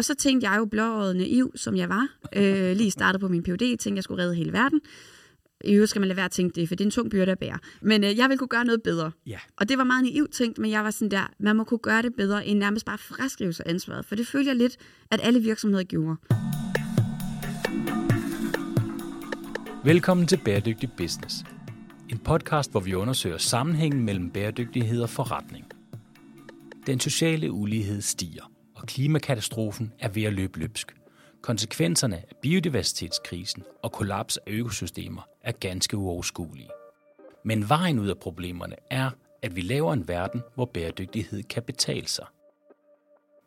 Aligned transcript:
og 0.00 0.04
så 0.04 0.14
tænkte 0.14 0.50
jeg 0.50 0.58
jo 0.58 0.64
blåøjet 0.64 1.16
naiv, 1.16 1.52
som 1.56 1.76
jeg 1.76 1.88
var, 1.88 2.08
øh, 2.36 2.76
lige 2.76 2.90
startet 2.90 3.20
på 3.20 3.28
min 3.28 3.42
PhD, 3.42 3.58
tænkte, 3.58 3.94
jeg 3.94 4.04
skulle 4.04 4.22
redde 4.22 4.34
hele 4.34 4.52
verden. 4.52 4.80
I 5.64 5.72
øvrigt 5.72 5.90
skal 5.90 6.00
man 6.00 6.08
lade 6.08 6.16
være 6.16 6.24
at 6.24 6.30
tænke 6.30 6.60
det, 6.60 6.68
for 6.68 6.74
det 6.74 6.84
er 6.84 6.86
en 6.86 6.90
tung 6.90 7.10
byrde 7.10 7.32
at 7.32 7.38
bære. 7.38 7.58
Men 7.82 8.04
øh, 8.04 8.18
jeg 8.18 8.28
vil 8.28 8.38
kunne 8.38 8.48
gøre 8.48 8.64
noget 8.64 8.82
bedre. 8.82 9.10
Ja. 9.26 9.38
Og 9.56 9.68
det 9.68 9.78
var 9.78 9.84
meget 9.84 10.04
naivt 10.04 10.30
tænkt, 10.32 10.58
men 10.58 10.70
jeg 10.70 10.84
var 10.84 10.90
sådan 10.90 11.10
der, 11.10 11.30
man 11.38 11.56
må 11.56 11.64
kunne 11.64 11.78
gøre 11.78 12.02
det 12.02 12.14
bedre, 12.14 12.46
end 12.46 12.58
nærmest 12.58 12.86
bare 12.86 12.98
fraskrive 12.98 13.52
sig 13.52 13.64
ansvaret. 13.68 14.04
For 14.04 14.14
det 14.14 14.26
følger 14.26 14.50
jeg 14.50 14.56
lidt, 14.56 14.76
at 15.10 15.20
alle 15.22 15.40
virksomheder 15.40 15.84
gjorde. 15.84 16.16
Velkommen 19.84 20.26
til 20.26 20.40
Bæredygtig 20.44 20.90
Business. 20.96 21.44
En 22.08 22.18
podcast, 22.18 22.70
hvor 22.70 22.80
vi 22.80 22.94
undersøger 22.94 23.38
sammenhængen 23.38 24.04
mellem 24.04 24.30
bæredygtighed 24.30 25.02
og 25.02 25.10
forretning. 25.10 25.66
Den 26.86 27.00
sociale 27.00 27.52
ulighed 27.52 28.00
stiger, 28.00 28.50
klimakatastrofen 28.94 29.92
er 29.98 30.08
ved 30.08 30.22
at 30.22 30.32
løbe 30.32 30.58
løbsk. 30.58 30.96
Konsekvenserne 31.42 32.16
af 32.16 32.36
biodiversitetskrisen 32.42 33.62
og 33.82 33.92
kollaps 33.92 34.36
af 34.36 34.50
økosystemer 34.50 35.22
er 35.42 35.52
ganske 35.52 35.96
uoverskuelige. 35.96 36.70
Men 37.44 37.68
vejen 37.68 37.98
ud 37.98 38.08
af 38.08 38.18
problemerne 38.18 38.76
er, 38.90 39.10
at 39.42 39.56
vi 39.56 39.60
laver 39.60 39.92
en 39.92 40.08
verden, 40.08 40.42
hvor 40.54 40.64
bæredygtighed 40.64 41.42
kan 41.42 41.62
betale 41.62 42.08
sig. 42.08 42.26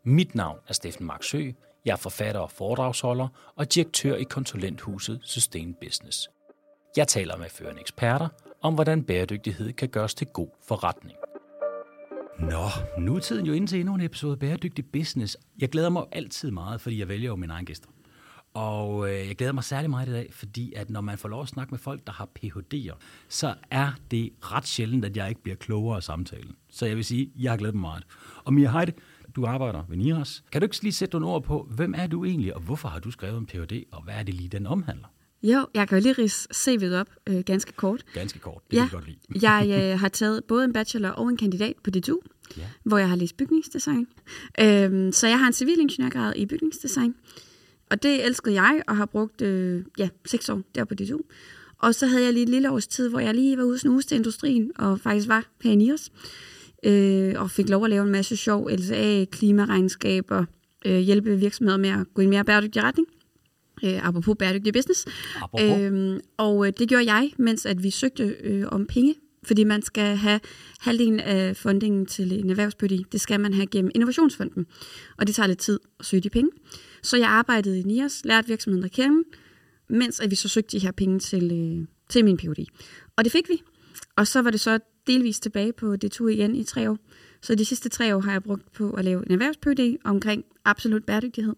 Mit 0.04 0.36
navn 0.36 0.60
er 0.68 0.74
Steffen 0.74 1.06
Marksø. 1.06 1.52
Jeg 1.86 1.92
er 1.92 1.98
forfatter 1.98 2.42
og 2.42 2.52
foredragsholder 2.52 3.28
og 3.56 3.73
direktør 3.73 4.16
i 4.16 4.23
konsulenthuset 4.23 5.20
Sustain 5.23 5.76
Business. 5.82 6.30
Jeg 6.98 7.08
taler 7.08 7.38
med 7.38 7.50
førende 7.50 7.82
eksperter 7.82 8.28
om, 8.62 8.73
hvordan 8.73 9.04
bæredygtighed 9.04 9.73
kan 9.73 9.90
gøres 9.90 10.14
til 10.14 10.28
god 10.28 10.50
forretning. 10.68 11.18
Nå, 12.40 12.68
nu 12.98 13.16
er 13.16 13.20
tiden 13.20 13.46
jo 13.46 13.54
inde 13.54 13.68
til 13.68 13.80
endnu 13.80 13.96
en 13.96 14.02
episode 14.02 14.32
af 14.32 14.40
Bæredygtig 14.40 14.86
Business. 14.86 15.38
Jeg 15.60 15.70
glæder 15.70 15.90
mig 15.90 16.04
altid 16.12 16.52
meget, 16.52 16.82
fordi 16.82 17.00
jeg 17.00 17.08
vælger 17.08 17.28
jo 17.28 17.36
mine 17.36 17.54
egne 17.54 17.66
gæster. 17.66 17.90
Og 18.54 19.09
øh, 19.09 19.28
jeg 19.28 19.36
glæder 19.36 19.54
mig 19.54 19.64
særlig 19.64 19.90
meget 19.90 20.09
i 20.09 20.12
dag, 20.12 20.30
fordi 20.34 20.73
at 20.76 20.89
når 20.89 21.02
man 21.02 21.17
får 21.17 21.30
lov 21.30 21.42
at 21.42 21.48
snakke 21.48 21.72
med 21.72 21.80
folk, 21.80 22.08
der 22.08 22.14
har 22.14 22.26
Ph.D.'er, 22.26 22.94
så 23.30 23.56
er 23.72 23.92
det 24.11 24.30
ret 24.42 24.67
sjældent, 24.67 25.06
at 25.06 25.17
jeg 25.17 25.30
ikke 25.30 25.44
bliver 25.44 25.56
klogere 25.56 25.95
af 25.95 26.04
samtalen. 26.04 26.56
Så 26.70 26.86
jeg 26.86 26.95
vil 26.95 27.06
sige, 27.06 27.31
jeg 27.39 27.52
har 27.52 27.58
glædet 27.58 27.76
mig 27.76 27.81
meget. 27.81 28.04
Og 28.44 28.54
Mia 28.54 28.72
Heide, 28.72 28.92
du 29.36 29.45
arbejder 29.45 29.84
ved 29.89 29.98
NIRAS. 29.98 30.44
Kan 30.52 30.61
du 30.61 30.66
ikke 30.66 30.81
lige 30.81 30.94
sætte 30.94 31.20
nogle 31.20 31.28
ord 31.36 31.44
på, 31.44 31.67
hvem 31.72 31.94
er 31.98 32.08
du 32.08 32.26
egentlig, 32.26 32.56
og 32.56 32.61
hvorfor 32.61 32.89
har 32.89 33.00
du 33.00 33.11
skrevet 33.11 33.38
en 33.38 33.45
Ph.D., 33.45 33.84
og 33.92 34.04
hvad 34.04 34.14
er 34.14 34.23
det 34.23 34.34
lige, 34.34 34.50
den 34.50 34.67
omhandler? 34.67 35.08
Jo, 35.44 35.67
jeg 35.73 35.88
kan 35.88 35.97
jo 35.97 36.02
lige 36.02 36.13
rise 36.13 36.47
CV'et 36.53 36.94
op 36.94 37.08
øh, 37.27 37.39
ganske 37.39 37.72
kort. 37.72 38.05
Ganske 38.13 38.39
kort, 38.39 38.61
det 38.72 38.77
ja. 38.77 38.88
kan 38.88 38.99
jeg 38.99 39.05
godt 39.05 39.05
lide. 39.08 39.45
jeg 39.47 39.91
øh, 39.94 39.99
har 39.99 40.09
taget 40.09 40.44
både 40.44 40.66
en 40.66 40.73
bachelor 40.73 41.09
og 41.09 41.30
en 41.30 41.38
kandidat 41.38 41.73
på 41.83 41.89
DTU, 41.89 42.19
Ja. 42.58 42.63
hvor 42.83 42.97
jeg 42.97 43.09
har 43.09 43.16
læst 43.16 43.38
bygningsdesign. 43.38 44.08
Øhm, 44.59 45.11
så 45.11 45.27
jeg 45.27 45.39
har 45.39 45.47
en 45.47 45.53
civilingeniørgrad 45.53 46.33
i 46.36 46.45
bygningsdesign. 46.45 47.16
Og 47.91 48.03
det 48.03 48.25
elskede 48.25 48.61
jeg, 48.61 48.81
og 48.88 48.97
har 48.97 49.05
brugt 49.05 49.41
øh, 49.41 49.83
ja, 49.97 50.09
seks 50.25 50.49
år 50.49 50.61
der 50.75 50.83
på 50.86 50.95
DTU. 50.95 51.19
Og 51.77 51.95
så 51.95 52.08
havde 52.08 52.23
jeg 52.23 52.33
lige 52.33 52.44
et 52.44 52.49
lille 52.49 52.71
års 52.71 52.88
tid, 52.88 53.09
hvor 53.09 53.19
jeg 53.19 53.33
lige 53.36 53.58
var 53.58 53.64
ude 53.64 53.80
snuse 53.80 54.08
til 54.08 54.16
industrien, 54.16 54.71
og 54.75 54.99
faktisk 54.99 55.27
var 55.27 55.45
her 55.64 55.71
i 55.71 55.75
NIOS. 55.75 56.11
Øh, 56.86 57.33
og 57.38 57.52
fik 57.52 57.69
lov 57.69 57.83
at 57.83 57.89
lave 57.89 58.03
en 58.05 58.11
masse 58.11 58.38
sjov 58.38 58.69
LCA, 58.69 59.25
klimaregnskaber, 59.31 60.45
øh, 60.86 60.99
hjælpe 60.99 61.38
virksomheder 61.38 61.77
med 61.77 61.89
at 61.89 62.14
gå 62.14 62.21
i 62.21 62.23
en 62.23 62.30
mere 62.30 62.45
bæredygtig 62.45 62.83
retning. 62.83 63.08
Øh, 63.84 64.08
apropos 64.08 64.36
bæredygtig 64.39 64.73
business. 64.73 65.06
Apropos. 65.36 65.80
Øhm, 65.80 66.20
og 66.38 66.67
øh, 66.67 66.73
det 66.80 66.89
gjorde 66.89 67.14
jeg, 67.14 67.31
mens 67.38 67.66
at 67.66 67.84
vi 67.84 67.89
søgte 67.89 68.23
øh, 68.23 68.66
om 68.72 68.86
penge, 68.86 69.16
fordi 69.44 69.64
man 69.64 69.81
skal 69.81 70.16
have 70.16 70.39
halvdelen 70.80 71.20
af 71.20 71.58
fundingen 71.58 72.06
til 72.06 72.39
en 72.39 72.50
erhvervsbyrdi. 72.50 73.06
Det 73.11 73.22
skal 73.22 73.39
man 73.39 73.54
have 73.54 73.67
gennem 73.67 73.92
Innovationsfonden, 73.95 74.66
og 75.17 75.28
det 75.28 75.36
tager 75.36 75.48
lidt 75.48 75.59
tid 75.59 75.80
at 76.00 76.06
søge 76.06 76.22
de 76.22 76.30
penge. 76.30 76.52
Så 77.04 77.17
jeg 77.17 77.30
arbejdede 77.30 77.80
i 77.80 77.84
NIAS, 77.84 78.22
lærte 78.26 78.48
virksomheden 78.48 78.86
at 78.86 78.92
kende, 78.92 79.23
mens 79.89 80.20
at 80.20 80.31
vi 80.31 80.36
så 80.36 80.48
søgte 80.50 80.78
de 80.78 80.84
her 80.84 80.92
penge 80.92 81.20
til, 81.20 81.52
øh, 81.52 81.88
til 82.09 82.26
min 82.26 82.38
PhD. 82.38 82.66
Og 83.17 83.23
det 83.23 83.31
fik 83.31 83.50
vi. 83.50 83.61
Og 84.16 84.28
så 84.28 84.42
var 84.42 84.52
det 84.52 84.60
så 84.60 84.80
delvis 85.08 85.39
tilbage 85.39 85.73
på 85.73 85.95
DTU 85.95 86.27
igen 86.27 86.55
i 86.55 86.64
tre 86.64 86.89
år. 86.89 86.98
Så 87.42 87.55
de 87.55 87.65
sidste 87.65 87.89
tre 87.89 88.15
år 88.15 88.20
har 88.20 88.32
jeg 88.32 88.44
brugt 88.44 88.71
på 88.71 88.92
at 88.92 89.05
lave 89.05 89.26
en 89.26 89.32
erhvervs 89.32 89.98
omkring 90.04 90.45
absolut 90.65 91.05
bæredygtighed 91.05 91.55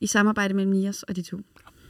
i 0.00 0.06
samarbejde 0.06 0.54
mellem 0.54 0.72
NIAS 0.72 1.02
og 1.02 1.16
DTU. 1.16 1.38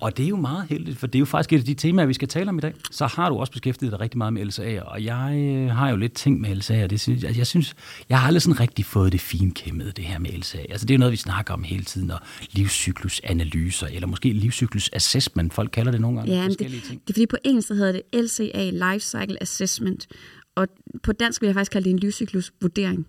Og 0.01 0.17
det 0.17 0.25
er 0.25 0.29
jo 0.29 0.37
meget 0.37 0.67
heldigt, 0.69 0.99
for 0.99 1.07
det 1.07 1.15
er 1.15 1.19
jo 1.19 1.25
faktisk 1.25 1.53
et 1.53 1.59
af 1.59 1.65
de 1.65 1.75
temaer, 1.75 2.07
vi 2.07 2.15
skal 2.15 2.29
tale 2.29 2.49
om 2.49 2.59
i 2.59 2.61
dag. 2.61 2.75
Så 2.91 3.07
har 3.07 3.29
du 3.29 3.37
også 3.37 3.53
beskæftiget 3.53 3.93
dig 3.93 4.01
rigtig 4.01 4.19
meget 4.19 4.33
med 4.33 4.43
LSA'er, 4.43 4.83
og 4.83 5.05
jeg 5.05 5.37
øh, 5.39 5.71
har 5.77 5.91
jo 5.91 5.97
lidt 5.97 6.13
ting 6.13 6.41
med 6.41 6.51
LSA'er. 6.51 6.87
Det 6.87 7.01
synes, 7.01 7.25
altså, 7.25 7.41
jeg 7.41 7.47
synes, 7.47 7.75
jeg 8.09 8.21
har 8.21 8.27
aldrig 8.27 8.43
sådan 8.43 8.61
rigtig 8.61 8.85
fået 8.85 9.13
det 9.13 9.21
finkæmmede, 9.21 9.93
det 9.93 10.05
her 10.05 10.19
med 10.19 10.31
LSA. 10.31 10.59
Altså 10.59 10.87
det 10.87 10.95
er 10.95 10.97
jo 10.97 10.99
noget, 10.99 11.13
vi 11.13 11.17
snakker 11.17 11.55
om 11.55 11.63
hele 11.63 11.85
tiden, 11.85 12.11
og 12.11 12.21
livscyklusanalyser, 12.51 13.87
eller 13.87 14.07
måske 14.07 14.33
livscyklusassessment, 14.33 15.55
folk 15.55 15.71
kalder 15.71 15.91
det 15.91 16.01
nogle 16.01 16.19
gange. 16.19 16.35
Ja, 16.35 16.49
det, 16.49 16.59
ting. 16.59 16.73
det 16.73 17.11
er 17.11 17.13
fordi 17.13 17.27
på 17.27 17.37
engelsk 17.45 17.69
hedder 17.69 17.93
det 17.93 18.03
LCA, 18.13 18.71
Life 18.71 19.07
Cycle 19.07 19.43
Assessment. 19.43 20.07
Og 20.55 20.67
på 21.03 21.13
dansk 21.13 21.41
vil 21.41 21.47
jeg 21.47 21.55
faktisk 21.55 21.73
kalde 21.73 21.85
det 21.85 21.91
en 21.91 21.99
livscyklusvurdering. 21.99 23.07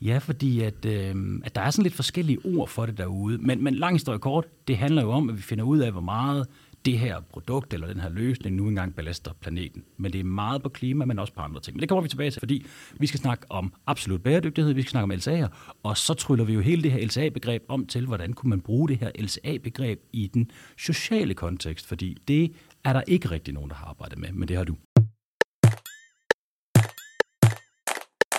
Ja, 0.00 0.18
fordi 0.18 0.60
at, 0.60 0.84
øh, 0.84 1.14
at 1.44 1.54
der 1.54 1.60
er 1.60 1.70
sådan 1.70 1.82
lidt 1.82 1.94
forskellige 1.94 2.38
ord 2.44 2.68
for 2.68 2.86
det 2.86 2.98
derude. 2.98 3.38
Men, 3.38 3.64
men 3.64 3.74
lang 3.74 3.94
historie 3.94 4.18
kort, 4.18 4.46
det 4.68 4.76
handler 4.76 5.02
jo 5.02 5.10
om, 5.10 5.28
at 5.28 5.36
vi 5.36 5.42
finder 5.42 5.64
ud 5.64 5.78
af, 5.78 5.92
hvor 5.92 6.00
meget 6.00 6.46
det 6.84 6.98
her 6.98 7.20
produkt 7.20 7.74
eller 7.74 7.86
den 7.86 8.00
her 8.00 8.08
løsning 8.08 8.56
nu 8.56 8.68
engang 8.68 8.94
belaster 8.94 9.32
planeten. 9.40 9.84
Men 9.96 10.12
det 10.12 10.20
er 10.20 10.24
meget 10.24 10.62
på 10.62 10.68
klima, 10.68 11.04
men 11.04 11.18
også 11.18 11.32
på 11.32 11.40
andre 11.40 11.60
ting. 11.60 11.76
Men 11.76 11.80
det 11.80 11.88
kommer 11.88 12.02
vi 12.02 12.08
tilbage 12.08 12.30
til, 12.30 12.40
fordi 12.40 12.66
vi 12.98 13.06
skal 13.06 13.20
snakke 13.20 13.46
om 13.50 13.72
absolut 13.86 14.22
bæredygtighed, 14.22 14.72
vi 14.72 14.82
skal 14.82 14.90
snakke 14.90 15.04
om 15.04 15.18
LCA'er, 15.18 15.74
og 15.82 15.96
så 15.96 16.14
tryller 16.14 16.44
vi 16.44 16.52
jo 16.52 16.60
hele 16.60 16.82
det 16.82 16.92
her 16.92 17.06
LCA-begreb 17.06 17.62
om 17.68 17.86
til, 17.86 18.06
hvordan 18.06 18.32
kunne 18.32 18.50
man 18.50 18.60
bruge 18.60 18.88
det 18.88 18.96
her 18.96 19.10
LCA-begreb 19.18 20.00
i 20.12 20.30
den 20.34 20.50
sociale 20.78 21.34
kontekst, 21.34 21.86
fordi 21.86 22.16
det 22.28 22.52
er 22.84 22.92
der 22.92 23.02
ikke 23.06 23.30
rigtig 23.30 23.54
nogen, 23.54 23.70
der 23.70 23.76
har 23.76 23.86
arbejdet 23.86 24.18
med, 24.18 24.32
men 24.32 24.48
det 24.48 24.56
har 24.56 24.64
du. 24.64 24.76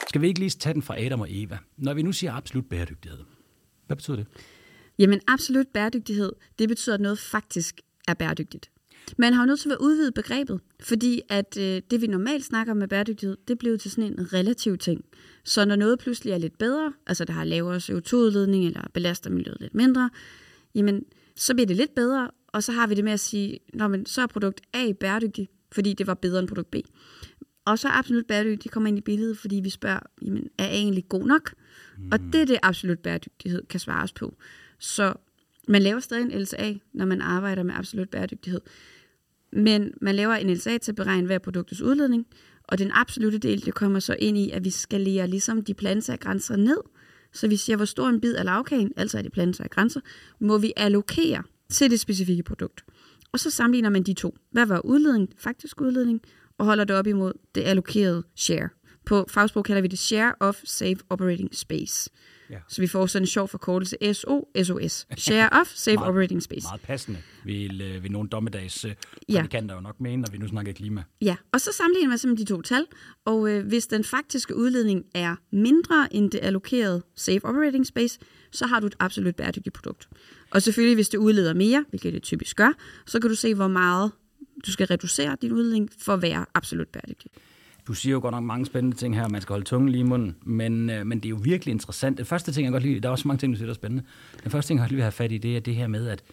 Skal 0.09 0.21
vi 0.21 0.27
ikke 0.27 0.39
lige 0.39 0.49
tage 0.49 0.73
den 0.73 0.81
fra 0.81 1.01
Adam 1.01 1.21
og 1.21 1.27
Eva? 1.29 1.57
Når 1.77 1.93
vi 1.93 2.01
nu 2.01 2.11
siger 2.11 2.33
absolut 2.33 2.65
bæredygtighed, 2.65 3.19
hvad 3.87 3.97
betyder 3.97 4.17
det? 4.17 4.27
Jamen 4.99 5.21
absolut 5.27 5.67
bæredygtighed, 5.67 6.31
det 6.59 6.69
betyder, 6.69 6.95
at 6.95 7.01
noget 7.01 7.19
faktisk 7.19 7.81
er 8.07 8.13
bæredygtigt. 8.13 8.71
Man 9.17 9.33
har 9.33 9.41
jo 9.41 9.47
nødt 9.47 9.59
til 9.59 9.71
at 9.71 9.77
udvide 9.79 10.11
begrebet, 10.11 10.59
fordi 10.79 11.21
at 11.29 11.57
øh, 11.57 11.81
det, 11.91 12.01
vi 12.01 12.07
normalt 12.07 12.45
snakker 12.45 12.73
om 12.73 12.77
med 12.77 12.87
bæredygtighed, 12.87 13.37
det 13.47 13.57
bliver 13.57 13.77
til 13.77 13.91
sådan 13.91 14.03
en 14.03 14.33
relativ 14.33 14.77
ting. 14.77 15.05
Så 15.43 15.65
når 15.65 15.75
noget 15.75 15.99
pludselig 15.99 16.33
er 16.33 16.37
lidt 16.37 16.57
bedre, 16.57 16.93
altså 17.07 17.25
der 17.25 17.33
har 17.33 17.43
lavere 17.43 17.77
CO2-udledning 17.77 18.65
eller 18.65 18.81
belaster 18.93 19.29
miljøet 19.29 19.57
lidt 19.61 19.75
mindre, 19.75 20.09
jamen 20.75 21.03
så 21.35 21.53
bliver 21.53 21.67
det 21.67 21.75
lidt 21.75 21.95
bedre, 21.95 22.31
og 22.47 22.63
så 22.63 22.71
har 22.71 22.87
vi 22.87 22.95
det 22.95 23.03
med 23.03 23.11
at 23.11 23.19
sige, 23.19 23.59
Nå, 23.73 23.87
men 23.87 24.05
så 24.05 24.21
er 24.21 24.27
produkt 24.27 24.61
A 24.73 24.91
bæredygtig, 24.91 25.49
fordi 25.71 25.93
det 25.93 26.07
var 26.07 26.13
bedre 26.13 26.39
end 26.39 26.47
produkt 26.47 26.71
B. 26.71 26.75
Og 27.65 27.79
så 27.79 27.87
absolut 27.87 28.27
bæredygtigt, 28.27 28.63
de 28.63 28.69
kommer 28.69 28.87
ind 28.89 28.97
i 28.97 29.01
billedet, 29.01 29.37
fordi 29.37 29.55
vi 29.55 29.69
spørger, 29.69 29.99
jamen, 30.21 30.49
er 30.57 30.65
A 30.65 30.71
egentlig 30.71 31.09
god 31.09 31.27
nok? 31.27 31.53
Mm. 31.97 32.09
Og 32.11 32.19
det 32.19 32.41
er 32.41 32.45
det 32.45 32.59
absolut 32.63 32.99
bæredygtighed 32.99 33.61
kan 33.69 33.79
svares 33.79 34.13
på. 34.13 34.35
Så 34.79 35.13
man 35.67 35.81
laver 35.81 35.99
stadig 35.99 36.23
en 36.23 36.41
LCA, 36.41 36.73
når 36.93 37.05
man 37.05 37.21
arbejder 37.21 37.63
med 37.63 37.73
absolut 37.75 38.09
bæredygtighed. 38.09 38.61
Men 39.53 39.93
man 40.01 40.15
laver 40.15 40.33
en 40.33 40.53
LCA 40.53 40.77
til 40.77 40.91
at 40.91 40.95
beregne 40.95 41.27
hver 41.27 41.39
produktets 41.39 41.81
udledning, 41.81 42.27
og 42.63 42.77
den 42.77 42.91
absolute 42.93 43.37
del, 43.37 43.65
det 43.65 43.73
kommer 43.73 43.99
så 43.99 44.15
ind 44.19 44.37
i, 44.37 44.49
at 44.49 44.65
vi 44.65 44.69
skal 44.69 45.01
lære 45.01 45.27
ligesom 45.27 45.63
de 45.63 45.73
planetære 45.73 46.17
grænser 46.17 46.55
ned. 46.55 46.77
Så 47.33 47.47
vi 47.47 47.55
siger, 47.55 47.75
hvor 47.75 47.85
stor 47.85 48.09
en 48.09 48.21
bid 48.21 48.35
af 48.35 48.45
lavkagen, 48.45 48.91
altså 48.97 49.17
af 49.17 49.23
de 49.23 49.29
planetære 49.29 49.67
grænser, 49.67 50.01
må 50.39 50.57
vi 50.57 50.73
allokere 50.77 51.43
til 51.69 51.91
det 51.91 51.99
specifikke 51.99 52.43
produkt. 52.43 52.85
Og 53.31 53.39
så 53.39 53.49
sammenligner 53.49 53.89
man 53.89 54.03
de 54.03 54.13
to. 54.13 54.37
Hvad 54.51 54.65
var 54.65 54.85
udledning, 54.85 55.29
faktisk 55.37 55.81
udledning, 55.81 56.21
og 56.59 56.65
holder 56.65 56.83
det 56.83 56.95
op 56.95 57.07
imod 57.07 57.33
det 57.55 57.61
allokerede 57.63 58.23
share. 58.35 58.69
På 59.05 59.25
fagsprog 59.29 59.63
kalder 59.65 59.81
vi 59.81 59.87
det 59.87 59.99
Share 59.99 60.35
of 60.39 60.57
Safe 60.63 60.97
Operating 61.09 61.55
Space. 61.55 62.09
Ja. 62.49 62.57
Så 62.69 62.81
vi 62.81 62.87
får 62.87 63.05
sådan 63.05 63.23
en 63.23 63.27
sjov 63.27 63.47
forkortelse 63.47 63.97
SO, 64.13 64.47
SOS. 64.63 65.07
Share 65.17 65.49
of 65.61 65.67
Safe 65.75 65.95
Meget- 65.97 66.09
Operating 66.09 66.43
Space. 66.43 66.67
Meget 66.67 66.81
passende, 66.81 67.19
vil, 67.45 67.81
øh, 67.81 68.03
vil 68.03 68.11
nogle 68.11 68.29
dommedags 68.29 68.85
øh, 68.85 68.91
Ja. 69.29 69.35
prædikanter 69.39 69.75
jo 69.75 69.81
nok 69.81 69.99
mene, 70.01 70.21
når 70.21 70.29
vi 70.31 70.37
nu 70.37 70.47
snakker 70.47 70.73
klima. 70.73 71.03
Ja, 71.21 71.35
og 71.51 71.61
så 71.61 71.71
sammenligner 71.73 72.09
man 72.09 72.17
simpelthen 72.17 72.47
de 72.47 72.51
to 72.51 72.61
tal, 72.61 72.85
og 73.25 73.49
øh, 73.51 73.67
hvis 73.67 73.87
den 73.87 74.03
faktiske 74.03 74.55
udledning 74.55 75.05
er 75.15 75.35
mindre 75.51 76.07
end 76.13 76.31
det 76.31 76.39
allokerede 76.43 77.01
Safe 77.15 77.45
Operating 77.45 77.87
Space, 77.87 78.19
så 78.51 78.65
har 78.67 78.79
du 78.79 78.87
et 78.87 78.95
absolut 78.99 79.35
bæredygtigt 79.35 79.73
produkt. 79.75 80.09
Og 80.51 80.61
selvfølgelig, 80.61 80.95
hvis 80.95 81.09
det 81.09 81.17
udleder 81.17 81.53
mere, 81.53 81.85
hvilket 81.89 82.13
det 82.13 82.23
typisk 82.23 82.55
gør, 82.55 82.73
så 83.05 83.19
kan 83.19 83.29
du 83.29 83.35
se, 83.35 83.55
hvor 83.55 83.67
meget 83.67 84.11
du 84.65 84.71
skal 84.71 84.87
reducere 84.87 85.37
din 85.41 85.51
udledning 85.51 85.89
for 85.97 86.13
at 86.13 86.21
være 86.21 86.45
absolut 86.53 86.87
bæredygtig. 86.87 87.31
Du 87.87 87.93
siger 87.93 88.13
jo 88.13 88.19
godt 88.19 88.33
nok 88.33 88.43
mange 88.43 88.65
spændende 88.65 88.97
ting 88.97 89.15
her, 89.15 89.27
man 89.27 89.41
skal 89.41 89.53
holde 89.53 89.65
tungen 89.65 89.89
lige 89.89 89.99
i 89.99 90.03
munden, 90.03 90.35
men, 90.43 90.89
øh, 90.89 91.05
men 91.05 91.19
det 91.19 91.25
er 91.25 91.29
jo 91.29 91.39
virkelig 91.43 91.71
interessant. 91.71 92.17
Den 92.17 92.25
første 92.25 92.51
ting, 92.51 92.65
jeg 92.65 92.71
godt 92.71 92.83
lide, 92.83 92.99
der 92.99 93.07
er 93.07 93.11
også 93.11 93.27
mange 93.27 93.39
ting, 93.39 93.53
du 93.53 93.57
siger, 93.57 93.65
der 93.65 93.73
er 93.73 93.75
spændende. 93.75 94.03
Den 94.43 94.51
første 94.51 94.69
ting, 94.69 94.77
jeg 94.77 94.83
godt 94.83 94.91
lige 94.91 94.97
vil 94.97 95.03
have 95.03 95.11
fat 95.11 95.31
i, 95.31 95.37
det 95.37 95.55
er 95.55 95.59
det 95.59 95.75
her 95.75 95.87
med, 95.87 96.07
at, 96.07 96.23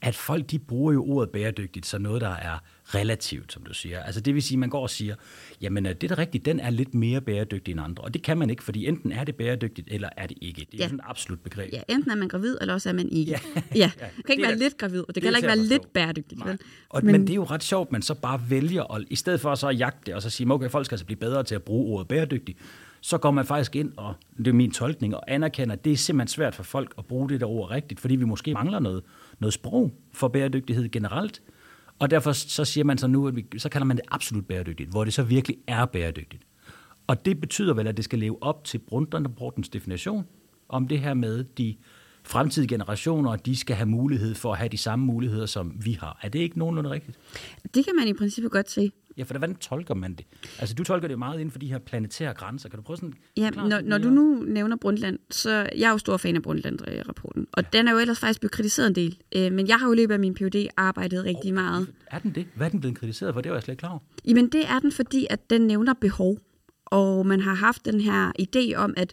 at 0.00 0.16
folk 0.16 0.50
de 0.50 0.58
bruger 0.58 0.92
jo 0.92 1.04
ordet 1.04 1.30
bæredygtigt 1.30 1.86
som 1.86 2.02
noget, 2.02 2.20
der 2.20 2.28
er 2.30 2.58
relativt, 2.94 3.52
som 3.52 3.62
du 3.62 3.74
siger. 3.74 4.02
Altså 4.02 4.20
det 4.20 4.34
vil 4.34 4.42
sige, 4.42 4.56
at 4.56 4.58
man 4.58 4.68
går 4.68 4.82
og 4.82 4.90
siger, 4.90 5.14
jamen 5.60 5.86
øh, 5.86 5.94
det 5.94 6.10
er 6.10 6.14
da 6.14 6.20
rigtigt, 6.22 6.44
den 6.44 6.60
er 6.60 6.70
lidt 6.70 6.94
mere 6.94 7.20
bæredygtig 7.20 7.72
end 7.72 7.80
andre. 7.80 8.04
Og 8.04 8.14
det 8.14 8.22
kan 8.22 8.38
man 8.38 8.50
ikke, 8.50 8.62
fordi 8.62 8.86
enten 8.86 9.12
er 9.12 9.24
det 9.24 9.34
bæredygtigt, 9.34 9.88
eller 9.90 10.08
er 10.16 10.26
det 10.26 10.38
ikke. 10.40 10.66
Det 10.72 10.74
er 10.74 10.78
ja. 10.78 10.84
sådan 10.84 10.98
et 10.98 11.04
absolut 11.08 11.40
begreb. 11.40 11.72
Ja, 11.72 11.80
enten 11.88 12.10
er 12.10 12.14
man 12.14 12.28
gravid, 12.28 12.56
eller 12.60 12.74
også 12.74 12.88
er 12.88 12.92
man 12.92 13.08
ikke. 13.08 13.30
Ja, 13.32 13.62
ja. 13.74 13.90
Du 14.16 14.22
kan 14.22 14.32
ikke 14.32 14.42
være 14.42 14.52
da, 14.52 14.58
lidt 14.58 14.78
gravid, 14.78 15.00
og 15.00 15.06
det, 15.06 15.14
det 15.14 15.22
kan 15.22 15.26
heller 15.26 15.38
ikke 15.38 15.46
være 15.46 15.68
lidt 15.68 15.92
bæredygtigt. 15.92 16.46
Vel? 16.46 16.58
Og, 16.88 17.04
men, 17.04 17.12
men 17.12 17.20
det 17.20 17.30
er 17.30 17.34
jo 17.34 17.44
ret 17.44 17.62
sjovt, 17.62 17.92
man 17.92 18.02
så 18.02 18.14
bare 18.14 18.40
vælger, 18.48 18.94
at, 18.94 19.04
i 19.10 19.16
stedet 19.16 19.40
for 19.40 19.54
så 19.54 19.68
at 19.68 19.78
jagte 19.78 20.00
det, 20.06 20.14
og 20.14 20.22
så 20.22 20.30
sige, 20.30 20.52
okay, 20.52 20.70
folk 20.70 20.86
skal 20.86 20.94
altså 20.94 21.06
blive 21.06 21.18
bedre 21.18 21.44
til 21.44 21.54
at 21.54 21.62
bruge 21.62 21.94
ordet 21.94 22.08
bæredygtigt, 22.08 22.58
så 23.00 23.18
går 23.18 23.30
man 23.30 23.46
faktisk 23.46 23.76
ind, 23.76 23.92
og 23.96 24.14
det 24.38 24.46
er 24.46 24.52
min 24.52 24.70
tolkning, 24.70 25.16
og 25.16 25.22
anerkender, 25.26 25.72
at 25.72 25.84
det 25.84 25.92
er 25.92 25.96
simpelthen 25.96 26.28
svært 26.28 26.54
for 26.54 26.62
folk 26.62 26.94
at 26.98 27.06
bruge 27.06 27.28
det 27.28 27.40
der 27.40 27.46
ord 27.46 27.70
rigtigt, 27.70 28.00
fordi 28.00 28.16
vi 28.16 28.24
måske 28.24 28.54
mangler 28.54 28.78
noget, 28.78 29.02
noget 29.38 29.54
sprog 29.54 29.92
for 30.12 30.28
bæredygtighed 30.28 30.90
generelt. 30.90 31.42
Og 32.00 32.10
derfor 32.10 32.32
så 32.32 32.64
siger 32.64 32.84
man 32.84 32.98
så 32.98 33.06
nu, 33.06 33.28
at 33.28 33.36
vi, 33.36 33.46
så 33.58 33.68
kalder 33.68 33.84
man 33.84 33.96
det 33.96 34.04
absolut 34.10 34.46
bæredygtigt, 34.46 34.90
hvor 34.90 35.04
det 35.04 35.14
så 35.14 35.22
virkelig 35.22 35.56
er 35.66 35.86
bæredygtigt. 35.86 36.42
Og 37.06 37.24
det 37.24 37.40
betyder 37.40 37.74
vel, 37.74 37.86
at 37.86 37.96
det 37.96 38.04
skal 38.04 38.18
leve 38.18 38.42
op 38.42 38.64
til 38.64 38.78
Brundtland-rapportens 38.78 39.68
definition 39.68 40.26
om 40.68 40.88
det 40.88 41.00
her 41.00 41.14
med 41.14 41.44
de 41.44 41.76
fremtidige 42.24 42.68
generationer, 42.68 43.36
de 43.36 43.56
skal 43.56 43.76
have 43.76 43.86
mulighed 43.86 44.34
for 44.34 44.52
at 44.52 44.58
have 44.58 44.68
de 44.68 44.78
samme 44.78 45.04
muligheder, 45.04 45.46
som 45.46 45.72
vi 45.84 45.92
har. 45.92 46.18
Er 46.22 46.28
det 46.28 46.38
ikke 46.38 46.58
nogenlunde 46.58 46.90
rigtigt? 46.90 47.18
Det 47.74 47.84
kan 47.84 47.94
man 47.98 48.08
i 48.08 48.12
princippet 48.12 48.52
godt 48.52 48.70
se. 48.70 48.92
Ja, 49.16 49.22
for 49.22 49.38
hvordan 49.38 49.54
tolker 49.54 49.94
man 49.94 50.14
det? 50.14 50.26
Altså, 50.58 50.74
du 50.74 50.84
tolker 50.84 51.08
det 51.08 51.18
meget 51.18 51.40
inden 51.40 51.50
for 51.50 51.58
de 51.58 51.66
her 51.66 51.78
planetære 51.78 52.34
grænser. 52.34 52.68
Kan 52.68 52.76
du 52.76 52.82
prøve 52.82 52.96
sådan... 52.96 53.14
Ja, 53.36 53.50
når, 53.50 53.80
når 53.80 53.98
du 53.98 54.10
nu 54.10 54.44
nævner 54.46 54.76
Brundtland, 54.76 55.18
så 55.30 55.50
jeg 55.50 55.86
er 55.86 55.90
jo 55.90 55.98
stor 55.98 56.16
fan 56.16 56.36
af 56.36 56.42
Brundtland-rapporten. 56.42 57.46
Og 57.52 57.62
ja. 57.62 57.78
den 57.78 57.88
er 57.88 57.92
jo 57.92 57.98
ellers 57.98 58.18
faktisk 58.18 58.40
blevet 58.40 58.52
kritiseret 58.52 58.86
en 58.86 58.94
del. 58.94 59.18
Øh, 59.36 59.52
men 59.52 59.68
jeg 59.68 59.76
har 59.76 59.86
jo 59.86 59.92
i 59.92 59.96
løbet 59.96 60.14
af 60.14 60.20
min 60.20 60.34
PhD 60.34 60.66
arbejdet 60.76 61.24
rigtig 61.24 61.50
oh, 61.50 61.54
meget. 61.54 61.92
Er 62.06 62.18
den 62.18 62.34
det? 62.34 62.46
Hvad 62.54 62.66
er 62.66 62.70
den 62.70 62.80
blevet 62.80 62.98
kritiseret 62.98 63.34
for? 63.34 63.40
Det 63.40 63.50
var 63.50 63.56
jeg 63.56 63.62
slet 63.62 63.72
ikke 63.72 63.80
klar 63.80 63.90
over. 63.90 64.00
Jamen, 64.24 64.48
det 64.48 64.68
er 64.68 64.78
den, 64.78 64.92
fordi 64.92 65.26
at 65.30 65.50
den 65.50 65.60
nævner 65.60 65.94
behov. 65.94 66.38
Og 66.84 67.26
man 67.26 67.40
har 67.40 67.54
haft 67.54 67.84
den 67.84 68.00
her 68.00 68.32
idé 68.40 68.74
om, 68.76 68.94
at 68.96 69.12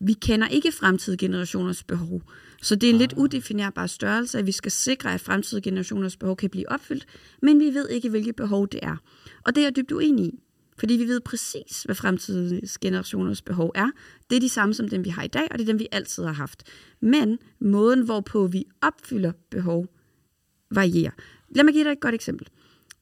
vi 0.00 0.12
kender 0.12 0.48
ikke 0.48 0.72
fremtidige 0.72 1.18
generationers 1.18 1.82
behov. 1.82 2.22
Så 2.62 2.74
det 2.74 2.86
er 2.86 2.90
en 2.90 2.96
ah. 2.96 3.00
lidt 3.00 3.12
udefinerbar 3.12 3.86
størrelse, 3.86 4.38
at 4.38 4.46
vi 4.46 4.52
skal 4.52 4.72
sikre, 4.72 5.14
at 5.14 5.20
fremtidige 5.20 5.62
generationers 5.62 6.16
behov 6.16 6.36
kan 6.36 6.50
blive 6.50 6.68
opfyldt, 6.68 7.06
men 7.42 7.60
vi 7.60 7.74
ved 7.74 7.88
ikke, 7.88 8.08
hvilke 8.10 8.32
behov 8.32 8.68
det 8.68 8.80
er. 8.82 8.96
Og 9.44 9.54
det 9.54 9.60
er 9.60 9.66
jeg 9.66 9.76
dybt 9.76 9.92
uenig 9.92 10.24
i, 10.24 10.42
fordi 10.78 10.94
vi 10.94 11.04
ved 11.04 11.20
præcis, 11.20 11.82
hvad 11.82 11.94
fremtidige 11.94 12.68
generationers 12.80 13.42
behov 13.42 13.72
er. 13.74 13.90
Det 14.30 14.36
er 14.36 14.40
de 14.40 14.48
samme 14.48 14.74
som 14.74 14.88
dem, 14.88 15.04
vi 15.04 15.10
har 15.10 15.22
i 15.22 15.28
dag, 15.28 15.48
og 15.50 15.58
det 15.58 15.64
er 15.64 15.66
dem, 15.66 15.78
vi 15.78 15.88
altid 15.92 16.24
har 16.24 16.32
haft. 16.32 16.62
Men 17.00 17.38
måden, 17.60 18.04
hvorpå 18.04 18.46
vi 18.46 18.64
opfylder 18.82 19.32
behov, 19.50 19.86
varierer. 20.70 21.12
Lad 21.48 21.64
mig 21.64 21.74
give 21.74 21.84
dig 21.84 21.92
et 21.92 22.00
godt 22.00 22.14
eksempel. 22.14 22.48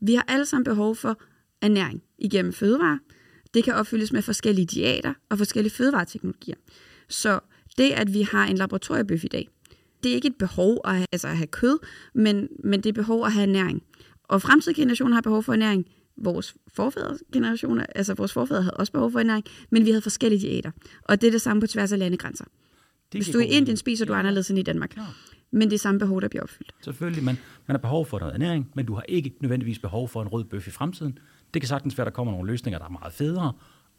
Vi 0.01 0.15
har 0.15 0.25
alle 0.29 0.47
sammen 0.47 0.65
behov 0.65 0.97
for 0.97 1.21
ernæring 1.63 2.03
igennem 2.19 2.53
fødevarer. 2.53 2.99
Det 3.55 3.65
kan 3.65 3.75
opfyldes 3.75 4.13
med 4.13 4.23
forskellige 4.23 4.67
diæter 4.67 5.15
og 5.29 5.39
forskellige 5.39 5.73
fødevareteknologier. 5.73 6.57
Så 7.09 7.41
det, 7.79 7.91
at 7.91 8.15
vi 8.15 8.23
har 8.23 8.47
en 8.47 8.57
laboratoriebøf 8.57 9.25
i 9.25 9.29
dag, 9.29 9.49
det 10.03 10.11
er 10.11 10.15
ikke 10.15 10.29
et 10.29 10.37
behov 10.39 10.81
at 10.85 10.95
have, 10.95 11.07
altså 11.13 11.29
at 11.29 11.37
have 11.37 11.47
kød, 11.47 11.79
men, 12.15 12.49
men 12.65 12.81
det 12.81 12.89
er 12.89 12.93
behov 12.93 13.27
at 13.27 13.33
have 13.33 13.43
ernæring. 13.43 13.83
Og 14.25 14.43
fremtidige 14.43 14.83
generationer 14.83 15.15
har 15.15 15.21
behov 15.21 15.43
for 15.43 15.53
ernæring. 15.53 15.87
Vores 16.17 16.55
forfædre 16.75 17.19
generationer, 17.33 17.87
altså 17.95 18.15
vores 18.15 18.33
forfædre 18.33 18.63
havde 18.63 18.77
også 18.77 18.93
behov 18.93 19.13
for 19.13 19.21
ernæring, 19.21 19.45
men 19.71 19.85
vi 19.85 19.91
havde 19.91 20.03
forskellige 20.03 20.41
diæter. 20.41 20.71
Og 21.03 21.21
det 21.21 21.27
er 21.27 21.31
det 21.31 21.41
samme 21.41 21.61
på 21.61 21.67
tværs 21.67 21.93
af 21.93 21.99
landegrænser. 21.99 22.45
Det 23.13 23.19
Hvis 23.19 23.29
du 23.29 23.39
er 23.39 23.43
i 23.43 23.47
Indien, 23.47 23.77
spiser 23.77 24.05
du 24.05 24.13
ja. 24.13 24.19
anderledes 24.19 24.51
end 24.51 24.59
i 24.59 24.63
Danmark. 24.63 24.97
Ja. 24.97 25.03
Men 25.51 25.69
det 25.69 25.75
er 25.75 25.79
samme 25.79 25.99
behov, 25.99 26.21
der 26.21 26.29
bliver 26.29 26.43
opfyldt. 26.43 26.75
Selvfølgelig, 26.81 27.25
men 27.25 27.39
man 27.67 27.75
har 27.75 27.79
behov 27.79 28.07
for 28.07 28.19
noget 28.19 28.35
ernæring, 28.35 28.71
men 28.75 28.87
du 28.87 28.95
har 28.95 29.03
ikke 29.09 29.35
nødvendigvis 29.41 29.79
behov 29.79 30.09
for 30.09 30.23
en 30.23 30.29
rød 30.29 30.45
bøf 30.45 30.69
i 30.69 30.71
fremtiden. 30.71 31.19
Det 31.55 31.63
kan 31.63 31.69
sagtens 31.69 31.99
være, 31.99 32.07
at 32.07 32.13
der 32.13 32.15
kommer 32.15 32.33
nogle 32.33 32.51
løsninger, 32.51 32.79
der 32.79 32.87
er 32.87 32.91
meget 32.91 33.13
federe, 33.13 33.53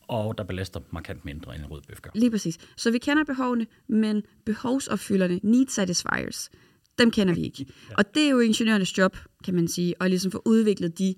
og 0.08 0.38
der 0.38 0.44
belaster 0.44 0.80
markant 0.92 1.26
mindre 1.26 1.56
end 1.56 1.64
en 1.64 1.72
rød 1.72 1.82
bøf 1.88 2.02
gør. 2.02 2.10
Lige 2.16 2.32
præcis. 2.32 2.58
Så 2.78 2.92
vi 2.92 2.98
kender 2.98 3.24
behovene, 3.24 3.68
men 3.88 4.24
behovsopfylderne, 4.46 5.40
need 5.44 5.68
satisfiers, 5.68 6.50
dem 6.98 7.12
kender 7.12 7.34
vi 7.34 7.42
ikke. 7.42 7.66
ja. 7.90 7.96
Og 7.98 8.16
det 8.16 8.24
er 8.26 8.30
jo 8.30 8.40
ingeniørernes 8.40 8.98
job, 8.98 9.18
kan 9.44 9.56
man 9.56 9.68
sige, 9.68 9.94
at 10.00 10.10
ligesom 10.10 10.32
få 10.32 10.42
udviklet 10.46 11.00
de 11.00 11.16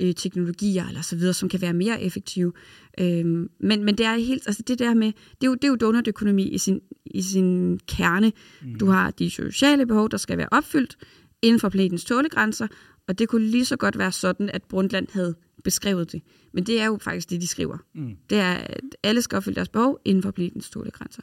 øh, 0.00 0.14
teknologier 0.14 0.88
eller 0.88 1.02
så 1.02 1.16
videre, 1.16 1.34
som 1.34 1.48
kan 1.48 1.60
være 1.60 1.72
mere 1.72 2.02
effektive. 2.02 2.52
Øhm, 3.00 3.50
men, 3.60 3.84
men 3.84 3.98
det 3.98 4.06
er 4.06 4.16
helt, 4.16 4.46
altså 4.46 4.62
det 4.62 4.78
der 4.78 4.94
med, 4.94 5.06
det 5.06 5.42
er 5.42 5.46
jo, 5.46 5.54
det 5.54 5.64
er 5.64 5.68
jo 5.68 5.76
donutøkonomi 5.76 6.48
i 6.48 6.58
sin, 6.58 6.80
i 7.06 7.22
sin 7.22 7.80
kerne. 7.88 8.32
Mm. 8.62 8.78
Du 8.78 8.86
har 8.86 9.10
de 9.10 9.30
sociale 9.30 9.86
behov, 9.86 10.10
der 10.10 10.16
skal 10.16 10.38
være 10.38 10.48
opfyldt 10.50 10.96
inden 11.42 11.60
for 11.60 11.68
planetens 11.68 12.04
tålegrænser, 12.04 12.66
og 13.08 13.18
det 13.18 13.28
kunne 13.28 13.46
lige 13.46 13.64
så 13.64 13.76
godt 13.76 13.98
være 13.98 14.12
sådan, 14.12 14.50
at 14.50 14.62
Brundtland 14.62 15.06
havde 15.12 15.34
beskrevet 15.64 16.12
det. 16.12 16.22
Men 16.52 16.64
det 16.64 16.80
er 16.80 16.86
jo 16.86 16.98
faktisk 17.02 17.30
det, 17.30 17.40
de 17.40 17.46
skriver. 17.46 17.78
Mm. 17.94 18.16
Det 18.30 18.38
er, 18.38 18.52
at 18.52 18.80
alle 19.02 19.22
skal 19.22 19.36
opfylde 19.36 19.56
deres 19.56 19.68
behov 19.68 20.00
inden 20.04 20.22
for 20.22 20.30
planetens 20.30 20.70
grænser. 20.92 21.22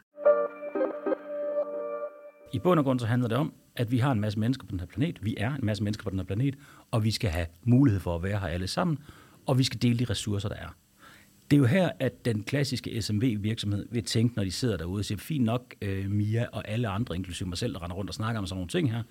I 2.54 2.60
bund 2.60 2.80
og 2.80 2.86
grund 2.86 3.00
så 3.00 3.06
handler 3.06 3.28
det 3.28 3.38
om, 3.38 3.54
at 3.76 3.92
vi 3.92 3.98
har 3.98 4.12
en 4.12 4.20
masse 4.20 4.40
mennesker 4.40 4.66
på 4.66 4.72
den 4.72 4.80
her 4.80 4.88
planet. 4.88 5.20
Vi 5.22 5.36
er 5.38 5.54
en 5.54 5.66
masse 5.66 5.84
mennesker 5.84 6.04
på 6.04 6.10
den 6.10 6.20
her 6.20 6.26
planet, 6.26 6.56
og 6.92 7.04
vi 7.04 7.12
skal 7.12 7.30
have 7.30 7.48
mulighed 7.64 8.00
for 8.00 8.16
at 8.16 8.24
være 8.24 8.40
her 8.40 8.48
alle 8.48 8.68
sammen, 8.68 8.98
og 9.46 9.58
vi 9.58 9.64
skal 9.64 9.82
dele 9.82 10.00
de 10.00 10.06
ressourcer, 10.06 10.50
der 10.50 10.56
er. 10.56 10.76
Det 11.52 11.58
er 11.58 11.60
jo 11.60 11.66
her, 11.66 11.90
at 12.00 12.26
den 12.26 12.44
klassiske 12.44 13.02
SMV-virksomhed 13.02 13.88
vil 13.92 14.04
tænke, 14.04 14.36
når 14.36 14.44
de 14.44 14.52
sidder 14.52 14.78
derude 14.78 15.02
og 15.02 15.06
siger, 15.06 15.20
fint 15.20 15.46
nok, 15.46 15.76
øh, 15.82 16.10
Mia 16.12 16.46
og 16.52 16.68
alle 16.68 16.88
andre, 16.88 17.16
inklusive 17.16 17.50
mig 17.50 17.58
selv, 17.58 17.74
der 17.74 17.84
render 17.84 17.96
rundt 17.96 18.10
og 18.10 18.14
snakker 18.14 18.40
om 18.40 18.46
sådan 18.46 18.58
nogle 18.58 18.70
ting 18.70 18.92
her, 18.92 19.04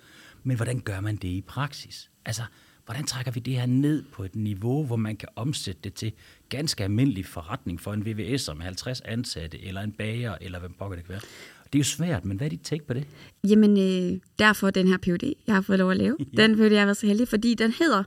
men 0.47 0.55
hvordan 0.55 0.79
gør 0.79 0.99
man 0.99 1.15
det 1.15 1.27
i 1.27 1.41
praksis? 1.47 2.09
Altså, 2.25 2.41
hvordan 2.85 3.05
trækker 3.05 3.31
vi 3.31 3.39
det 3.39 3.53
her 3.53 3.65
ned 3.65 4.03
på 4.11 4.23
et 4.23 4.35
niveau, 4.35 4.85
hvor 4.85 4.95
man 4.95 5.15
kan 5.15 5.29
omsætte 5.35 5.81
det 5.83 5.93
til 5.93 6.11
ganske 6.49 6.83
almindelig 6.83 7.25
forretning 7.25 7.81
for 7.81 7.93
en 7.93 8.05
VVS 8.05 8.49
med 8.55 8.63
50 8.63 9.01
ansatte, 9.01 9.65
eller 9.65 9.81
en 9.81 9.91
bager, 9.91 10.35
eller 10.41 10.59
hvad 10.59 10.69
pokker 10.79 10.95
det 10.95 11.05
kan 11.05 11.11
være. 11.11 11.21
Det 11.63 11.75
er 11.75 11.79
jo 11.79 11.83
svært, 11.83 12.25
men 12.25 12.37
hvad 12.37 12.47
er 12.47 12.49
dit 12.49 12.61
take 12.63 12.87
på 12.87 12.93
det? 12.93 13.07
Jamen, 13.47 13.77
øh, 13.77 14.19
derfor 14.39 14.69
den 14.69 14.87
her 14.87 14.97
PhD, 14.97 15.33
jeg 15.47 15.55
har 15.55 15.61
fået 15.61 15.79
lov 15.79 15.91
at 15.91 15.97
lave. 15.97 16.15
ja. 16.37 16.47
Den 16.47 16.55
PhD, 16.55 16.71
jeg 16.71 16.81
har 16.81 16.85
været 16.85 16.97
så 16.97 17.07
heldig, 17.07 17.27
fordi 17.27 17.53
den 17.53 17.71
hedder 17.71 18.03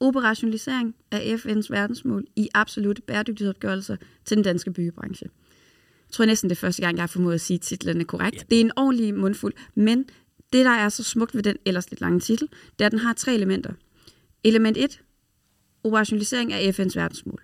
Operationalisering 0.00 0.94
af 1.10 1.36
FN's 1.36 1.66
verdensmål 1.70 2.26
i 2.36 2.48
absolut 2.54 3.00
bæredygtighedsopgørelser 3.06 3.96
til 4.24 4.36
den 4.36 4.44
danske 4.44 4.72
byggebranche. 4.72 5.26
Jeg 6.08 6.14
tror 6.14 6.24
næsten 6.24 6.50
det 6.50 6.56
er 6.56 6.60
første 6.60 6.82
gang, 6.82 6.96
jeg 6.96 7.02
har 7.02 7.06
formået 7.06 7.34
at 7.34 7.40
sige 7.40 7.58
titlen 7.58 8.04
korrekt. 8.04 8.36
Ja. 8.36 8.42
Det 8.50 8.56
er 8.56 8.60
en 8.60 8.72
ordentlig 8.76 9.14
mundfuld, 9.14 9.52
men 9.74 10.04
det, 10.52 10.64
der 10.64 10.70
er 10.70 10.88
så 10.88 11.02
smukt 11.02 11.34
ved 11.34 11.42
den 11.42 11.56
ellers 11.66 11.90
lidt 11.90 12.00
lange 12.00 12.20
titel, 12.20 12.48
det 12.78 12.84
er, 12.84 12.86
at 12.86 12.92
den 12.92 13.00
har 13.00 13.12
tre 13.12 13.34
elementer. 13.34 13.72
Element 14.44 14.76
1. 14.76 15.00
Operationalisering 15.84 16.52
af 16.52 16.78
FN's 16.78 16.96
verdensmål. 16.96 17.42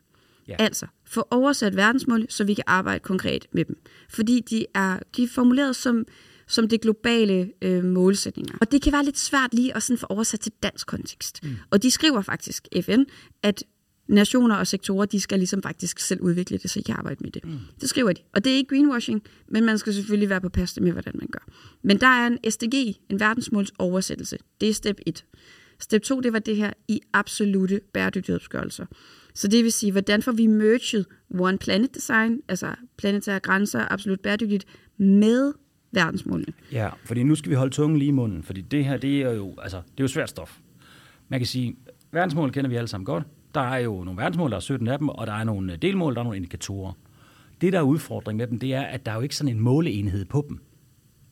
Ja. 0.49 0.57
Altså, 0.59 0.87
få 1.05 1.29
oversat 1.31 1.77
verdensmål, 1.77 2.27
så 2.29 2.45
vi 2.45 2.55
kan 2.55 2.65
arbejde 2.67 3.01
konkret 3.01 3.47
med 3.53 3.65
dem. 3.65 3.77
Fordi 4.09 4.41
de 4.41 4.67
er, 4.75 4.99
de 5.17 5.23
er 5.23 5.29
formuleret 5.29 5.77
som, 5.77 6.07
som 6.47 6.69
det 6.69 6.81
globale 6.81 7.53
øh, 7.63 7.85
målsætninger. 7.85 8.55
Og 8.61 8.73
det 8.73 8.83
kan 8.83 8.93
være 8.93 9.05
lidt 9.05 9.19
svært 9.19 9.55
lige 9.55 9.77
at 9.77 9.83
sådan 9.83 9.99
få 9.99 10.07
oversat 10.07 10.41
til 10.41 10.53
dansk 10.63 10.87
kontekst. 10.87 11.43
Mm. 11.43 11.57
Og 11.71 11.83
de 11.83 11.91
skriver 11.91 12.23
faktisk, 12.23 12.69
FN, 12.83 13.03
at 13.43 13.65
nationer 14.09 14.55
og 14.55 14.67
sektorer, 14.67 15.07
de 15.07 15.21
skal 15.21 15.39
ligesom 15.39 15.63
faktisk 15.63 15.99
selv 15.99 16.21
udvikle 16.21 16.59
det, 16.59 16.71
så 16.71 16.79
I 16.79 16.83
kan 16.83 16.95
arbejde 16.99 17.19
med 17.21 17.31
det. 17.31 17.45
Mm. 17.45 17.59
Det 17.81 17.89
skriver 17.89 18.13
de. 18.13 18.21
Og 18.33 18.45
det 18.45 18.53
er 18.53 18.57
ikke 18.57 18.69
greenwashing, 18.69 19.23
men 19.49 19.65
man 19.65 19.79
skal 19.79 19.95
selvfølgelig 19.95 20.29
være 20.29 20.41
på 20.41 20.49
paste 20.49 20.81
med, 20.83 20.93
hvordan 20.93 21.13
man 21.15 21.29
gør. 21.33 21.47
Men 21.83 22.01
der 22.01 22.07
er 22.07 22.27
en 22.27 22.51
SDG, 22.51 22.97
en 23.09 23.21
verdensmåls 23.21 23.73
oversættelse. 23.79 24.39
Det 24.61 24.69
er 24.69 24.75
step 24.75 25.01
1. 25.07 25.25
Step 25.81 26.03
2, 26.03 26.21
det 26.21 26.33
var 26.33 26.39
det 26.39 26.57
her 26.57 26.73
i 26.89 27.01
absolute 27.13 27.81
bæredygtighedsgørelser. 27.93 28.87
Så 29.35 29.49
det 29.49 29.65
vil 29.65 29.73
sige, 29.73 29.93
hvordan 29.93 30.23
får 30.23 30.33
vi 30.33 30.47
merged 30.47 31.05
One 31.39 31.59
Planet 31.59 31.95
Design, 31.95 32.41
altså 32.49 32.75
planetære 32.97 33.41
grænser, 33.41 33.93
absolut 33.93 34.21
bæredygtigt, 34.21 34.65
med 34.97 35.53
verdensmålene. 35.93 36.53
Ja, 36.73 36.91
fordi 37.05 37.23
nu 37.23 37.35
skal 37.35 37.51
vi 37.51 37.55
holde 37.55 37.75
tungen 37.75 37.99
lige 37.99 38.09
i 38.09 38.13
munden, 38.13 38.43
fordi 38.43 38.61
det 38.61 38.85
her, 38.85 38.97
det 38.97 39.23
er 39.23 39.33
jo, 39.33 39.55
altså, 39.63 39.77
det 39.77 40.01
er 40.01 40.05
jo 40.05 40.09
svært 40.09 40.31
stof. 40.31 40.59
Man 41.29 41.41
kan 41.41 41.47
sige, 41.47 41.77
verdensmål 42.13 42.53
kender 42.53 42.71
vi 42.71 42.77
alle 42.77 42.89
sammen 42.89 43.05
godt. 43.05 43.25
Der 43.59 43.65
er 43.65 43.79
jo 43.79 44.05
nogle 44.05 44.17
verdensmål, 44.17 44.51
der 44.51 44.57
er 44.57 44.61
17 44.61 44.89
af 44.89 44.99
dem, 44.99 45.09
og 45.09 45.27
der 45.27 45.33
er 45.33 45.45
nogle 45.45 45.73
øh, 45.73 45.79
delmål, 45.83 46.15
der 46.15 46.21
er 46.21 46.25
nogle 46.25 46.37
indikatorer. 46.37 46.93
Det, 47.61 47.73
der 47.73 47.79
er 47.79 47.83
udfordring 47.83 48.37
med 48.37 48.47
dem, 48.47 48.59
det 48.59 48.75
er, 48.75 48.83
at 48.83 49.07
der 49.07 49.13
er 49.13 49.17
jo 49.17 49.23
ikke 49.23 49.37
sådan 49.37 49.55
en 49.55 49.61
måleenhed 49.61 50.25
på 50.25 50.45
dem. 50.49 50.59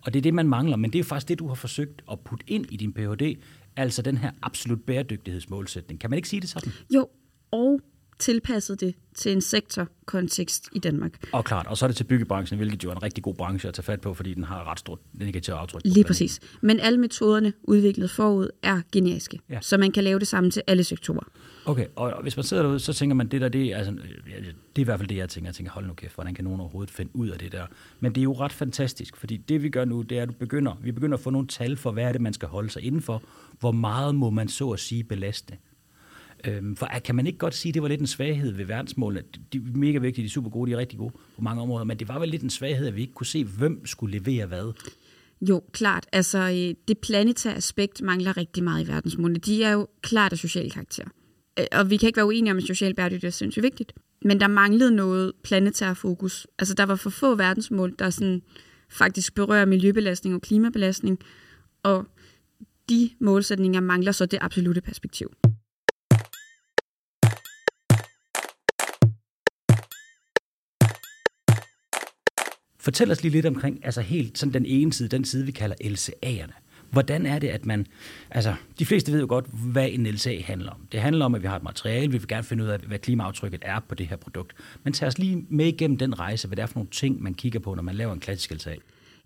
Og 0.02 0.12
det 0.12 0.20
er 0.20 0.22
det, 0.22 0.34
man 0.34 0.48
mangler, 0.48 0.76
men 0.76 0.92
det 0.92 0.98
er 0.98 1.04
faktisk 1.04 1.28
det, 1.28 1.38
du 1.38 1.48
har 1.48 1.54
forsøgt 1.54 2.02
at 2.12 2.20
putte 2.20 2.44
ind 2.48 2.66
i 2.70 2.76
din 2.76 2.92
Ph.D., 2.92 3.38
altså 3.76 4.02
den 4.02 4.18
her 4.18 4.30
absolut 4.42 4.82
bæredygtighedsmålsætning. 4.82 6.00
Kan 6.00 6.10
man 6.10 6.16
ikke 6.16 6.28
sige 6.28 6.40
det 6.40 6.48
sådan? 6.48 6.72
Jo, 6.94 7.08
og 7.50 7.80
tilpasset 8.18 8.80
det 8.80 8.94
til 9.14 9.32
en 9.32 9.40
sektorkontekst 9.40 10.68
i 10.72 10.78
Danmark. 10.78 11.28
Og 11.32 11.44
klart, 11.44 11.66
og 11.66 11.76
så 11.76 11.84
er 11.84 11.86
det 11.86 11.96
til 11.96 12.04
byggebranchen, 12.04 12.58
hvilket 12.58 12.84
jo 12.84 12.90
er 12.90 12.94
en 12.94 13.02
rigtig 13.02 13.24
god 13.24 13.34
branche 13.34 13.68
at 13.68 13.74
tage 13.74 13.84
fat 13.84 14.00
på, 14.00 14.14
fordi 14.14 14.34
den 14.34 14.44
har 14.44 14.70
ret 14.70 14.78
stort 14.78 14.98
negativt 15.12 15.56
aftryk. 15.56 15.82
Lige 15.84 16.04
præcis. 16.04 16.40
Men 16.60 16.80
alle 16.80 17.00
metoderne 17.00 17.52
udviklet 17.62 18.10
forud 18.10 18.48
er 18.62 18.80
generiske, 18.92 19.40
ja. 19.50 19.58
så 19.60 19.78
man 19.78 19.92
kan 19.92 20.04
lave 20.04 20.18
det 20.18 20.28
samme 20.28 20.50
til 20.50 20.62
alle 20.66 20.84
sektorer. 20.84 21.28
Okay, 21.66 21.86
og 21.96 22.22
hvis 22.22 22.36
man 22.36 22.44
sidder 22.44 22.62
derude, 22.62 22.80
så 22.80 22.92
tænker 22.92 23.14
man, 23.14 23.28
det 23.28 23.40
der, 23.40 23.48
det 23.48 23.72
er, 23.72 23.76
altså, 23.76 23.92
det 23.92 24.02
er 24.76 24.80
i 24.80 24.82
hvert 24.82 24.98
fald 24.98 25.08
det, 25.08 25.16
jeg 25.16 25.28
tænker. 25.28 25.48
Jeg 25.48 25.54
tænker, 25.54 25.72
hold 25.72 25.86
nu 25.86 25.94
kæft, 25.94 26.14
hvordan 26.14 26.34
kan 26.34 26.44
nogen 26.44 26.60
overhovedet 26.60 26.94
finde 26.94 27.16
ud 27.16 27.28
af 27.28 27.38
det 27.38 27.52
der? 27.52 27.66
Men 28.00 28.14
det 28.14 28.20
er 28.20 28.24
jo 28.24 28.32
ret 28.32 28.52
fantastisk, 28.52 29.16
fordi 29.16 29.36
det 29.36 29.62
vi 29.62 29.68
gør 29.68 29.84
nu, 29.84 30.02
det 30.02 30.18
er, 30.18 30.22
at 30.22 30.28
du 30.28 30.34
begynder, 30.34 30.78
vi 30.82 30.92
begynder 30.92 31.16
at 31.16 31.22
få 31.22 31.30
nogle 31.30 31.48
tal 31.48 31.76
for, 31.76 31.90
hvad 31.90 32.04
er 32.04 32.12
det, 32.12 32.20
man 32.20 32.32
skal 32.32 32.48
holde 32.48 32.70
sig 32.70 32.82
indenfor. 32.82 33.22
Hvor 33.60 33.72
meget 33.72 34.14
må 34.14 34.30
man 34.30 34.48
så 34.48 34.70
at 34.70 34.80
sige 34.80 35.04
belaste? 35.04 35.56
Øhm, 36.44 36.76
for 36.76 36.86
ah, 36.86 37.02
kan 37.02 37.14
man 37.14 37.26
ikke 37.26 37.38
godt 37.38 37.54
sige, 37.54 37.70
at 37.70 37.74
det 37.74 37.82
var 37.82 37.88
lidt 37.88 38.00
en 38.00 38.06
svaghed 38.06 38.52
ved 38.52 38.64
verdensmålene? 38.64 39.22
De 39.52 39.58
er 39.58 39.76
mega 39.76 39.98
vigtige, 39.98 40.22
de 40.22 40.26
er 40.26 40.30
super 40.30 40.50
gode, 40.50 40.70
de 40.70 40.74
er 40.74 40.78
rigtig 40.78 40.98
gode 40.98 41.12
på 41.36 41.42
mange 41.42 41.62
områder, 41.62 41.84
men 41.84 41.98
det 41.98 42.08
var 42.08 42.18
vel 42.18 42.28
lidt 42.28 42.42
en 42.42 42.50
svaghed, 42.50 42.86
at 42.86 42.96
vi 42.96 43.00
ikke 43.00 43.14
kunne 43.14 43.26
se, 43.26 43.44
hvem 43.44 43.86
skulle 43.86 44.18
levere 44.18 44.46
hvad? 44.46 44.72
Jo, 45.40 45.62
klart. 45.72 46.06
Altså, 46.12 46.38
øh, 46.38 46.74
det 46.88 46.98
planetære 46.98 47.54
aspekt 47.54 48.02
mangler 48.02 48.36
rigtig 48.36 48.64
meget 48.64 48.84
i 48.84 48.88
verdensmålene. 48.88 49.38
De 49.38 49.64
er 49.64 49.72
jo 49.72 49.88
klart 50.02 50.32
af 50.32 50.38
social 50.38 50.70
karakter. 50.70 51.04
Øh, 51.58 51.66
og 51.72 51.90
vi 51.90 51.96
kan 51.96 52.06
ikke 52.06 52.16
være 52.16 52.26
uenige 52.26 52.50
om, 52.50 52.56
at 52.56 52.64
social 52.64 52.94
bæredygtighed 52.94 53.32
er 53.32 53.36
sindssygt 53.36 53.62
vigtigt. 53.62 53.92
Men 54.22 54.40
der 54.40 54.48
manglede 54.48 54.90
noget 54.96 55.32
planetær 55.44 55.94
fokus. 55.94 56.46
Altså, 56.58 56.74
der 56.74 56.86
var 56.86 56.96
for 56.96 57.10
få 57.10 57.34
verdensmål, 57.34 57.94
der 57.98 58.10
sådan 58.10 58.42
faktisk 58.88 59.34
berører 59.34 59.64
miljøbelastning 59.64 60.34
og 60.34 60.42
klimabelastning. 60.42 61.18
Og 61.82 62.06
de 62.88 63.10
målsætninger 63.20 63.80
mangler 63.80 64.12
så 64.12 64.26
det 64.26 64.38
absolute 64.42 64.80
perspektiv. 64.80 65.30
Fortæl 72.86 73.10
os 73.10 73.22
lige 73.22 73.32
lidt 73.32 73.46
omkring, 73.46 73.80
altså 73.84 74.00
helt 74.00 74.38
sådan 74.38 74.52
den 74.52 74.66
ene 74.66 74.92
side, 74.92 75.08
den 75.08 75.24
side, 75.24 75.46
vi 75.46 75.52
kalder 75.52 75.76
LCA'erne. 75.84 76.52
Hvordan 76.90 77.26
er 77.26 77.38
det, 77.38 77.48
at 77.48 77.66
man... 77.66 77.86
Altså, 78.30 78.54
de 78.78 78.86
fleste 78.86 79.12
ved 79.12 79.20
jo 79.20 79.26
godt, 79.28 79.44
hvad 79.72 79.88
en 79.90 80.06
LCA 80.06 80.40
handler 80.44 80.70
om. 80.70 80.86
Det 80.92 81.00
handler 81.00 81.24
om, 81.24 81.34
at 81.34 81.42
vi 81.42 81.46
har 81.46 81.56
et 81.56 81.62
materiale, 81.62 82.12
vi 82.12 82.18
vil 82.18 82.28
gerne 82.28 82.44
finde 82.44 82.64
ud 82.64 82.68
af, 82.68 82.78
hvad 82.78 82.98
klimaaftrykket 82.98 83.62
er 83.64 83.80
på 83.88 83.94
det 83.94 84.06
her 84.06 84.16
produkt. 84.16 84.52
Men 84.84 84.92
tag 84.92 85.08
os 85.08 85.18
lige 85.18 85.46
med 85.48 85.66
igennem 85.66 85.98
den 85.98 86.18
rejse, 86.18 86.48
hvad 86.48 86.56
det 86.56 86.62
er 86.62 86.66
for 86.66 86.74
nogle 86.74 86.90
ting, 86.90 87.22
man 87.22 87.34
kigger 87.34 87.60
på, 87.60 87.74
når 87.74 87.82
man 87.82 87.94
laver 87.94 88.12
en 88.12 88.20
klassisk 88.20 88.50
LCA. 88.54 88.74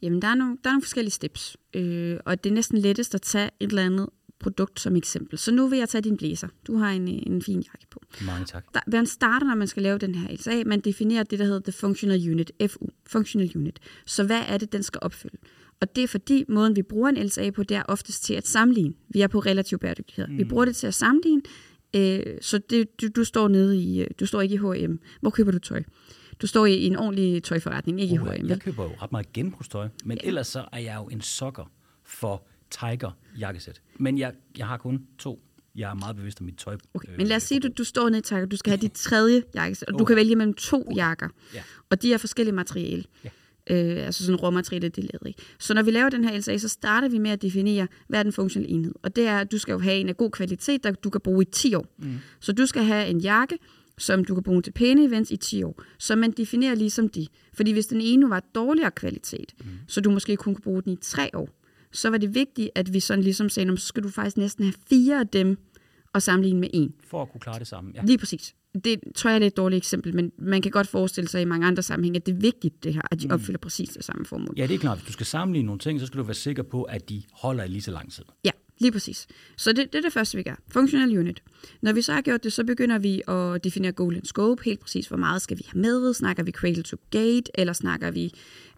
Jamen, 0.02 0.22
der 0.22 0.28
er 0.28 0.34
nogle, 0.34 0.56
der 0.64 0.70
er 0.70 0.72
nogle 0.72 0.82
forskellige 0.82 1.12
steps, 1.12 1.56
øh, 1.74 2.18
og 2.24 2.44
det 2.44 2.50
er 2.50 2.54
næsten 2.54 2.78
lettest 2.78 3.14
at 3.14 3.22
tage 3.22 3.50
et 3.60 3.68
eller 3.68 3.86
andet 3.86 4.08
produkt 4.40 4.80
som 4.80 4.96
eksempel. 4.96 5.38
Så 5.38 5.52
nu 5.52 5.68
vil 5.68 5.78
jeg 5.78 5.88
tage 5.88 6.02
din 6.02 6.16
blæser. 6.16 6.48
Du 6.66 6.76
har 6.76 6.90
en, 6.90 7.08
en 7.08 7.42
fin 7.42 7.60
jakke 7.60 7.86
på. 7.90 8.00
Mange 8.26 8.44
tak. 8.44 8.64
Der, 8.74 8.80
man 8.86 9.06
starter, 9.06 9.46
når 9.46 9.54
man 9.54 9.66
skal 9.66 9.82
lave 9.82 9.98
den 9.98 10.14
her 10.14 10.34
LSA, 10.34 10.62
man 10.66 10.80
definerer 10.80 11.22
det, 11.22 11.38
der 11.38 11.44
hedder 11.44 11.60
The 11.60 11.72
Functional 11.72 12.30
Unit, 12.30 12.52
FU, 12.68 12.86
Functional 13.06 13.50
Unit. 13.54 13.78
Så 14.06 14.24
hvad 14.24 14.42
er 14.48 14.58
det, 14.58 14.72
den 14.72 14.82
skal 14.82 14.98
opfylde? 15.02 15.36
Og 15.80 15.96
det 15.96 16.04
er 16.04 16.08
fordi, 16.08 16.44
måden 16.48 16.76
vi 16.76 16.82
bruger 16.82 17.08
en 17.08 17.26
LSA 17.26 17.50
på, 17.50 17.62
det 17.62 17.76
er 17.76 17.82
oftest 17.82 18.24
til 18.24 18.34
at 18.34 18.46
sammenligne. 18.46 18.94
Vi 19.08 19.20
er 19.20 19.26
på 19.26 19.38
relativ 19.38 19.78
bæredygtighed. 19.78 20.26
Mm. 20.26 20.38
Vi 20.38 20.44
bruger 20.44 20.64
det 20.64 20.76
til 20.76 20.86
at 20.86 20.94
sammenligne, 20.94 21.42
øh, 21.96 22.22
så 22.40 22.58
det, 22.58 23.00
du, 23.00 23.08
du 23.08 23.24
står 23.24 23.48
nede 23.48 23.76
i, 23.76 24.00
øh, 24.00 24.06
du 24.20 24.26
står 24.26 24.40
ikke 24.40 24.54
i 24.54 24.58
H&M. 24.58 25.00
Hvor 25.20 25.30
køber 25.30 25.52
du 25.52 25.58
tøj? 25.58 25.82
Du 26.42 26.46
står 26.46 26.66
i 26.66 26.86
en 26.86 26.96
ordentlig 26.96 27.42
tøjforretning, 27.42 28.00
ikke 28.00 28.20
oh, 28.20 28.34
i 28.34 28.38
H&M. 28.38 28.48
Jeg 28.48 28.60
køber 28.60 28.84
jo 28.84 28.90
ret 29.02 29.12
meget 29.12 29.32
genbrugstøj, 29.32 29.88
men 30.04 30.18
ja. 30.22 30.28
ellers 30.28 30.46
så 30.46 30.64
er 30.72 30.78
jeg 30.78 30.96
jo 30.96 31.08
en 31.08 31.20
sokker 31.20 31.70
for 32.04 32.46
Tiger 32.70 33.10
jakkesæt. 33.38 33.80
Men 33.98 34.18
jeg, 34.18 34.32
jeg 34.58 34.66
har 34.66 34.76
kun 34.76 35.06
to. 35.18 35.42
Jeg 35.74 35.90
er 35.90 35.94
meget 35.94 36.16
bevidst 36.16 36.40
om 36.40 36.46
mit 36.46 36.56
tøj. 36.56 36.76
Okay, 36.94 37.08
men 37.16 37.26
lad 37.26 37.36
os 37.36 37.42
sige, 37.42 37.56
at 37.56 37.62
du, 37.62 37.68
du 37.78 37.84
står 37.84 38.08
nede 38.08 38.18
i 38.18 38.22
Tiger. 38.22 38.46
Du 38.46 38.56
skal 38.56 38.70
have 38.70 38.80
dit 38.80 38.92
tredje 39.08 39.42
jakkesæt, 39.54 39.88
og 39.88 39.98
du 39.98 40.04
kan 40.04 40.16
vælge 40.16 40.36
mellem 40.36 40.54
to 40.54 40.80
okay. 40.80 40.96
jakker. 40.96 41.28
Ja. 41.54 41.62
Og 41.90 42.02
de 42.02 42.12
er 42.12 42.18
forskellige 42.18 42.54
materiale. 42.54 43.04
Ja. 43.24 43.30
Øh, 43.70 44.06
altså 44.06 44.24
sådan 44.24 44.36
råmateriale, 44.36 44.88
det 44.88 45.04
lavet, 45.04 45.26
ikke? 45.26 45.42
Så 45.58 45.74
når 45.74 45.82
vi 45.82 45.90
laver 45.90 46.08
den 46.08 46.24
her 46.24 46.38
LSA, 46.38 46.58
så 46.58 46.68
starter 46.68 47.08
vi 47.08 47.18
med 47.18 47.30
at 47.30 47.42
definere, 47.42 47.88
hvad 48.08 48.18
er 48.18 48.22
den 48.22 48.32
funktionelle 48.32 48.74
enhed. 48.74 48.94
Og 49.02 49.16
det 49.16 49.26
er, 49.26 49.38
at 49.38 49.52
du 49.52 49.58
skal 49.58 49.72
jo 49.72 49.78
have 49.78 49.96
en 49.96 50.08
af 50.08 50.16
god 50.16 50.30
kvalitet, 50.30 50.84
der 50.84 50.90
du 50.90 51.10
kan 51.10 51.20
bruge 51.20 51.42
i 51.42 51.50
10 51.52 51.74
år. 51.74 51.86
Mm. 51.98 52.18
Så 52.40 52.52
du 52.52 52.66
skal 52.66 52.82
have 52.82 53.06
en 53.08 53.18
jakke, 53.18 53.58
som 53.98 54.24
du 54.24 54.34
kan 54.34 54.42
bruge 54.42 54.62
til 54.62 54.70
pæne 54.70 55.04
events 55.04 55.30
i 55.30 55.36
10 55.36 55.62
år. 55.62 55.82
Så 55.98 56.16
man 56.16 56.30
definerer 56.30 56.74
ligesom 56.74 57.08
de. 57.08 57.26
Fordi 57.54 57.72
hvis 57.72 57.86
den 57.86 58.00
ene 58.00 58.30
var 58.30 58.40
dårligere 58.54 58.90
kvalitet, 58.90 59.54
mm. 59.58 59.66
så 59.86 60.00
du 60.00 60.10
måske 60.10 60.36
kun 60.36 60.54
kunne 60.54 60.62
bruge 60.62 60.82
den 60.82 60.92
i 60.92 60.96
3 60.96 61.30
år, 61.34 61.48
så 61.92 62.10
var 62.10 62.18
det 62.18 62.34
vigtigt, 62.34 62.70
at 62.74 62.92
vi 62.92 63.00
sådan 63.00 63.24
ligesom 63.24 63.48
sagde, 63.48 63.78
så 63.78 63.86
skal 63.86 64.02
du 64.02 64.08
faktisk 64.08 64.36
næsten 64.36 64.64
have 64.64 64.74
fire 64.88 65.20
af 65.20 65.28
dem 65.28 65.58
og 66.12 66.22
sammenligne 66.22 66.60
med 66.60 66.68
en. 66.72 66.94
For 67.04 67.22
at 67.22 67.32
kunne 67.32 67.40
klare 67.40 67.58
det 67.58 67.66
samme, 67.66 67.92
ja. 67.94 68.02
Lige 68.04 68.18
præcis. 68.18 68.54
Det 68.84 69.00
tror 69.14 69.30
jeg 69.30 69.42
er 69.42 69.46
et 69.46 69.56
dårligt 69.56 69.78
eksempel, 69.78 70.14
men 70.14 70.32
man 70.38 70.62
kan 70.62 70.70
godt 70.70 70.88
forestille 70.88 71.28
sig 71.28 71.42
i 71.42 71.44
mange 71.44 71.66
andre 71.66 71.82
sammenhænge, 71.82 72.16
at 72.16 72.26
det 72.26 72.32
er 72.32 72.36
vigtigt 72.36 72.84
det 72.84 72.94
her, 72.94 73.02
at 73.10 73.20
de 73.20 73.26
mm. 73.26 73.34
opfylder 73.34 73.58
præcis 73.58 73.88
det 73.88 74.04
samme 74.04 74.26
formål. 74.26 74.54
Ja, 74.56 74.66
det 74.66 74.74
er 74.74 74.78
klart. 74.78 74.98
Hvis 74.98 75.06
du 75.06 75.12
skal 75.12 75.26
sammenligne 75.26 75.66
nogle 75.66 75.78
ting, 75.78 76.00
så 76.00 76.06
skal 76.06 76.18
du 76.18 76.24
være 76.24 76.34
sikker 76.34 76.62
på, 76.62 76.82
at 76.82 77.08
de 77.08 77.22
holder 77.32 77.64
i 77.64 77.68
lige 77.68 77.82
så 77.82 77.90
lang 77.90 78.12
tid. 78.12 78.24
Ja, 78.44 78.50
lige 78.78 78.92
præcis. 78.92 79.26
Så 79.56 79.72
det, 79.72 79.92
det 79.92 79.98
er 79.98 80.02
det 80.02 80.12
første, 80.12 80.36
vi 80.36 80.42
gør. 80.42 80.54
Functional 80.68 81.18
unit. 81.18 81.42
Når 81.82 81.92
vi 81.92 82.02
så 82.02 82.12
har 82.12 82.20
gjort 82.20 82.44
det, 82.44 82.52
så 82.52 82.64
begynder 82.64 82.98
vi 82.98 83.22
at 83.28 83.64
definere 83.64 83.92
goal 83.92 84.16
and 84.16 84.24
scope. 84.24 84.64
Helt 84.64 84.80
præcis, 84.80 85.08
hvor 85.08 85.16
meget 85.16 85.42
skal 85.42 85.58
vi 85.58 85.66
have 85.72 85.80
med? 85.80 86.14
Snakker 86.14 86.42
vi 86.42 86.50
cradle 86.50 86.82
to 86.82 86.96
gate, 87.10 87.42
eller 87.54 87.72
snakker 87.72 88.10
vi 88.10 88.32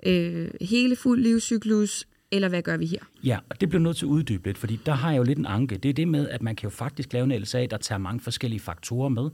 øh, 0.07 0.51
hele 0.61 0.97
fuld 0.97 1.23
livscyklus? 1.23 2.07
Eller 2.33 2.49
hvad 2.49 2.63
gør 2.63 2.77
vi 2.77 2.87
her? 2.87 2.99
Ja, 3.25 3.39
og 3.49 3.61
det 3.61 3.69
bliver 3.69 3.83
nødt 3.83 3.97
til 3.97 4.07
at 4.07 4.09
uddybe 4.09 4.49
lidt, 4.49 4.59
fordi 4.59 4.81
der 4.87 4.93
har 4.93 5.11
jeg 5.11 5.19
jo 5.19 5.23
lidt 5.23 5.39
en 5.39 5.47
anke. 5.47 5.77
Det 5.77 5.89
er 5.89 5.93
det 5.93 6.09
med, 6.09 6.29
at 6.29 6.43
man 6.43 6.57
kan 6.57 6.67
jo 6.67 6.71
faktisk 6.71 7.13
lave 7.13 7.35
en 7.35 7.43
LSA, 7.43 7.67
der 7.71 7.77
tager 7.77 7.99
mange 7.99 8.21
forskellige 8.21 8.61
faktorer 8.61 9.09
med. 9.09 9.31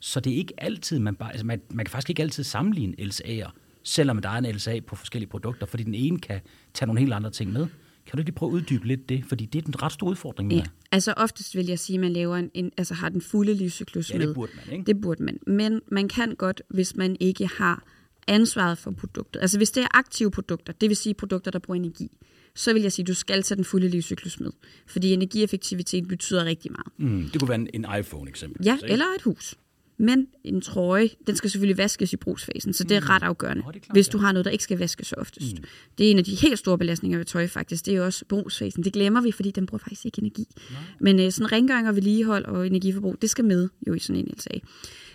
Så 0.00 0.20
det 0.20 0.32
er 0.32 0.36
ikke 0.36 0.54
altid, 0.58 0.98
man 0.98 1.14
bare, 1.14 1.30
altså 1.30 1.46
man, 1.46 1.60
man 1.70 1.86
kan 1.86 1.90
faktisk 1.90 2.10
ikke 2.10 2.22
altid 2.22 2.44
sammenligne 2.44 2.94
LSA'er, 2.98 3.50
selvom 3.82 4.18
der 4.18 4.28
er 4.28 4.38
en 4.38 4.54
LSA 4.54 4.80
på 4.86 4.96
forskellige 4.96 5.30
produkter, 5.30 5.66
fordi 5.66 5.82
den 5.82 5.94
ene 5.94 6.18
kan 6.18 6.40
tage 6.74 6.86
nogle 6.86 7.00
helt 7.00 7.12
andre 7.12 7.30
ting 7.30 7.52
med. 7.52 7.66
Kan 8.06 8.16
du 8.16 8.22
lige 8.22 8.32
prøve 8.32 8.50
at 8.50 8.54
uddybe 8.54 8.86
lidt 8.86 9.08
det? 9.08 9.24
Fordi 9.24 9.46
det 9.46 9.64
er 9.64 9.68
en 9.68 9.82
ret 9.82 9.92
stor 9.92 10.06
udfordring 10.06 10.48
med 10.48 10.56
ja, 10.56 10.64
altså 10.92 11.12
oftest 11.16 11.56
vil 11.56 11.66
jeg 11.66 11.78
sige, 11.78 11.94
at 11.94 12.00
man 12.00 12.12
laver 12.12 12.36
en, 12.36 12.50
en, 12.54 12.72
altså 12.76 12.94
har 12.94 13.08
den 13.08 13.20
fulde 13.20 13.54
livscyklus 13.54 14.10
ja, 14.10 14.18
med. 14.18 14.26
det 14.26 14.34
burde 14.34 14.52
man, 14.56 14.72
ikke? 14.72 14.84
Det 14.84 15.00
burde 15.00 15.22
man. 15.22 15.38
Men 15.46 15.80
man 15.88 16.08
kan 16.08 16.34
godt, 16.34 16.62
hvis 16.68 16.96
man 16.96 17.16
ikke 17.20 17.46
har 17.46 17.82
ansvaret 18.26 18.78
for 18.78 18.90
produktet. 18.90 19.40
Altså 19.40 19.58
hvis 19.58 19.70
det 19.70 19.82
er 19.82 19.98
aktive 19.98 20.30
produkter, 20.30 20.72
det 20.72 20.88
vil 20.88 20.96
sige 20.96 21.14
produkter, 21.14 21.50
der 21.50 21.58
bruger 21.58 21.76
energi, 21.76 22.10
så 22.54 22.72
vil 22.72 22.82
jeg 22.82 22.92
sige, 22.92 23.02
at 23.02 23.08
du 23.08 23.14
skal 23.14 23.42
tage 23.42 23.56
den 23.56 23.64
fulde 23.64 23.88
livscyklus 23.88 24.40
med. 24.40 24.50
Fordi 24.86 25.12
energieffektivitet 25.12 26.08
betyder 26.08 26.44
rigtig 26.44 26.72
meget. 26.72 27.12
Mm, 27.12 27.30
det 27.30 27.40
kunne 27.40 27.48
være 27.48 27.58
en, 27.58 27.68
en 27.74 27.86
iPhone 27.98 28.30
eksempel. 28.30 28.66
Ja, 28.66 28.78
eller 28.82 29.04
et 29.16 29.22
hus. 29.22 29.54
Men 29.96 30.26
en 30.44 30.60
trøje, 30.60 31.08
den 31.26 31.36
skal 31.36 31.50
selvfølgelig 31.50 31.78
vaskes 31.78 32.12
i 32.12 32.16
brugsfasen, 32.16 32.72
så 32.72 32.84
det 32.84 32.96
er 32.96 33.00
mm. 33.00 33.06
ret 33.06 33.22
afgørende, 33.22 33.62
oh, 33.66 33.74
er 33.74 33.78
klart, 33.78 33.96
hvis 33.96 34.08
du 34.08 34.18
har 34.18 34.32
noget, 34.32 34.44
der 34.44 34.50
ikke 34.50 34.64
skal 34.64 34.78
vaskes 34.78 35.06
så 35.06 35.14
oftest. 35.18 35.56
Mm. 35.56 35.64
Det 35.98 36.06
er 36.06 36.10
en 36.10 36.18
af 36.18 36.24
de 36.24 36.34
helt 36.34 36.58
store 36.58 36.78
belastninger 36.78 37.18
ved 37.18 37.24
tøj 37.24 37.46
faktisk, 37.46 37.86
det 37.86 37.96
er 37.96 38.02
også 38.02 38.24
brugsfasen. 38.24 38.84
Det 38.84 38.92
glemmer 38.92 39.20
vi, 39.20 39.32
fordi 39.32 39.50
den 39.50 39.66
bruger 39.66 39.78
faktisk 39.78 40.04
ikke 40.04 40.18
energi. 40.18 40.46
Nej. 40.70 40.80
Men 41.00 41.20
øh, 41.20 41.32
sådan 41.32 41.52
rengøring 41.52 41.88
og 41.88 41.96
vedligehold 41.96 42.44
og 42.44 42.66
energiforbrug, 42.66 43.16
det 43.22 43.30
skal 43.30 43.44
med 43.44 43.68
jo 43.86 43.94
i 43.94 43.98
sådan 43.98 44.16
en 44.16 44.34
LSA. 44.36 44.58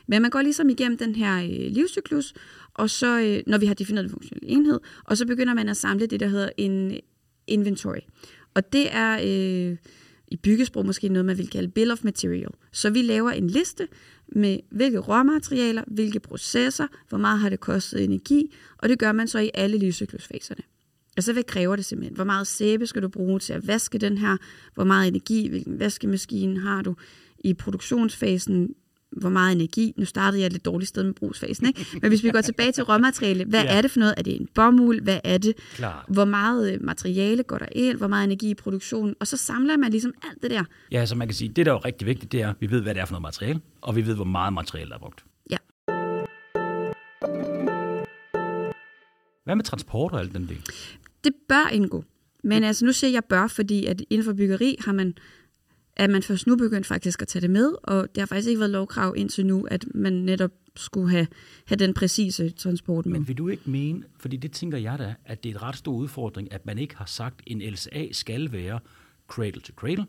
Men 0.08 0.22
man 0.22 0.32
går 0.32 0.42
ligesom 0.42 0.70
igennem 0.70 0.98
den 0.98 1.16
her 1.16 1.44
øh, 1.44 1.72
livscyklus, 1.72 2.34
og 2.74 2.90
så, 2.90 3.20
øh, 3.20 3.44
når 3.48 3.58
vi 3.58 3.66
har 3.66 3.74
defineret 3.74 4.04
den 4.04 4.12
funktionelle 4.12 4.50
enhed, 4.50 4.80
og 5.04 5.18
så 5.18 5.26
begynder 5.26 5.54
man 5.54 5.70
at 5.70 5.78
samle 5.78 6.08
det, 6.08 6.20
der 6.20 6.28
hedder 6.28 6.50
en 6.58 7.00
inventory. 7.48 8.00
Og 8.54 8.74
det 8.74 8.88
er 8.96 9.20
øh, 9.24 9.78
i 10.28 10.36
byggesprog 10.36 10.86
måske 10.86 11.10
noget, 11.10 11.26
man 11.26 11.38
vil 11.38 11.50
kalde 11.50 11.68
bill 11.68 11.92
of 11.92 12.04
material. 12.04 12.50
Så 12.72 12.90
vi 12.90 13.02
laver 13.02 13.32
en 13.32 13.48
liste 13.48 13.88
med, 14.28 14.60
hvilke 14.72 14.98
råmaterialer, 14.98 15.84
hvilke 15.88 16.20
processer, 16.20 16.88
hvor 17.10 17.18
meget 17.18 17.40
har 17.40 17.50
det 17.50 17.60
kostet 17.60 18.04
energi, 18.04 18.54
og 18.78 18.90
det 18.90 19.00
gør 19.00 19.12
man 19.12 19.28
så 19.28 19.40
i 19.40 19.52
alle 19.54 19.78
livscyklusfaserne. 19.78 20.64
Altså, 21.18 21.34
hvad 21.34 21.44
kræver 21.44 21.76
det 21.76 21.86
simpelthen? 21.86 22.16
Hvor 22.16 22.24
meget 22.24 22.48
sæbe 22.48 22.88
skal 22.88 23.02
du 23.02 23.08
bruge 23.08 23.40
til 23.40 23.54
at 23.54 23.68
vaske 23.68 23.98
den 23.98 24.18
her? 24.18 24.38
Hvor 24.74 24.84
meget 24.84 25.08
energi, 25.08 25.50
hvilken 25.50 25.80
vaskemaskine 25.80 26.60
har 26.60 26.82
du? 26.82 26.96
I 27.40 27.54
produktionsfasen, 27.54 28.76
hvor 29.12 29.30
meget 29.30 29.56
energi. 29.56 29.94
Nu 29.98 30.06
startede 30.06 30.42
jeg 30.42 30.46
et 30.46 30.52
lidt 30.52 30.66
dårligt 30.66 30.90
sted 30.90 31.04
med 31.04 31.14
brugsfasen, 31.14 31.68
ikke? 31.68 31.86
Men 32.02 32.10
hvis 32.10 32.24
vi 32.24 32.32
går 32.32 32.42
tilbage 32.42 32.72
til 32.72 32.84
råmateriale, 32.84 33.46
hvad 33.46 33.64
ja. 33.64 33.78
er 33.78 33.82
det 33.82 33.92
for 33.92 34.00
noget? 34.00 34.14
Er 34.18 34.22
det 34.22 34.42
en 34.42 34.48
bomuld? 34.56 35.02
Hvad 35.02 35.20
er 35.24 35.38
det? 35.38 35.54
Klar. 35.76 36.06
Hvor 36.08 36.26
meget 36.26 36.74
øh, 36.74 36.84
materiale 36.84 37.44
går 37.44 37.58
der 37.58 37.68
ind? 37.72 37.98
Hvor 37.98 38.08
meget 38.08 38.24
energi 38.24 38.50
i 38.50 38.54
produktionen? 38.54 39.16
Og 39.20 39.28
så 39.28 39.38
samler 39.38 39.78
man 39.78 39.92
ligesom 39.92 40.14
alt 40.24 40.44
det 40.44 40.52
der. 40.52 40.64
Ja, 40.92 41.06
så 41.06 41.16
man 41.16 41.28
kan 41.28 41.36
sige, 41.36 41.50
det 41.50 41.66
der 41.66 41.72
er 41.72 41.76
jo 41.76 41.82
rigtig 41.86 42.08
vigtigt, 42.08 42.32
det 42.32 42.42
er, 42.42 42.50
at 42.50 42.56
vi 42.60 42.72
ved, 42.72 42.82
hvad 42.82 42.96
det 42.96 43.02
er 43.02 43.06
for 43.06 43.14
noget 43.14 43.22
materiale, 43.22 43.62
og 43.82 43.96
vi 43.96 44.06
ved, 44.06 44.16
hvor 44.16 44.26
meget 44.26 44.54
materiale 44.54 44.90
der 44.90 44.96
er 44.96 45.00
brugt. 45.00 45.26
Ja. 45.50 45.58
Hvad 49.46 49.56
med 49.56 49.64
transport 49.64 50.12
og 50.12 50.20
alt 50.20 50.34
den 50.34 50.48
del? 50.48 50.62
Det 51.24 51.34
bør 51.50 51.70
indgå. 51.72 52.04
Men 52.44 52.64
altså, 52.64 52.86
nu 52.86 52.92
siger 52.92 53.12
jeg 53.12 53.24
bør, 53.24 53.48
fordi 53.48 53.86
at 53.86 54.02
inden 54.10 54.26
for 54.26 54.34
byggeri 54.34 54.76
har 54.80 54.92
man 54.94 55.14
at 55.98 56.10
man 56.10 56.24
først 56.24 56.48
nu 56.48 56.56
begyndt 56.56 56.88
faktisk 56.88 57.22
at 57.22 57.28
tage 57.28 57.42
det 57.42 57.50
med, 57.50 57.72
og 57.84 58.08
det 58.16 58.22
har 58.22 58.26
faktisk 58.26 58.48
ikke 58.48 58.60
været 58.60 58.72
lovkrav 58.72 59.14
indtil 59.18 59.46
nu, 59.46 59.68
at 59.72 59.86
man 59.96 60.14
netop 60.14 60.52
skulle 60.76 61.10
have, 61.10 61.28
have 61.66 61.78
den 61.78 61.94
præcise 61.94 62.50
transport 62.50 63.06
med. 63.06 63.14
Men 63.14 63.28
vil 63.28 63.38
du 63.38 63.48
ikke 63.48 63.70
mene, 63.70 64.04
fordi 64.20 64.38
det 64.38 64.52
tænker 64.52 64.78
jeg 64.78 65.00
da, 65.00 65.16
at 65.26 65.44
det 65.44 65.52
er 65.52 65.56
et 65.56 65.62
ret 65.62 65.76
stor 65.76 65.94
udfordring, 65.94 66.54
at 66.54 66.66
man 66.66 66.78
ikke 66.78 66.96
har 66.96 67.06
sagt, 67.06 67.42
at 67.42 67.52
en 67.52 67.62
LSA 67.74 68.06
skal 68.12 68.52
være 68.52 68.80
cradle 69.28 69.62
to 69.62 69.74
cradle, 69.76 70.06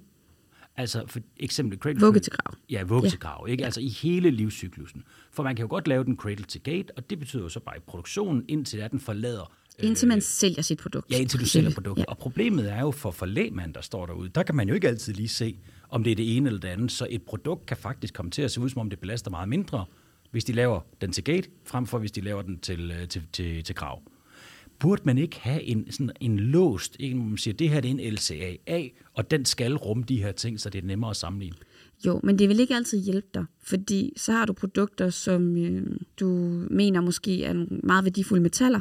Altså 0.76 1.04
for 1.06 1.20
eksempel 1.36 1.78
cradle 1.78 2.00
Vugge 2.00 2.20
til 2.20 2.32
grav. 2.32 2.54
Ja, 2.70 2.82
vugge 2.82 3.08
til 3.08 3.18
grav. 3.18 3.46
Ikke? 3.48 3.64
Altså 3.64 3.80
i 3.80 3.88
hele 3.88 4.30
livscyklusen. 4.30 5.04
For 5.32 5.42
man 5.42 5.56
kan 5.56 5.62
jo 5.62 5.68
godt 5.70 5.88
lave 5.88 6.04
den 6.04 6.16
cradle 6.16 6.44
to 6.44 6.58
gate, 6.64 6.86
og 6.96 7.10
det 7.10 7.18
betyder 7.18 7.42
jo 7.42 7.48
så 7.48 7.60
bare 7.60 7.76
i 7.76 7.80
produktionen, 7.86 8.44
indtil 8.48 8.78
at 8.78 8.90
den 8.90 9.00
forlader 9.00 9.52
Indtil 9.78 10.08
man 10.08 10.20
sælger 10.20 10.62
sit 10.62 10.78
produkt. 10.78 11.10
Ja, 11.10 11.18
indtil 11.18 11.40
du 11.40 11.46
sælger 11.46 11.70
produktet. 11.70 12.02
Ja. 12.02 12.10
Og 12.10 12.18
problemet 12.18 12.72
er 12.72 12.80
jo 12.80 12.90
for, 12.90 13.10
for 13.10 13.26
lægmand, 13.26 13.74
der 13.74 13.80
står 13.80 14.06
derude, 14.06 14.28
der 14.28 14.42
kan 14.42 14.54
man 14.54 14.68
jo 14.68 14.74
ikke 14.74 14.88
altid 14.88 15.14
lige 15.14 15.28
se, 15.28 15.58
om 15.88 16.04
det 16.04 16.10
er 16.10 16.16
det 16.16 16.36
ene 16.36 16.46
eller 16.46 16.60
det 16.60 16.68
andet. 16.68 16.92
Så 16.92 17.06
et 17.10 17.22
produkt 17.22 17.66
kan 17.66 17.76
faktisk 17.76 18.14
komme 18.14 18.30
til 18.30 18.42
at 18.42 18.50
se 18.50 18.60
ud, 18.60 18.68
som 18.68 18.80
om 18.80 18.90
det 18.90 18.98
belaster 18.98 19.30
meget 19.30 19.48
mindre, 19.48 19.84
hvis 20.30 20.44
de 20.44 20.52
laver 20.52 20.80
den 21.00 21.12
til 21.12 21.24
gate, 21.24 21.48
frem 21.64 21.86
for 21.86 21.98
hvis 21.98 22.12
de 22.12 22.20
laver 22.20 22.42
den 22.42 22.58
til, 22.58 22.90
øh, 22.90 23.08
til, 23.08 23.22
til, 23.32 23.64
til 23.64 23.74
grav. 23.74 24.02
Burde 24.78 25.02
man 25.04 25.18
ikke 25.18 25.40
have 25.40 25.62
en, 25.62 25.92
sådan 25.92 26.10
en 26.20 26.38
låst, 26.38 26.96
en, 27.00 27.28
man 27.28 27.36
siger, 27.36 27.54
det 27.54 27.70
her 27.70 27.80
det 27.80 27.88
er 27.88 27.94
en 27.94 28.14
LCAA, 28.14 28.88
og 29.14 29.30
den 29.30 29.44
skal 29.44 29.74
rumme 29.76 30.04
de 30.08 30.22
her 30.22 30.32
ting, 30.32 30.60
så 30.60 30.70
det 30.70 30.82
er 30.82 30.86
nemmere 30.86 31.10
at 31.10 31.16
sammenligne? 31.16 31.56
Jo, 32.06 32.20
men 32.24 32.38
det 32.38 32.48
vil 32.48 32.60
ikke 32.60 32.74
altid 32.74 32.98
hjælpe 32.98 33.28
dig, 33.34 33.44
fordi 33.62 34.12
så 34.16 34.32
har 34.32 34.46
du 34.46 34.52
produkter, 34.52 35.10
som 35.10 35.56
øh, 35.56 35.86
du 36.20 36.28
mener 36.70 37.00
måske 37.00 37.44
er 37.44 37.66
meget 37.86 38.04
værdifulde 38.04 38.42
metaller, 38.42 38.80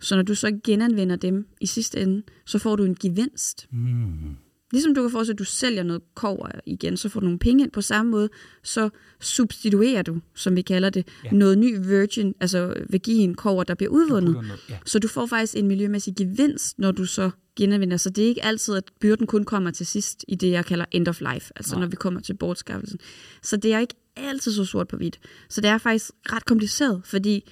så 0.00 0.16
når 0.16 0.22
du 0.22 0.34
så 0.34 0.58
genanvender 0.64 1.16
dem 1.16 1.46
i 1.60 1.66
sidste 1.66 2.00
ende, 2.00 2.22
så 2.46 2.58
får 2.58 2.76
du 2.76 2.84
en 2.84 2.94
gevinst. 2.94 3.68
Mm. 3.70 4.36
Ligesom 4.72 4.94
du 4.94 5.02
kan 5.02 5.10
forestille, 5.10 5.34
at 5.34 5.38
du 5.38 5.44
sælger 5.44 5.82
noget 5.82 6.02
kover 6.14 6.48
igen, 6.66 6.96
så 6.96 7.08
får 7.08 7.20
du 7.20 7.26
nogle 7.26 7.38
penge 7.38 7.64
ind 7.64 7.70
på 7.70 7.80
samme 7.80 8.10
måde, 8.10 8.28
så 8.62 8.90
substituerer 9.20 10.02
du, 10.02 10.20
som 10.34 10.56
vi 10.56 10.62
kalder 10.62 10.90
det, 10.90 11.08
ja. 11.24 11.30
noget 11.30 11.58
ny 11.58 11.78
virgin, 11.86 12.34
altså 12.40 12.74
virgin 12.88 13.34
kover, 13.34 13.64
der 13.64 13.74
bliver 13.74 13.90
udvundet. 13.90 14.32
Noget, 14.32 14.52
ja. 14.68 14.78
Så 14.86 14.98
du 14.98 15.08
får 15.08 15.26
faktisk 15.26 15.56
en 15.56 15.68
miljømæssig 15.68 16.14
gevinst, 16.16 16.78
når 16.78 16.92
du 16.92 17.04
så 17.04 17.30
genanvender. 17.56 17.96
Så 17.96 18.10
det 18.10 18.24
er 18.24 18.28
ikke 18.28 18.44
altid, 18.44 18.74
at 18.74 18.84
byrden 19.00 19.26
kun 19.26 19.44
kommer 19.44 19.70
til 19.70 19.86
sidst 19.86 20.24
i 20.28 20.34
det, 20.34 20.50
jeg 20.50 20.66
kalder 20.66 20.84
end 20.90 21.08
of 21.08 21.20
life, 21.20 21.52
altså 21.56 21.74
Nej. 21.74 21.80
når 21.80 21.88
vi 21.88 21.96
kommer 21.96 22.20
til 22.20 22.34
bortskaffelsen. 22.34 22.98
Så 23.42 23.56
det 23.56 23.72
er 23.72 23.78
ikke 23.78 23.94
altid 24.16 24.52
så 24.52 24.64
sort 24.64 24.88
på 24.88 24.96
hvidt. 24.96 25.20
Så 25.48 25.60
det 25.60 25.68
er 25.70 25.78
faktisk 25.78 26.10
ret 26.32 26.44
kompliceret, 26.44 27.00
fordi 27.04 27.50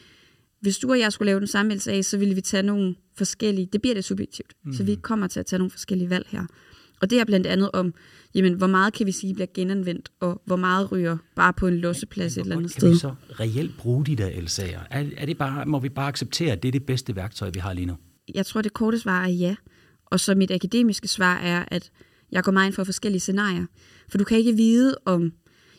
hvis 0.61 0.79
du 0.79 0.91
og 0.91 0.99
jeg 0.99 1.13
skulle 1.13 1.27
lave 1.27 1.41
den 1.41 1.47
samme 1.47 1.75
LCA, 1.75 2.03
så 2.03 2.19
ville 2.19 2.35
vi 2.35 2.41
tage 2.41 2.63
nogle 2.63 2.95
forskellige, 3.17 3.69
det 3.73 3.81
bliver 3.81 3.95
det 3.95 4.05
subjektivt, 4.05 4.53
mm. 4.65 4.73
så 4.73 4.85
vi 4.85 4.93
mhm. 4.93 5.01
kommer 5.01 5.27
til 5.27 5.41
at 5.41 5.47
tage 5.47 5.59
nogle 5.59 5.71
forskellige 5.71 6.11
valg 6.11 6.27
her. 6.29 6.47
Og 7.01 7.11
det 7.11 7.21
er 7.21 7.25
blandt 7.25 7.47
andet 7.47 7.71
om, 7.73 7.95
jamen, 8.35 8.55
hvor 8.55 8.67
meget 8.67 8.93
kan 8.93 9.07
vi 9.07 9.13
sige 9.13 9.35
bliver 9.35 9.47
genanvendt, 9.55 10.09
og 10.21 10.43
hvor 10.45 10.57
meget 10.57 10.93
ryger 10.93 11.17
bare 11.37 11.53
på 11.53 11.67
en 11.67 11.79
låseplads 11.79 12.37
et 12.37 12.41
eller 12.41 12.57
andet 12.57 12.71
sted. 12.71 12.81
Kan 12.81 12.91
vi 12.91 12.99
så 12.99 13.15
reelt 13.41 13.77
bruge 13.77 14.07
de 14.07 14.17
der 14.17 14.29
LCA'er? 14.29 14.87
Er, 14.91 15.05
er 15.17 15.27
det 15.27 15.39
bare, 15.39 15.67
må 15.67 15.79
vi 15.79 15.89
bare 15.89 16.09
acceptere, 16.09 16.53
at 16.53 16.63
det 16.63 16.69
er 16.69 16.73
det 16.73 16.87
bedste 16.87 17.17
værktøj, 17.17 17.51
vi 17.55 17.59
har 17.59 17.73
lige 17.73 17.87
nu? 17.87 17.97
Jeg 18.35 18.47
tror, 18.47 18.63
det 18.63 18.73
korte 18.73 18.99
svar 18.99 19.25
er 19.25 19.29
ja. 19.29 19.55
Og 20.07 20.21
så 20.21 20.35
mit 20.35 20.51
akademiske 20.51 21.09
svar 21.09 21.37
er, 21.37 21.65
at 21.69 21.91
jeg 22.33 22.45
går 22.45 22.53
meget 22.53 22.67
ind 22.67 22.75
for 22.75 22.85
forskellige 22.85 23.21
scenarier. 23.21 23.67
For 24.09 24.19
du 24.19 24.25
kan 24.25 24.39
ikke 24.39 24.53
vide, 24.53 24.97
om 25.05 25.33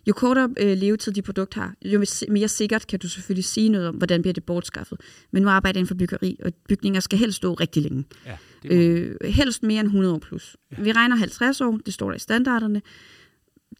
jo 0.07 0.13
kortere 0.13 0.49
øh, 0.59 0.77
levetid 0.77 1.11
de 1.11 1.21
produkt 1.21 1.53
har, 1.53 1.73
jo 1.85 2.05
mere 2.29 2.47
sikkert 2.47 2.87
kan 2.87 2.99
du 2.99 3.09
selvfølgelig 3.09 3.45
sige 3.45 3.69
noget 3.69 3.87
om, 3.87 3.95
hvordan 3.95 4.21
bliver 4.21 4.33
det 4.33 4.43
bortskaffet. 4.43 5.01
Men 5.31 5.43
nu 5.43 5.49
arbejder 5.49 5.77
jeg 5.77 5.81
inden 5.81 5.87
for 5.87 5.95
byggeri, 5.95 6.39
og 6.45 6.51
bygninger 6.69 6.99
skal 6.99 7.19
helst 7.19 7.37
stå 7.37 7.53
rigtig 7.53 7.83
længe. 7.83 8.05
Ja, 8.25 8.37
øh, 8.65 9.15
helst 9.23 9.63
mere 9.63 9.79
end 9.79 9.87
100 9.87 10.13
år 10.13 10.19
plus. 10.19 10.57
Ja. 10.71 10.83
Vi 10.83 10.91
regner 10.91 11.15
50 11.15 11.61
år, 11.61 11.79
det 11.85 11.93
står 11.93 12.09
der 12.09 12.15
i 12.15 12.19
standarderne. 12.19 12.81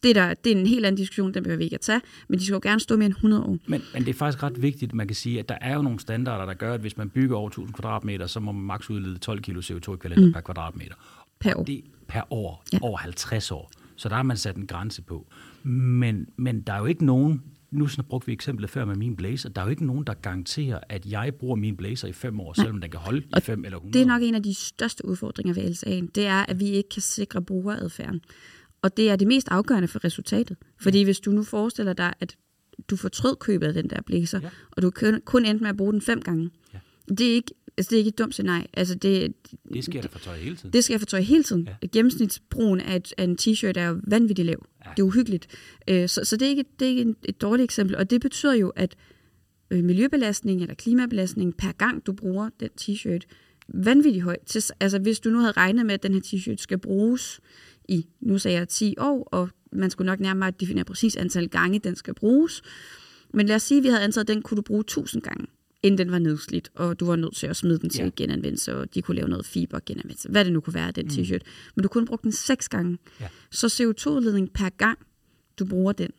Det, 0.02 0.14
der, 0.14 0.34
det 0.34 0.52
er 0.52 0.56
en 0.56 0.66
helt 0.66 0.86
anden 0.86 0.96
diskussion, 0.96 1.34
den 1.34 1.42
behøver 1.42 1.58
vi 1.58 1.64
ikke 1.64 1.74
at 1.74 1.80
tage, 1.80 2.00
men 2.28 2.38
de 2.38 2.44
skal 2.44 2.54
jo 2.54 2.60
gerne 2.62 2.80
stå 2.80 2.96
mere 2.96 3.06
end 3.06 3.14
100 3.14 3.42
år. 3.42 3.58
Men, 3.66 3.82
men 3.94 4.04
det 4.04 4.10
er 4.10 4.14
faktisk 4.14 4.42
ret 4.42 4.62
vigtigt, 4.62 4.90
at 4.90 4.94
man 4.94 5.06
kan 5.06 5.16
sige, 5.16 5.38
at 5.38 5.48
der 5.48 5.58
er 5.60 5.74
jo 5.74 5.82
nogle 5.82 6.00
standarder, 6.00 6.44
der 6.44 6.54
gør, 6.54 6.74
at 6.74 6.80
hvis 6.80 6.96
man 6.96 7.10
bygger 7.10 7.36
over 7.36 7.48
1000 7.48 7.74
kvadratmeter, 7.74 8.26
så 8.26 8.40
må 8.40 8.52
man 8.52 8.62
maks 8.62 8.90
udlede 8.90 9.18
12 9.18 9.42
kg 9.42 9.56
CO2 9.56 9.92
mm. 9.92 10.32
per 10.32 10.40
kvadratmeter. 10.40 10.94
Per 11.40 11.54
år. 11.56 11.64
Det, 11.64 11.84
per 12.08 12.22
år, 12.30 12.64
ja. 12.72 12.78
over 12.82 12.98
50 12.98 13.50
år. 13.50 13.70
Så 13.96 14.08
der 14.08 14.14
har 14.14 14.22
man 14.22 14.36
sat 14.36 14.56
en 14.56 14.66
grænse 14.66 15.02
på. 15.02 15.26
Men, 15.62 16.28
men 16.36 16.60
der 16.60 16.72
er 16.72 16.78
jo 16.78 16.86
ikke 16.86 17.04
nogen, 17.04 17.42
nu 17.70 17.88
brugte 18.08 18.26
vi 18.26 18.32
eksemplet 18.32 18.70
før 18.70 18.84
med 18.84 18.96
min 18.96 19.16
blazer, 19.16 19.48
der 19.48 19.60
er 19.60 19.64
jo 19.64 19.70
ikke 19.70 19.86
nogen, 19.86 20.04
der 20.04 20.14
garanterer, 20.14 20.80
at 20.88 21.06
jeg 21.06 21.34
bruger 21.34 21.56
min 21.56 21.76
blazer 21.76 22.08
i 22.08 22.12
fem 22.12 22.40
år, 22.40 22.54
Nej. 22.56 22.64
selvom 22.64 22.80
den 22.80 22.90
kan 22.90 23.00
holde 23.00 23.22
og 23.32 23.38
i 23.38 23.40
fem 23.40 23.64
eller 23.64 23.78
100 23.78 23.98
Det 23.98 24.02
er 24.02 24.12
nok 24.12 24.22
en 24.22 24.34
af 24.34 24.42
de 24.42 24.54
største 24.54 25.04
udfordringer 25.04 25.54
ved 25.54 25.70
LSA'en, 25.70 26.10
det 26.14 26.26
er, 26.26 26.46
at 26.48 26.60
vi 26.60 26.64
ikke 26.64 26.88
kan 26.88 27.02
sikre 27.02 27.42
brugeradfærden. 27.42 28.20
Og 28.82 28.96
det 28.96 29.10
er 29.10 29.16
det 29.16 29.28
mest 29.28 29.48
afgørende 29.50 29.88
for 29.88 30.04
resultatet. 30.04 30.56
Fordi 30.80 30.98
ja. 30.98 31.04
hvis 31.04 31.20
du 31.20 31.30
nu 31.30 31.42
forestiller 31.42 31.92
dig, 31.92 32.12
at 32.20 32.36
du 32.90 32.96
fortrød 32.96 33.36
købet 33.36 33.66
af 33.66 33.74
den 33.74 33.90
der 33.90 34.02
blazer, 34.02 34.40
ja. 34.42 34.48
og 34.70 34.82
du 34.82 34.90
kun 35.24 35.44
endte 35.44 35.62
med 35.62 35.70
at 35.70 35.76
bruge 35.76 35.92
den 35.92 36.02
fem 36.02 36.22
gange, 36.22 36.50
ja. 36.74 36.78
det 37.08 37.20
er 37.30 37.34
ikke 37.34 37.54
Altså, 37.80 37.90
det 37.90 37.96
er 37.96 37.98
ikke 37.98 38.08
et 38.08 38.18
dumt 38.18 38.34
scenarie. 38.34 38.66
Altså, 38.74 38.94
det, 38.94 39.34
det 39.74 39.84
sker 39.84 40.00
der 40.00 40.08
for 40.08 40.18
tøj 40.18 40.36
hele 40.36 40.56
tiden. 40.56 40.72
Det 40.72 40.84
sker 40.84 40.98
for 40.98 41.06
tøj 41.06 41.20
hele 41.20 41.42
tiden. 41.42 41.68
Ja. 41.82 41.86
Gennemsnitsbrugen 41.86 42.80
af, 42.80 42.96
et, 42.96 43.14
af 43.18 43.24
en 43.24 43.38
t-shirt 43.40 43.72
er 43.76 43.88
jo 43.88 44.00
vanvittigt 44.06 44.46
lav. 44.46 44.66
Ja. 44.84 44.90
Det 44.90 45.02
er 45.02 45.06
uhyggeligt. 45.06 45.46
Øh, 45.88 46.08
så, 46.08 46.24
så 46.24 46.36
det 46.36 46.46
er 46.46 46.50
ikke, 46.50 46.64
det 46.78 46.84
er 46.84 46.88
ikke 46.88 47.02
et, 47.02 47.16
et 47.24 47.40
dårligt 47.40 47.64
eksempel. 47.64 47.96
Og 47.96 48.10
det 48.10 48.20
betyder 48.20 48.54
jo, 48.54 48.68
at 48.68 48.96
øh, 49.70 49.84
miljøbelastning 49.84 50.60
eller 50.60 50.74
klimabelastning 50.74 51.56
per 51.56 51.72
gang, 51.72 52.06
du 52.06 52.12
bruger 52.12 52.50
den 52.60 52.68
t-shirt, 52.80 53.22
vanvittigt 53.68 54.24
højt. 54.24 54.72
Altså, 54.80 54.98
hvis 54.98 55.20
du 55.20 55.30
nu 55.30 55.38
havde 55.38 55.52
regnet 55.52 55.86
med, 55.86 55.94
at 55.94 56.02
den 56.02 56.14
her 56.14 56.20
t-shirt 56.20 56.56
skal 56.56 56.78
bruges 56.78 57.40
i, 57.88 58.06
nu 58.20 58.38
sagde 58.38 58.58
jeg 58.58 58.68
10 58.68 58.94
år, 58.98 59.28
og 59.32 59.48
man 59.72 59.90
skulle 59.90 60.06
nok 60.06 60.20
nærmere 60.20 60.50
definere 60.50 60.84
præcis 60.84 61.16
antal 61.16 61.48
gange, 61.48 61.78
den 61.78 61.96
skal 61.96 62.14
bruges. 62.14 62.62
Men 63.34 63.46
lad 63.46 63.56
os 63.56 63.62
sige, 63.62 63.78
at 63.78 63.84
vi 63.84 63.88
havde 63.88 64.02
antaget, 64.02 64.30
at 64.30 64.34
den 64.34 64.42
kunne 64.42 64.56
du 64.56 64.62
bruge 64.62 64.80
1000 64.80 65.22
gange 65.22 65.46
inden 65.82 65.98
den 65.98 66.12
var 66.12 66.18
nedslidt, 66.18 66.70
og 66.74 67.00
du 67.00 67.06
var 67.06 67.16
nødt 67.16 67.36
til 67.36 67.46
at 67.46 67.56
smide 67.56 67.78
den 67.78 67.90
til 67.90 68.04
ja. 68.04 68.10
genanvendelse, 68.16 68.76
og 68.76 68.94
de 68.94 69.02
kunne 69.02 69.14
lave 69.14 69.28
noget 69.28 69.46
fiber 69.46 69.78
genanvendelse, 69.86 70.28
hvad 70.28 70.44
det 70.44 70.52
nu 70.52 70.60
kunne 70.60 70.74
være, 70.74 70.90
den 70.90 71.04
mm. 71.04 71.10
t-shirt. 71.10 71.40
Men 71.74 71.82
du 71.82 71.88
kunne 71.88 72.06
bruge 72.06 72.18
den 72.22 72.32
seks 72.32 72.68
gange. 72.68 72.98
Ja. 73.20 73.28
Så 73.50 73.66
CO2-udledning 73.66 74.52
per 74.54 74.68
gang, 74.68 74.98
du 75.58 75.64
bruger 75.64 75.92
den, 75.92 76.10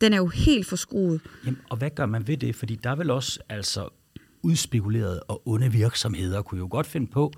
den 0.00 0.12
er 0.12 0.16
jo 0.16 0.26
helt 0.26 0.66
forskruet. 0.66 1.20
Jamen, 1.44 1.60
og 1.70 1.76
hvad 1.76 1.90
gør 1.90 2.06
man 2.06 2.28
ved 2.28 2.36
det? 2.36 2.56
Fordi 2.56 2.74
der 2.74 2.90
er 2.90 2.96
vel 2.96 3.10
også 3.10 3.40
altså 3.48 3.88
udspekulerede 4.42 5.22
og 5.22 5.48
onde 5.48 5.72
virksomheder 5.72 6.42
kunne 6.42 6.58
jo 6.58 6.68
godt 6.70 6.86
finde 6.86 7.06
på 7.06 7.32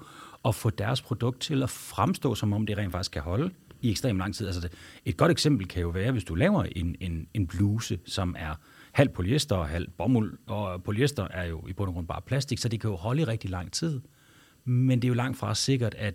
at 0.44 0.54
få 0.54 0.70
deres 0.70 1.02
produkt 1.02 1.40
til 1.40 1.62
at 1.62 1.70
fremstå, 1.70 2.34
som 2.34 2.52
om 2.52 2.66
det 2.66 2.78
rent 2.78 2.92
faktisk 2.92 3.10
kan 3.10 3.22
holde 3.22 3.50
i 3.80 3.90
ekstremt 3.90 4.18
lang 4.18 4.34
tid. 4.34 4.46
Altså 4.46 4.60
det, 4.60 4.72
et 5.04 5.16
godt 5.16 5.30
eksempel 5.30 5.68
kan 5.68 5.82
jo 5.82 5.88
være, 5.88 6.12
hvis 6.12 6.24
du 6.24 6.34
laver 6.34 6.62
en, 6.62 6.96
en, 7.00 7.28
en 7.34 7.46
bluse, 7.46 7.98
som 8.06 8.36
er 8.38 8.54
halv 8.92 9.08
polyester 9.08 9.56
og 9.56 9.68
halv 9.68 9.88
bomuld, 9.90 10.38
og 10.46 10.82
polyester 10.82 11.28
er 11.30 11.44
jo 11.44 11.66
i 11.68 11.72
bund 11.72 11.88
og 11.88 11.94
grund 11.94 12.06
bare 12.06 12.22
plastik, 12.26 12.58
så 12.58 12.68
det 12.68 12.80
kan 12.80 12.90
jo 12.90 12.96
holde 12.96 13.22
i 13.22 13.24
rigtig 13.24 13.50
lang 13.50 13.72
tid. 13.72 14.00
Men 14.64 15.02
det 15.02 15.04
er 15.04 15.08
jo 15.08 15.14
langt 15.14 15.38
fra 15.38 15.54
sikkert, 15.54 15.94
at, 15.94 16.14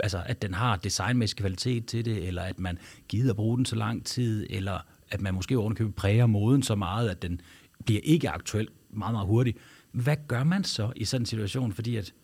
altså, 0.00 0.22
at 0.26 0.42
den 0.42 0.54
har 0.54 0.76
designmæssig 0.76 1.38
kvalitet 1.38 1.86
til 1.86 2.04
det, 2.04 2.26
eller 2.26 2.42
at 2.42 2.58
man 2.58 2.78
gider 3.08 3.34
bruge 3.34 3.56
den 3.56 3.64
så 3.64 3.76
lang 3.76 4.06
tid, 4.06 4.46
eller 4.50 4.78
at 5.10 5.20
man 5.20 5.34
måske 5.34 5.58
ovenikøbet 5.58 5.94
præger 5.94 6.26
moden 6.26 6.62
så 6.62 6.74
meget, 6.74 7.08
at 7.08 7.22
den 7.22 7.40
bliver 7.84 8.00
ikke 8.04 8.30
aktuel 8.30 8.68
meget, 8.90 9.14
meget 9.14 9.26
hurtigt. 9.26 9.58
Hvad 9.92 10.16
gør 10.28 10.44
man 10.44 10.64
så 10.64 10.92
i 10.96 11.04
sådan 11.04 11.22
en 11.22 11.26
situation? 11.26 11.72
Fordi 11.72 11.96
at, 11.96 12.14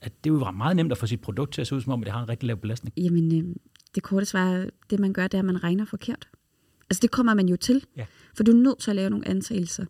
at 0.00 0.24
det 0.24 0.30
er 0.30 0.34
jo 0.34 0.50
meget 0.50 0.76
nemt 0.76 0.92
at 0.92 0.98
få 0.98 1.06
sit 1.06 1.20
produkt 1.20 1.52
til 1.52 1.60
at 1.60 1.66
se 1.66 1.74
ud 1.74 1.80
som 1.80 1.92
om, 1.92 2.00
at 2.00 2.06
det 2.06 2.12
har 2.12 2.22
en 2.22 2.28
rigtig 2.28 2.46
lav 2.46 2.56
belastning. 2.56 2.94
Jamen, 2.96 3.38
øh, 3.38 3.54
det 3.94 4.02
korte 4.02 4.26
svar, 4.26 4.66
det 4.90 4.98
man 4.98 5.12
gør, 5.12 5.22
det 5.22 5.34
er, 5.34 5.38
at 5.38 5.44
man 5.44 5.64
regner 5.64 5.84
forkert. 5.84 6.28
Altså 6.90 7.00
det 7.02 7.10
kommer 7.10 7.34
man 7.34 7.48
jo 7.48 7.56
til, 7.56 7.84
ja. 7.96 8.06
for 8.34 8.42
du 8.42 8.50
er 8.50 8.56
nødt 8.56 8.78
til 8.78 8.90
at 8.90 8.96
lave 8.96 9.10
nogle 9.10 9.28
antagelser. 9.28 9.84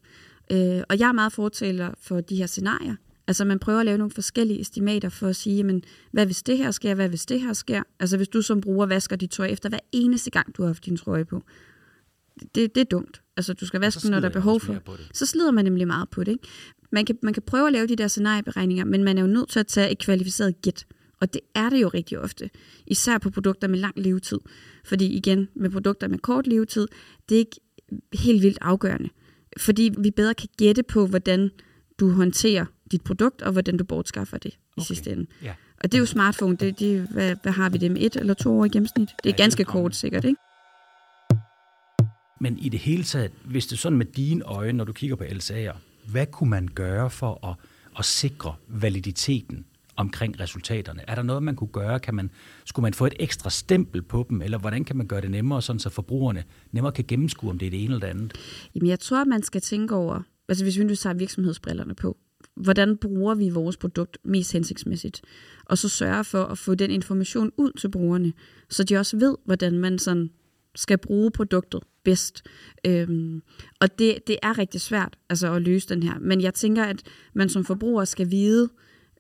Øh, 0.53 0.83
og 0.89 0.99
jeg 0.99 1.09
er 1.09 1.13
meget 1.13 1.33
fortæller 1.33 1.91
for 2.01 2.21
de 2.21 2.37
her 2.37 2.47
scenarier. 2.47 2.95
Altså 3.27 3.45
man 3.45 3.59
prøver 3.59 3.81
at 3.81 3.87
lave 3.87 3.99
nogle 3.99 4.11
forskellige 4.11 4.61
estimater 4.61 5.09
for 5.09 5.29
at 5.29 5.37
sige, 5.37 5.57
jamen, 5.57 5.83
hvad 6.13 6.27
hvis 6.27 6.43
det 6.43 6.59
her 6.59 6.71
sker, 6.71 6.95
hvad 6.95 7.09
hvis 7.09 7.27
det 7.27 7.41
her 7.41 7.53
sker? 7.53 7.83
Altså 8.01 8.17
hvis 8.17 8.29
du 8.29 8.43
som 8.43 8.61
bruger 8.61 8.87
vasker 8.87 9.17
dit 9.17 9.31
tøj 9.31 9.47
efter 9.47 9.69
hver 9.69 9.79
eneste 9.93 10.31
gang, 10.31 10.57
du 10.57 10.63
har 10.63 10.67
haft 10.67 10.85
din 10.85 10.97
trøje 10.97 11.25
på. 11.25 11.43
Det, 12.55 12.75
det 12.75 12.81
er 12.81 12.85
dumt. 12.85 13.23
Altså 13.37 13.53
du 13.53 13.67
skal 13.67 13.81
vaske 13.81 14.03
den, 14.03 14.11
når 14.11 14.21
der 14.21 14.29
er 14.29 14.33
behov 14.33 14.61
for. 14.61 14.73
Så 15.15 15.27
slider 15.27 15.51
man 15.51 15.65
nemlig 15.65 15.87
meget 15.87 16.09
på 16.09 16.25
det. 16.25 16.33
Ikke? 16.33 16.49
Man, 16.93 17.05
kan, 17.05 17.19
man 17.23 17.35
kan 17.35 17.43
prøve 17.43 17.67
at 17.67 17.73
lave 17.73 17.87
de 17.87 17.97
der 17.97 18.09
scenarieberegninger, 18.09 18.85
men 18.85 19.05
man 19.05 19.19
er 19.19 19.23
jo 19.23 19.29
nødt 19.29 19.49
til 19.49 19.61
at 19.61 19.67
tage 19.67 19.91
et 19.91 19.99
kvalificeret 19.99 20.63
gæt. 20.63 20.87
Og 21.21 21.35
det 21.35 21.41
er 21.55 21.71
det 21.71 21.83
jo 21.83 21.89
rigtig 21.89 22.19
ofte, 22.19 22.51
især 22.87 23.19
på 23.19 23.31
produkter 23.31 23.69
med 23.69 23.79
lang 23.79 23.99
levetid. 23.99 24.39
Fordi 24.85 25.07
igen, 25.07 25.49
med 25.55 25.71
produkter 25.71 26.09
med 26.09 26.19
kort 26.19 26.47
levetid, 26.47 26.89
det 27.29 27.35
er 27.35 27.39
ikke 27.39 27.61
helt 28.15 28.43
vildt 28.43 28.59
afgørende. 28.61 29.09
Fordi 29.59 29.91
vi 29.99 30.11
bedre 30.11 30.35
kan 30.35 30.49
gætte 30.59 30.83
på, 30.83 31.07
hvordan 31.07 31.51
du 32.01 32.11
håndterer 32.11 32.65
dit 32.91 33.03
produkt, 33.03 33.43
og 33.43 33.53
hvordan 33.53 33.77
du 33.77 33.85
bortskaffer 33.85 34.39
det 34.39 34.51
i 34.51 34.57
okay. 34.77 34.87
sidste 34.87 35.13
ende. 35.13 35.27
Ja. 35.43 35.55
Og 35.77 35.93
det 35.93 35.95
er 35.95 35.99
jo 35.99 36.07
smartphone, 36.07 36.57
det, 36.57 36.79
det, 36.79 37.09
hvad, 37.13 37.37
hvad 37.43 37.53
har 37.53 37.69
vi 37.69 37.79
det 37.79 37.91
med 37.91 38.01
et 38.01 38.17
eller 38.17 38.35
to 38.35 38.59
år 38.59 38.65
i 38.65 38.69
gennemsnit? 38.69 39.09
Det 39.25 39.31
er 39.31 39.37
ganske 39.37 39.65
kort 39.65 39.97
sikkert, 39.97 40.25
ikke? 40.25 40.41
Men 42.41 42.59
i 42.59 42.69
det 42.69 42.81
hele 42.81 43.05
taget, 43.05 43.33
hvis 43.45 43.67
det 43.67 43.73
er 43.73 43.77
sådan 43.79 43.99
med 43.99 44.07
dine 44.07 44.45
øjne, 44.45 44.79
når 44.79 44.85
du 44.85 44.93
kigger 44.93 45.17
på 45.17 45.25
LSA'er, 45.25 45.77
hvad 46.07 46.27
kunne 46.27 46.51
man 46.51 46.69
gøre 46.75 47.11
for 47.11 47.47
at, 47.49 47.57
at 47.99 48.05
sikre 48.05 48.55
validiteten 48.69 49.67
omkring 50.01 50.41
resultaterne? 50.41 51.03
Er 51.09 51.15
der 51.15 51.23
noget, 51.23 51.43
man 51.43 51.57
kunne 51.57 51.69
gøre? 51.73 52.01
Kan 52.01 52.15
man, 52.15 52.31
skulle 52.65 52.83
man 52.83 52.95
få 52.95 53.07
et 53.07 53.15
ekstra 53.21 53.51
stempel 53.51 54.03
på 54.03 54.27
dem, 54.29 54.43
eller 54.43 54.59
hvordan 54.59 54.85
kan 54.85 54.97
man 54.97 55.07
gøre 55.07 55.21
det 55.21 55.31
nemmere, 55.31 55.63
sådan 55.63 55.81
så 55.81 55.91
forbrugerne 55.91 56.45
nemmere 56.73 56.93
kan 56.93 57.05
gennemskue, 57.09 57.51
om 57.51 57.59
det 57.59 57.67
er 57.67 57.71
det 57.71 57.85
ene 57.85 57.95
eller 57.95 58.07
det 58.07 58.15
andet? 58.15 58.33
Jamen, 58.75 58.89
jeg 58.89 59.01
tror, 59.01 59.25
man 59.25 59.43
skal 59.43 59.61
tænke 59.61 59.95
over, 59.95 60.23
altså 60.49 60.65
hvis 60.65 60.79
vi 60.79 60.85
nu 60.85 60.95
tager 60.95 61.15
virksomhedsbrillerne 61.15 61.95
på, 61.95 62.17
hvordan 62.57 62.97
bruger 62.97 63.35
vi 63.35 63.51
vores 63.51 63.77
produkt 63.77 64.19
mest 64.25 64.53
hensigtsmæssigt? 64.53 65.23
Og 65.65 65.79
så 65.79 65.89
sørge 65.89 66.25
for 66.25 66.45
at 66.45 66.59
få 66.59 66.75
den 66.75 66.91
information 66.91 67.53
ud 67.57 67.73
til 67.73 67.91
brugerne, 67.91 68.33
så 68.69 68.85
de 68.85 68.97
også 68.97 69.17
ved, 69.17 69.37
hvordan 69.45 69.79
man 69.79 69.99
sådan 69.99 70.31
skal 70.75 70.99
bruge 70.99 71.31
produktet 71.31 71.83
bedst. 72.05 72.43
Øhm, 72.87 73.43
og 73.81 73.99
det, 73.99 74.19
det 74.27 74.37
er 74.43 74.59
rigtig 74.59 74.81
svært 74.81 75.17
altså, 75.29 75.53
at 75.53 75.63
løse 75.63 75.89
den 75.89 76.03
her. 76.03 76.19
Men 76.21 76.41
jeg 76.41 76.55
tænker, 76.55 76.85
at 76.85 77.03
man 77.35 77.49
som 77.49 77.65
forbruger 77.65 78.05
skal 78.05 78.31
vide, 78.31 78.69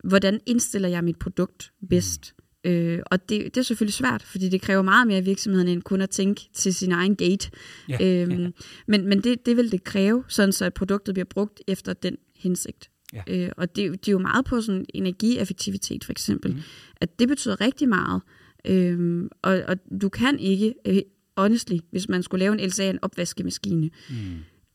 hvordan 0.05 0.41
indstiller 0.47 0.89
jeg 0.89 1.05
mit 1.05 1.19
produkt 1.19 1.73
bedst. 1.91 2.35
Øh, 2.65 2.99
og 3.07 3.29
det, 3.29 3.45
det 3.45 3.57
er 3.57 3.63
selvfølgelig 3.63 3.95
svært, 3.95 4.23
fordi 4.23 4.49
det 4.49 4.61
kræver 4.61 4.83
meget 4.83 5.07
mere 5.07 5.17
af 5.17 5.27
virksomheden 5.27 5.69
end 5.69 5.83
kun 5.83 6.01
at 6.01 6.11
tænke 6.11 6.49
til 6.55 6.75
sin 6.75 6.93
egen 6.93 7.17
gate. 7.17 7.51
Ja, 7.89 8.23
øhm, 8.23 8.41
ja. 8.41 8.51
Men, 8.89 9.07
men 9.07 9.21
det, 9.21 9.47
det 9.47 9.57
vil 9.57 9.73
det 9.73 9.85
kræve, 9.85 10.25
sådan 10.29 10.53
så 10.53 10.65
at 10.65 10.75
produktet 10.75 11.15
bliver 11.15 11.25
brugt 11.25 11.61
efter 11.69 11.93
den 11.93 12.17
hensigt. 12.37 12.91
Ja. 13.13 13.23
Øh, 13.29 13.53
og 13.57 13.77
det, 13.77 13.93
det 13.93 14.09
er 14.09 14.13
jo 14.13 14.19
meget 14.19 14.45
på 14.45 14.61
sådan 14.61 14.85
energieffektivitet 14.95 16.05
for 16.05 16.13
eksempel. 16.13 16.53
Mm. 16.53 16.61
At 16.97 17.19
det 17.19 17.29
betyder 17.29 17.61
rigtig 17.61 17.89
meget. 17.89 18.23
Øhm, 18.65 19.29
og, 19.43 19.63
og 19.69 19.77
du 20.03 20.09
kan 20.09 20.39
ikke, 20.39 20.75
øh, 20.87 21.03
honestly, 21.37 21.77
hvis 21.91 22.09
man 22.09 22.23
skulle 22.23 22.39
lave 22.39 22.53
en 22.61 22.69
LCA, 22.69 22.91
en 22.91 22.99
opvaskemaskine, 23.03 23.91
Mm. 24.11 24.17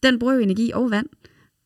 den 0.04 0.20
bruger 0.20 0.34
jo 0.34 0.40
energi 0.40 0.72
og 0.74 0.92
vand. 0.92 1.08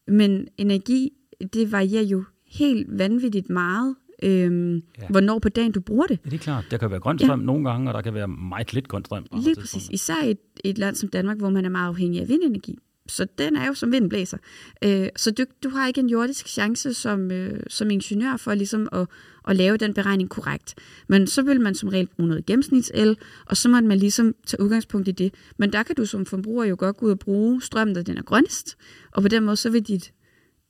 Men 0.08 0.48
energi, 0.58 1.12
det 1.54 1.72
varierer 1.72 2.04
jo 2.04 2.24
helt 2.50 2.88
vanvittigt 3.00 3.50
meget, 3.50 3.96
øhm, 4.24 4.76
Ja. 4.76 4.82
hvornår 5.10 5.40
på 5.40 5.50
dagen 5.50 5.72
du 5.72 5.82
bruger 5.82 6.06
det. 6.08 6.20
Ja, 6.26 6.30
det 6.30 6.36
er 6.36 6.44
klart. 6.44 6.66
Der 6.72 6.78
kan 6.78 6.92
være 6.92 7.00
grøn 7.00 7.20
strøm 7.20 7.40
ja. 7.40 7.46
nogle 7.46 7.70
gange, 7.70 7.90
og 7.90 7.94
der 7.94 8.02
kan 8.02 8.14
være 8.14 8.28
meget 8.28 8.74
lidt 8.74 8.88
grøn 8.88 9.06
strøm. 9.06 9.26
Lige 9.44 9.56
præcis. 9.56 9.90
Især 9.90 10.24
i 10.26 10.32
et, 10.32 10.40
et 10.64 10.78
land 10.78 10.96
som 10.96 11.10
Danmark, 11.10 11.38
hvor 11.38 11.50
man 11.50 11.66
er 11.66 11.70
meget 11.70 11.88
afhængig 11.88 12.22
af 12.22 12.30
vindenergi. 12.30 12.78
Så 13.08 13.28
den 13.38 13.56
er 13.56 13.68
jo 13.68 13.74
som 13.74 13.92
vinden 13.92 14.10
blæser. 14.10 14.38
Øh, 14.84 15.08
så 15.16 15.32
du, 15.32 15.44
du 15.64 15.70
har 15.70 15.88
ikke 15.88 16.00
en 16.00 16.10
jordisk 16.10 16.48
chance 16.48 16.94
som, 16.94 17.32
øh, 17.32 17.60
som 17.68 17.90
ingeniør 17.90 18.38
for 18.38 18.54
ligesom 18.54 18.88
at, 18.92 19.08
at 19.48 19.56
lave 19.56 19.78
den 19.78 19.94
beregning 19.94 20.30
korrekt. 20.30 20.76
Men 21.08 21.28
så 21.28 21.42
vil 21.42 21.62
man 21.62 21.76
som 21.76 21.90
regel 21.90 22.08
bruge 22.08 22.30
noget 22.30 22.46
gennemsnitsel, 22.46 23.18
og 23.46 23.58
så 23.58 23.70
må 23.70 23.82
man 23.82 23.98
ligesom 23.98 24.36
tage 24.46 24.62
udgangspunkt 24.62 25.08
i 25.08 25.12
det. 25.12 25.34
Men 25.58 25.74
der 25.74 25.84
kan 25.84 25.96
du 25.96 26.06
som 26.06 26.26
forbruger 26.26 26.66
jo 26.66 26.76
godt 26.80 26.98
gå 26.98 27.06
ud 27.06 27.12
og 27.12 27.20
bruge 27.20 27.62
strømmen, 27.62 27.96
der 27.96 28.04
den 28.04 28.18
er 28.18 28.22
grønnest, 28.22 28.78
og 29.12 29.22
på 29.22 29.28
den 29.28 29.44
måde 29.44 29.56
så 29.56 29.70
vil 29.70 29.82
dit 29.82 30.14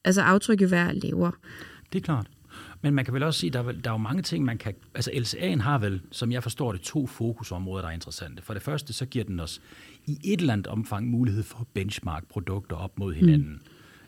altså 0.03 0.21
aftryk 0.21 0.61
jo 0.61 0.67
være 0.67 0.95
lavere. 0.95 1.31
Det 1.93 1.99
er 1.99 2.03
klart. 2.03 2.27
Men 2.81 2.93
man 2.93 3.05
kan 3.05 3.13
vel 3.13 3.23
også 3.23 3.39
sige, 3.39 3.49
der 3.49 3.59
er, 3.59 3.71
der 3.71 3.89
er 3.89 3.93
jo 3.93 3.97
mange 3.97 4.21
ting, 4.21 4.45
man 4.45 4.57
kan... 4.57 4.73
Altså 4.95 5.11
LCA'en 5.11 5.61
har 5.61 5.77
vel, 5.77 6.01
som 6.11 6.31
jeg 6.31 6.43
forstår 6.43 6.71
det, 6.71 6.81
to 6.81 7.07
fokusområder, 7.07 7.81
der 7.81 7.89
er 7.89 7.93
interessante. 7.93 8.41
For 8.41 8.53
det 8.53 8.63
første, 8.63 8.93
så 8.93 9.05
giver 9.05 9.25
den 9.25 9.39
os 9.39 9.61
i 10.05 10.17
et 10.23 10.39
eller 10.39 10.53
andet 10.53 10.67
omfang 10.67 11.07
mulighed 11.07 11.43
for 11.43 11.59
at 11.59 11.67
benchmark 11.73 12.27
produkter 12.29 12.75
op 12.75 12.99
mod 12.99 13.13
hinanden. 13.13 13.61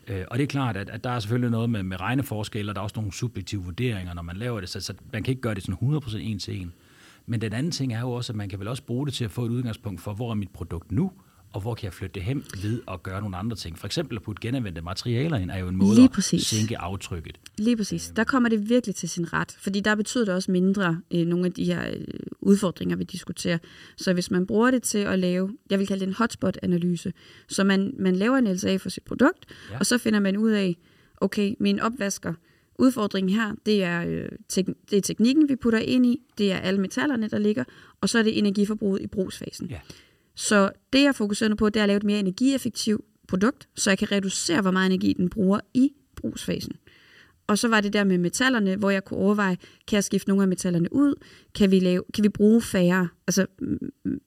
Mm. 0.08 0.14
Øh, 0.14 0.24
og 0.30 0.38
det 0.38 0.42
er 0.42 0.48
klart, 0.48 0.76
at, 0.76 0.90
at 0.90 1.04
der 1.04 1.10
er 1.10 1.18
selvfølgelig 1.18 1.50
noget 1.50 1.70
med, 1.70 1.82
med 1.82 2.00
regneforskelle, 2.00 2.70
og 2.70 2.74
der 2.74 2.80
er 2.80 2.82
også 2.82 2.96
nogle 2.96 3.12
subjektive 3.12 3.62
vurderinger, 3.64 4.14
når 4.14 4.22
man 4.22 4.36
laver 4.36 4.60
det, 4.60 4.68
så, 4.68 4.80
så 4.80 4.94
man 5.12 5.22
kan 5.22 5.32
ikke 5.32 5.42
gøre 5.42 5.54
det 5.54 5.62
sådan 5.62 5.96
100% 5.96 6.16
en 6.16 6.38
til 6.38 6.60
en. 6.60 6.72
Men 7.26 7.40
den 7.40 7.52
anden 7.52 7.72
ting 7.72 7.94
er 7.94 8.00
jo 8.00 8.10
også, 8.10 8.32
at 8.32 8.36
man 8.36 8.48
kan 8.48 8.58
vel 8.58 8.68
også 8.68 8.82
bruge 8.82 9.06
det 9.06 9.14
til 9.14 9.24
at 9.24 9.30
få 9.30 9.44
et 9.44 9.50
udgangspunkt 9.50 10.00
for, 10.00 10.14
hvor 10.14 10.30
er 10.30 10.34
mit 10.34 10.50
produkt 10.50 10.92
nu, 10.92 11.12
og 11.52 11.60
hvor 11.60 11.74
kan 11.74 11.84
jeg 11.84 11.92
flytte 11.92 12.14
det 12.14 12.22
hen 12.22 12.44
ved 12.62 12.80
at 12.88 13.02
gøre 13.02 13.20
nogle 13.20 13.36
andre 13.36 13.56
ting. 13.56 13.78
For 13.78 13.86
eksempel 13.86 14.16
at 14.16 14.22
putte 14.22 14.40
genanvendte 14.42 14.82
materialer 14.82 15.36
ind, 15.38 15.50
er 15.50 15.58
jo 15.58 15.68
en 15.68 15.76
måde 15.76 15.94
Lige 15.94 16.04
at 16.04 16.10
præcis. 16.10 16.46
sænke 16.46 16.78
aftrykket. 16.78 17.38
Lige 17.58 17.76
præcis. 17.76 18.12
Der 18.16 18.24
kommer 18.24 18.48
det 18.48 18.68
virkelig 18.68 18.94
til 18.94 19.08
sin 19.08 19.32
ret, 19.32 19.56
fordi 19.58 19.80
der 19.80 19.94
betyder 19.94 20.24
det 20.24 20.34
også 20.34 20.50
mindre 20.50 21.00
øh, 21.14 21.26
nogle 21.26 21.46
af 21.46 21.52
de 21.52 21.64
her 21.64 21.90
øh, 21.90 22.04
udfordringer, 22.40 22.96
vi 22.96 23.04
diskuterer. 23.04 23.58
Så 23.96 24.12
hvis 24.12 24.30
man 24.30 24.46
bruger 24.46 24.70
det 24.70 24.82
til 24.82 24.98
at 24.98 25.18
lave, 25.18 25.50
jeg 25.70 25.78
vil 25.78 25.86
kalde 25.86 26.00
det 26.00 26.06
en 26.08 26.14
hotspot-analyse, 26.14 27.12
så 27.48 27.64
man, 27.64 27.94
man 27.98 28.16
laver 28.16 28.36
en 28.36 28.52
LSA 28.52 28.76
for 28.76 28.88
sit 28.88 29.02
produkt, 29.02 29.46
ja. 29.70 29.78
og 29.78 29.86
så 29.86 29.98
finder 29.98 30.20
man 30.20 30.36
ud 30.36 30.50
af, 30.50 30.76
okay, 31.16 31.54
min 31.60 31.80
opvasker, 31.80 32.34
udfordringen 32.78 33.32
her, 33.36 33.52
det 33.66 33.82
er, 33.84 34.04
øh, 34.06 34.28
tek- 34.52 34.74
det 34.90 34.96
er 34.96 35.00
teknikken, 35.00 35.48
vi 35.48 35.56
putter 35.56 35.78
ind 35.78 36.06
i, 36.06 36.20
det 36.38 36.52
er 36.52 36.56
alle 36.56 36.80
metallerne, 36.80 37.28
der 37.28 37.38
ligger, 37.38 37.64
og 38.00 38.08
så 38.08 38.18
er 38.18 38.22
det 38.22 38.38
energiforbruget 38.38 39.02
i 39.02 39.06
brugsfasen. 39.06 39.66
Ja. 39.70 39.78
Så 40.34 40.70
det, 40.92 41.02
jeg 41.02 41.14
fokuserer 41.14 41.54
på, 41.54 41.68
det 41.68 41.80
er 41.80 41.84
at 41.84 41.88
lave 41.88 41.96
et 41.96 42.04
mere 42.04 42.18
energieffektivt 42.18 43.04
produkt, 43.28 43.68
så 43.76 43.90
jeg 43.90 43.98
kan 43.98 44.12
reducere, 44.12 44.60
hvor 44.60 44.70
meget 44.70 44.86
energi 44.86 45.12
den 45.12 45.30
bruger 45.30 45.60
i 45.74 45.92
brugsfasen. 46.16 46.72
Og 47.46 47.58
så 47.58 47.68
var 47.68 47.80
det 47.80 47.92
der 47.92 48.04
med 48.04 48.18
metallerne, 48.18 48.76
hvor 48.76 48.90
jeg 48.90 49.04
kunne 49.04 49.20
overveje, 49.20 49.56
kan 49.88 49.96
jeg 49.96 50.04
skifte 50.04 50.28
nogle 50.28 50.42
af 50.42 50.48
metallerne 50.48 50.92
ud? 50.92 51.14
Kan 51.54 51.70
vi, 51.70 51.80
lave, 51.80 52.02
kan 52.14 52.24
vi 52.24 52.28
bruge 52.28 52.62
færre, 52.62 53.08
altså 53.26 53.46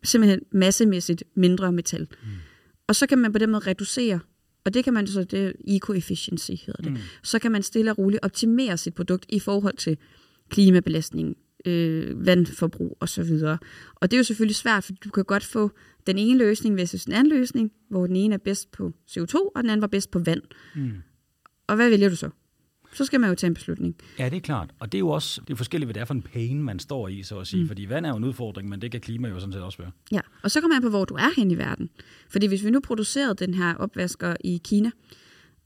simpelthen 0.04 0.40
massemæssigt 0.52 1.24
mindre 1.36 1.72
metal? 1.72 2.08
Mm. 2.24 2.30
Og 2.88 2.96
så 2.96 3.08
kan 3.08 3.18
man 3.18 3.34
på 3.34 3.40
den 3.40 3.52
måde 3.52 3.68
reducere, 3.68 4.20
og 4.66 4.74
det 4.74 4.84
kan 4.84 4.94
man 4.94 5.08
så, 5.08 5.24
det 5.24 5.54
eco-efficiency 5.68 6.52
hedder 6.66 6.84
det. 6.84 6.92
Mm. 6.92 6.98
Så 7.24 7.40
kan 7.40 7.52
man 7.52 7.64
stille 7.64 7.92
og 7.92 7.98
roligt 7.98 8.26
optimere 8.26 8.78
sit 8.78 8.94
produkt 8.94 9.26
i 9.30 9.40
forhold 9.40 9.78
til 9.78 9.98
klimabelastning, 10.50 11.38
øh, 11.66 12.26
vandforbrug 12.26 12.98
osv. 13.00 13.32
Og 13.96 14.12
det 14.12 14.14
er 14.14 14.18
jo 14.18 14.24
selvfølgelig 14.24 14.56
svært, 14.56 14.84
for 14.84 14.94
du 14.94 15.10
kan 15.10 15.24
godt 15.24 15.44
få 15.44 15.72
den 16.08 16.18
ene 16.18 16.38
løsning 16.38 16.78
versus 16.78 17.06
den 17.06 17.14
anden 17.14 17.38
løsning, 17.38 17.72
hvor 17.90 18.08
den 18.08 18.16
ene 18.16 18.34
er 18.34 18.38
bedst 18.38 18.72
på 18.72 18.92
CO2, 19.10 19.36
og 19.36 19.64
den 19.64 19.70
anden 19.70 19.82
var 19.82 19.88
bedst 19.88 20.12
på 20.12 20.20
vand. 20.20 20.42
Mm. 20.76 20.92
Og 21.68 21.76
hvad 21.76 21.90
vælger 21.90 22.10
du 22.10 22.16
så? 22.16 22.30
Så 22.94 23.06
skal 23.06 23.20
man 23.20 23.30
jo 23.30 23.36
tage 23.36 23.48
en 23.48 23.54
beslutning. 23.54 23.96
Ja, 24.20 24.30
det 24.30 24.38
er 24.38 24.42
klart. 24.42 24.70
Og 24.80 24.92
det 24.92 24.98
er 24.98 25.00
jo 25.00 25.10
også 25.10 25.42
det 25.48 25.54
er 25.54 25.58
forskelligt, 25.58 25.88
hvad 25.88 25.94
det 25.94 26.02
er 26.02 26.06
for 26.06 26.14
en 26.14 26.22
pain, 26.22 26.64
man 26.64 26.80
står 26.80 27.08
i, 27.08 27.24
så 27.24 27.40
at 27.40 27.48
sige. 27.48 27.62
Mm. 27.62 27.68
Fordi 27.68 27.90
vand 27.90 28.06
er 28.06 28.10
jo 28.10 28.16
en 28.16 28.24
udfordring, 28.24 28.70
men 28.70 28.82
det 28.82 28.92
kan 28.92 29.02
klima 29.02 29.28
jo 29.28 29.40
sådan 29.40 29.54
set 29.54 29.62
også 29.62 29.78
være. 29.78 29.92
Ja, 30.12 30.22
og 30.44 30.52
så 30.52 30.62
kommer 30.62 30.76
man 30.76 30.82
på, 30.82 30.90
hvor 30.90 31.06
du 31.06 31.14
er 31.14 31.36
hen 31.36 31.52
i 31.52 31.58
verden. 31.58 31.90
Fordi 32.30 32.48
hvis 32.48 32.64
vi 32.64 32.70
nu 32.70 32.80
producerede 32.80 33.36
den 33.36 33.54
her 33.54 33.76
opvasker 33.76 34.36
i 34.44 34.62
Kina, 34.64 34.92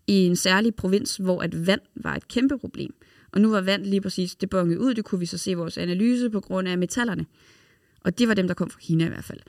i 0.09 0.25
en 0.25 0.35
særlig 0.35 0.75
provins, 0.75 1.17
hvor 1.17 1.41
at 1.41 1.67
vand 1.67 1.81
var 1.95 2.15
et 2.15 2.27
kæmpe 2.27 2.57
problem, 2.57 2.93
og 3.31 3.41
nu 3.41 3.51
var 3.51 3.61
vand 3.61 3.85
lige 3.85 4.01
præcis 4.01 4.35
det 4.35 4.49
bonget 4.49 4.77
ud, 4.77 4.93
det 4.93 5.05
kunne 5.05 5.19
vi 5.19 5.25
så 5.25 5.37
se 5.37 5.51
i 5.51 5.53
vores 5.53 5.77
analyse 5.77 6.29
på 6.29 6.39
grund 6.39 6.67
af 6.67 6.77
metallerne. 6.77 7.25
Og 8.03 8.19
det 8.19 8.27
var 8.27 8.33
dem, 8.33 8.47
der 8.47 8.53
kom 8.53 8.69
fra 8.69 8.79
Kina 8.79 9.05
i 9.05 9.09
hvert 9.09 9.23
fald. 9.23 9.39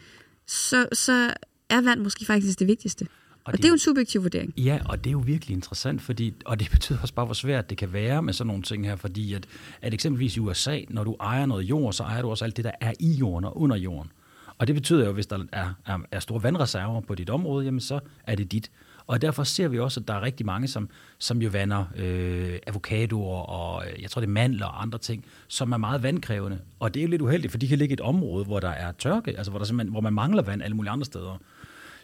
Så, 0.47 0.89
så 0.93 1.35
er 1.69 1.81
vand 1.81 2.01
måske 2.01 2.25
faktisk 2.25 2.59
det 2.59 2.67
vigtigste. 2.67 3.03
Og, 3.03 3.39
og 3.45 3.53
det, 3.53 3.59
det 3.59 3.65
er 3.65 3.69
jo 3.69 3.75
en 3.75 3.79
subjektiv 3.79 4.23
vurdering. 4.23 4.55
Ja, 4.57 4.79
og 4.89 4.99
det 4.99 5.07
er 5.07 5.13
jo 5.13 5.23
virkelig 5.27 5.55
interessant, 5.55 6.03
fordi, 6.03 6.35
og 6.45 6.61
det 6.61 6.71
betyder 6.77 6.99
også 7.03 7.15
bare, 7.15 7.27
hvor 7.27 7.35
svært 7.35 7.71
det 7.71 7.79
kan 7.79 7.93
være 7.93 8.23
med 8.23 8.33
sådan 8.33 8.47
nogle 8.47 8.63
ting 8.63 8.87
her, 8.87 8.97
fordi 8.97 9.35
at, 9.35 9.47
at 9.83 9.95
eksempelvis 9.95 10.37
i 10.37 10.41
USA, 10.41 10.81
når 10.89 11.05
du 11.05 11.17
ejer 11.21 11.47
noget 11.47 11.63
jord, 11.63 11.93
så 11.93 12.03
ejer 12.03 12.23
du 12.23 12.31
også 12.31 12.45
alt 12.45 12.57
det, 12.57 12.65
der 12.65 12.73
er 12.81 12.93
i 13.01 13.13
jorden 13.13 13.45
og 13.45 13.61
under 13.61 13.77
jorden. 13.77 14.13
Og 14.59 14.67
det 14.67 14.75
betyder 14.75 15.07
jo, 15.07 15.13
hvis 15.13 15.27
der 15.27 15.45
er, 15.53 15.75
er, 15.87 15.99
er 16.11 16.21
store 16.21 16.43
vandreserver 16.43 17.01
på 17.01 17.15
dit 17.15 17.31
område, 17.31 17.65
jamen 17.65 17.81
så 17.81 18.01
er 18.27 18.35
det 18.35 18.53
dit. 18.53 18.71
Og 19.11 19.23
derfor 19.23 19.45
ser 19.45 19.69
vi 19.69 19.79
også, 19.79 20.01
at 20.01 20.09
der 20.09 20.15
er 20.15 20.23
rigtig 20.23 20.47
mange, 20.47 20.69
som, 20.69 20.89
som 21.19 21.43
jo 21.43 21.51
vander 21.51 21.85
øh, 21.97 22.59
avocadoer 22.67 23.39
og 23.39 23.85
øh, 23.87 24.03
jeg 24.03 24.11
tror 24.11 24.21
det 24.21 24.29
er 24.29 24.33
mandler 24.33 24.67
og 24.67 24.83
andre 24.83 24.99
ting, 24.99 25.25
som 25.49 25.73
er 25.73 25.77
meget 25.77 26.03
vandkrævende. 26.03 26.61
Og 26.79 26.95
det 26.95 27.01
er 27.01 27.05
jo 27.05 27.11
lidt 27.11 27.23
uheldigt, 27.23 27.51
for 27.51 27.59
de 27.59 27.69
kan 27.69 27.79
ligge 27.79 27.93
i 27.93 27.95
et 27.95 28.01
område, 28.01 28.45
hvor 28.45 28.61
der 28.61 28.69
er 28.69 28.93
tørke, 28.93 29.39
altså 29.39 29.51
hvor, 29.51 29.59
der 29.59 29.67
simpelthen, 29.67 29.93
hvor 29.93 30.01
man 30.01 30.13
mangler 30.13 30.43
vand 30.43 30.63
alle 30.63 30.77
mulige 30.77 30.91
andre 30.91 31.05
steder. 31.05 31.39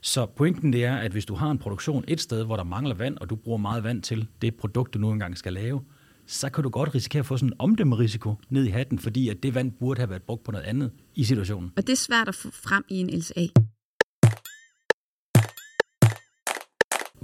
Så 0.02 0.26
pointen 0.26 0.72
det 0.72 0.84
er, 0.84 0.96
at 0.96 1.12
hvis 1.12 1.24
du 1.26 1.34
har 1.34 1.50
en 1.50 1.58
produktion 1.58 2.04
et 2.08 2.20
sted, 2.20 2.44
hvor 2.44 2.56
der 2.56 2.64
mangler 2.64 2.94
vand, 2.94 3.18
og 3.18 3.30
du 3.30 3.36
bruger 3.36 3.58
meget 3.58 3.84
vand 3.84 4.02
til 4.02 4.28
det 4.42 4.54
produkt, 4.54 4.94
du 4.94 4.98
nu 4.98 5.10
engang 5.10 5.38
skal 5.38 5.52
lave, 5.52 5.80
så 6.26 6.50
kan 6.50 6.64
du 6.64 6.70
godt 6.70 6.94
risikere 6.94 7.20
at 7.20 7.26
få 7.26 7.36
sådan 7.36 7.48
en 7.48 7.54
omdømmerisiko 7.58 8.34
ned 8.48 8.64
i 8.64 8.70
hatten, 8.70 8.98
fordi 8.98 9.28
at 9.28 9.42
det 9.42 9.54
vand 9.54 9.72
burde 9.72 10.00
have 10.00 10.10
været 10.10 10.22
brugt 10.22 10.44
på 10.44 10.50
noget 10.50 10.64
andet 10.64 10.90
i 11.14 11.24
situationen. 11.24 11.72
Og 11.76 11.86
det 11.86 11.92
er 11.92 11.96
svært 11.96 12.28
at 12.28 12.34
få 12.34 12.50
frem 12.50 12.84
i 12.88 12.94
en 12.94 13.10
LCA. 13.10 13.46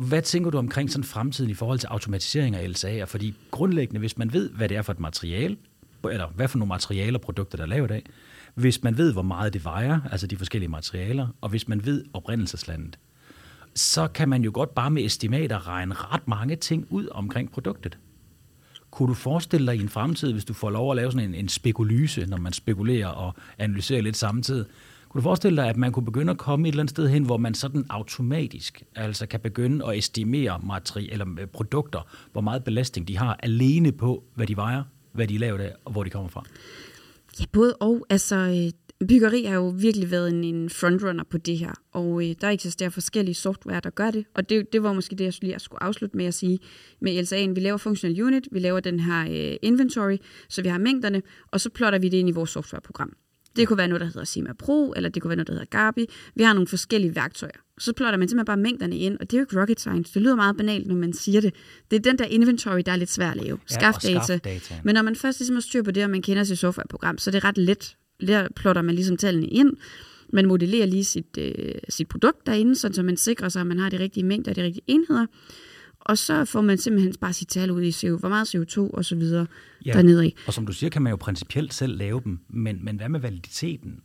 Hvad 0.08 0.22
tænker 0.22 0.50
du 0.50 0.58
omkring 0.58 0.90
sådan 0.90 1.04
fremtiden 1.04 1.50
i 1.50 1.54
forhold 1.54 1.78
til 1.78 1.86
automatisering 1.86 2.56
af 2.56 2.68
LSA'er? 2.68 3.04
Fordi 3.04 3.34
grundlæggende, 3.50 3.98
hvis 3.98 4.18
man 4.18 4.32
ved, 4.32 4.50
hvad 4.50 4.68
det 4.68 4.76
er 4.76 4.82
for 4.82 4.92
et 4.92 5.00
materiale, 5.00 5.56
eller 6.10 6.28
hvad 6.34 6.48
for 6.48 6.58
nogle 6.58 6.68
materialer 6.68 7.18
og 7.18 7.22
produkter, 7.22 7.56
der 7.56 7.64
er 7.64 7.68
lavet 7.68 7.90
af, 7.90 8.02
hvis 8.54 8.82
man 8.82 8.96
ved, 8.96 9.12
hvor 9.12 9.22
meget 9.22 9.52
det 9.52 9.64
vejer, 9.64 10.00
altså 10.10 10.26
de 10.26 10.36
forskellige 10.36 10.70
materialer, 10.70 11.28
og 11.40 11.48
hvis 11.48 11.68
man 11.68 11.86
ved 11.86 12.04
oprindelseslandet, 12.12 12.98
så 13.74 14.08
kan 14.08 14.28
man 14.28 14.44
jo 14.44 14.50
godt 14.54 14.74
bare 14.74 14.90
med 14.90 15.04
estimater 15.04 15.68
regne 15.68 15.94
ret 15.94 16.28
mange 16.28 16.56
ting 16.56 16.86
ud 16.90 17.08
omkring 17.10 17.52
produktet. 17.52 17.98
Kunne 18.90 19.08
du 19.08 19.14
forestille 19.14 19.66
dig 19.66 19.76
i 19.76 19.82
en 19.82 19.88
fremtid, 19.88 20.32
hvis 20.32 20.44
du 20.44 20.54
får 20.54 20.70
lov 20.70 20.90
at 20.90 20.96
lave 20.96 21.12
sådan 21.12 21.28
en, 21.28 21.34
en 21.34 21.48
spekulyse, 21.48 22.26
når 22.26 22.36
man 22.36 22.52
spekulerer 22.52 23.06
og 23.08 23.34
analyserer 23.58 24.02
lidt 24.02 24.16
samtidig, 24.16 24.66
kunne 25.12 25.20
du 25.20 25.22
forestille 25.22 25.56
dig, 25.56 25.68
at 25.68 25.76
man 25.76 25.92
kunne 25.92 26.04
begynde 26.04 26.30
at 26.30 26.38
komme 26.38 26.68
et 26.68 26.72
eller 26.72 26.82
andet 26.82 26.90
sted 26.90 27.08
hen, 27.08 27.24
hvor 27.24 27.36
man 27.36 27.54
sådan 27.54 27.84
automatisk 27.90 28.82
altså 28.94 29.26
kan 29.26 29.40
begynde 29.40 29.86
at 29.86 29.98
estimere 29.98 30.60
materi- 30.62 31.12
eller 31.12 31.26
øh, 31.40 31.46
produkter, 31.46 32.00
hvor 32.32 32.40
meget 32.40 32.64
belastning 32.64 33.08
de 33.08 33.18
har, 33.18 33.38
alene 33.42 33.92
på, 33.92 34.24
hvad 34.34 34.46
de 34.46 34.56
vejer, 34.56 34.82
hvad 35.12 35.26
de 35.26 35.34
er 35.34 35.38
lavet 35.38 35.60
af, 35.60 35.74
og 35.84 35.92
hvor 35.92 36.04
de 36.04 36.10
kommer 36.10 36.28
fra? 36.28 36.44
Ja, 37.40 37.44
både 37.52 37.74
og. 37.80 38.06
Altså, 38.10 38.36
øh, 38.36 39.06
byggeri 39.08 39.44
har 39.44 39.54
jo 39.54 39.68
virkelig 39.68 40.10
været 40.10 40.28
en, 40.28 40.44
en 40.44 40.70
frontrunner 40.70 41.24
på 41.24 41.38
det 41.38 41.58
her, 41.58 41.72
og 41.92 42.28
øh, 42.28 42.34
der 42.40 42.48
eksisterer 42.48 42.90
forskellige 42.90 43.34
software, 43.34 43.80
der 43.80 43.90
gør 43.90 44.10
det, 44.10 44.24
og 44.34 44.48
det, 44.48 44.72
det 44.72 44.82
var 44.82 44.92
måske 44.92 45.16
det, 45.16 45.24
jeg 45.24 45.34
lige 45.42 45.58
skulle 45.58 45.82
afslutte 45.82 46.16
med 46.16 46.24
at 46.24 46.34
sige 46.34 46.58
med 47.00 47.22
LSA'en. 47.22 47.54
Vi 47.54 47.60
laver 47.60 47.76
functional 47.76 48.22
unit, 48.22 48.48
vi 48.52 48.58
laver 48.58 48.80
den 48.80 49.00
her 49.00 49.26
øh, 49.30 49.56
inventory, 49.62 50.16
så 50.48 50.62
vi 50.62 50.68
har 50.68 50.78
mængderne, 50.78 51.22
og 51.50 51.60
så 51.60 51.70
plotter 51.70 51.98
vi 51.98 52.08
det 52.08 52.16
ind 52.16 52.28
i 52.28 52.32
vores 52.32 52.50
softwareprogram. 52.50 53.12
Det 53.56 53.68
kunne 53.68 53.78
være 53.78 53.88
noget, 53.88 54.00
der 54.00 54.06
hedder 54.06 54.24
Sima 54.24 54.52
Pro, 54.52 54.92
eller 54.96 55.08
det 55.08 55.22
kunne 55.22 55.28
være 55.28 55.36
noget, 55.36 55.46
der 55.46 55.52
hedder 55.52 55.66
Gabi. 55.66 56.06
Vi 56.34 56.42
har 56.42 56.52
nogle 56.52 56.66
forskellige 56.66 57.16
værktøjer. 57.16 57.52
Så 57.78 57.92
plotter 57.92 58.18
man 58.18 58.28
simpelthen 58.28 58.46
bare 58.46 58.56
mængderne 58.56 58.98
ind, 58.98 59.18
og 59.20 59.30
det 59.30 59.36
er 59.36 59.40
jo 59.40 59.42
ikke 59.42 59.60
rocket 59.60 59.80
science. 59.80 60.14
Det 60.14 60.22
lyder 60.22 60.34
meget 60.36 60.56
banalt, 60.56 60.86
når 60.86 60.94
man 60.94 61.12
siger 61.12 61.40
det. 61.40 61.54
Det 61.90 61.96
er 61.96 62.00
den 62.00 62.18
der 62.18 62.24
inventory, 62.24 62.80
der 62.86 62.92
er 62.92 62.96
lidt 62.96 63.10
svær 63.10 63.30
at 63.30 63.36
lave. 63.36 63.58
Ja, 63.70 63.74
Skaf 63.74 63.94
og 63.94 64.02
data. 64.02 64.36
data. 64.36 64.74
Men 64.84 64.94
når 64.94 65.02
man 65.02 65.16
først 65.16 65.40
ligesom 65.40 65.56
har 65.56 65.60
styr 65.60 65.82
på 65.82 65.90
det, 65.90 66.04
og 66.04 66.10
man 66.10 66.22
kender 66.22 66.44
sit 66.44 66.58
softwareprogram, 66.58 67.18
så 67.18 67.30
er 67.30 67.32
det 67.32 67.44
ret 67.44 67.58
let. 67.58 67.96
Der 68.26 68.48
plotter 68.56 68.82
man 68.82 68.94
ligesom 68.94 69.16
tallene 69.16 69.46
ind. 69.46 69.72
Man 70.32 70.46
modellerer 70.46 70.86
lige 70.86 71.04
sit, 71.04 71.38
øh, 71.38 71.74
sit 71.88 72.08
produkt 72.08 72.46
derinde, 72.46 72.74
så 72.76 73.02
man 73.02 73.16
sikrer 73.16 73.48
sig, 73.48 73.60
at 73.60 73.66
man 73.66 73.78
har 73.78 73.90
de 73.90 73.98
rigtige 73.98 74.24
mængder 74.24 74.50
og 74.50 74.56
de 74.56 74.62
rigtige 74.62 74.84
enheder. 74.86 75.26
Og 76.04 76.18
så 76.18 76.44
får 76.44 76.60
man 76.60 76.78
simpelthen 76.78 77.14
bare 77.20 77.32
sit 77.32 77.48
tal 77.48 77.70
ud 77.70 77.82
i 77.82 77.92
CO, 77.92 78.16
hvor 78.16 78.28
meget 78.28 78.54
CO2 78.54 78.78
og 78.90 79.04
så 79.04 79.16
videre 79.16 79.46
ja. 79.86 79.92
dernede 79.92 80.26
i. 80.28 80.34
Og 80.46 80.52
som 80.54 80.66
du 80.66 80.72
siger, 80.72 80.90
kan 80.90 81.02
man 81.02 81.10
jo 81.10 81.16
principielt 81.16 81.74
selv 81.74 81.96
lave 81.98 82.20
dem, 82.24 82.38
men, 82.48 82.84
men 82.84 82.96
hvad 82.96 83.08
med 83.08 83.20
validiteten? 83.20 84.00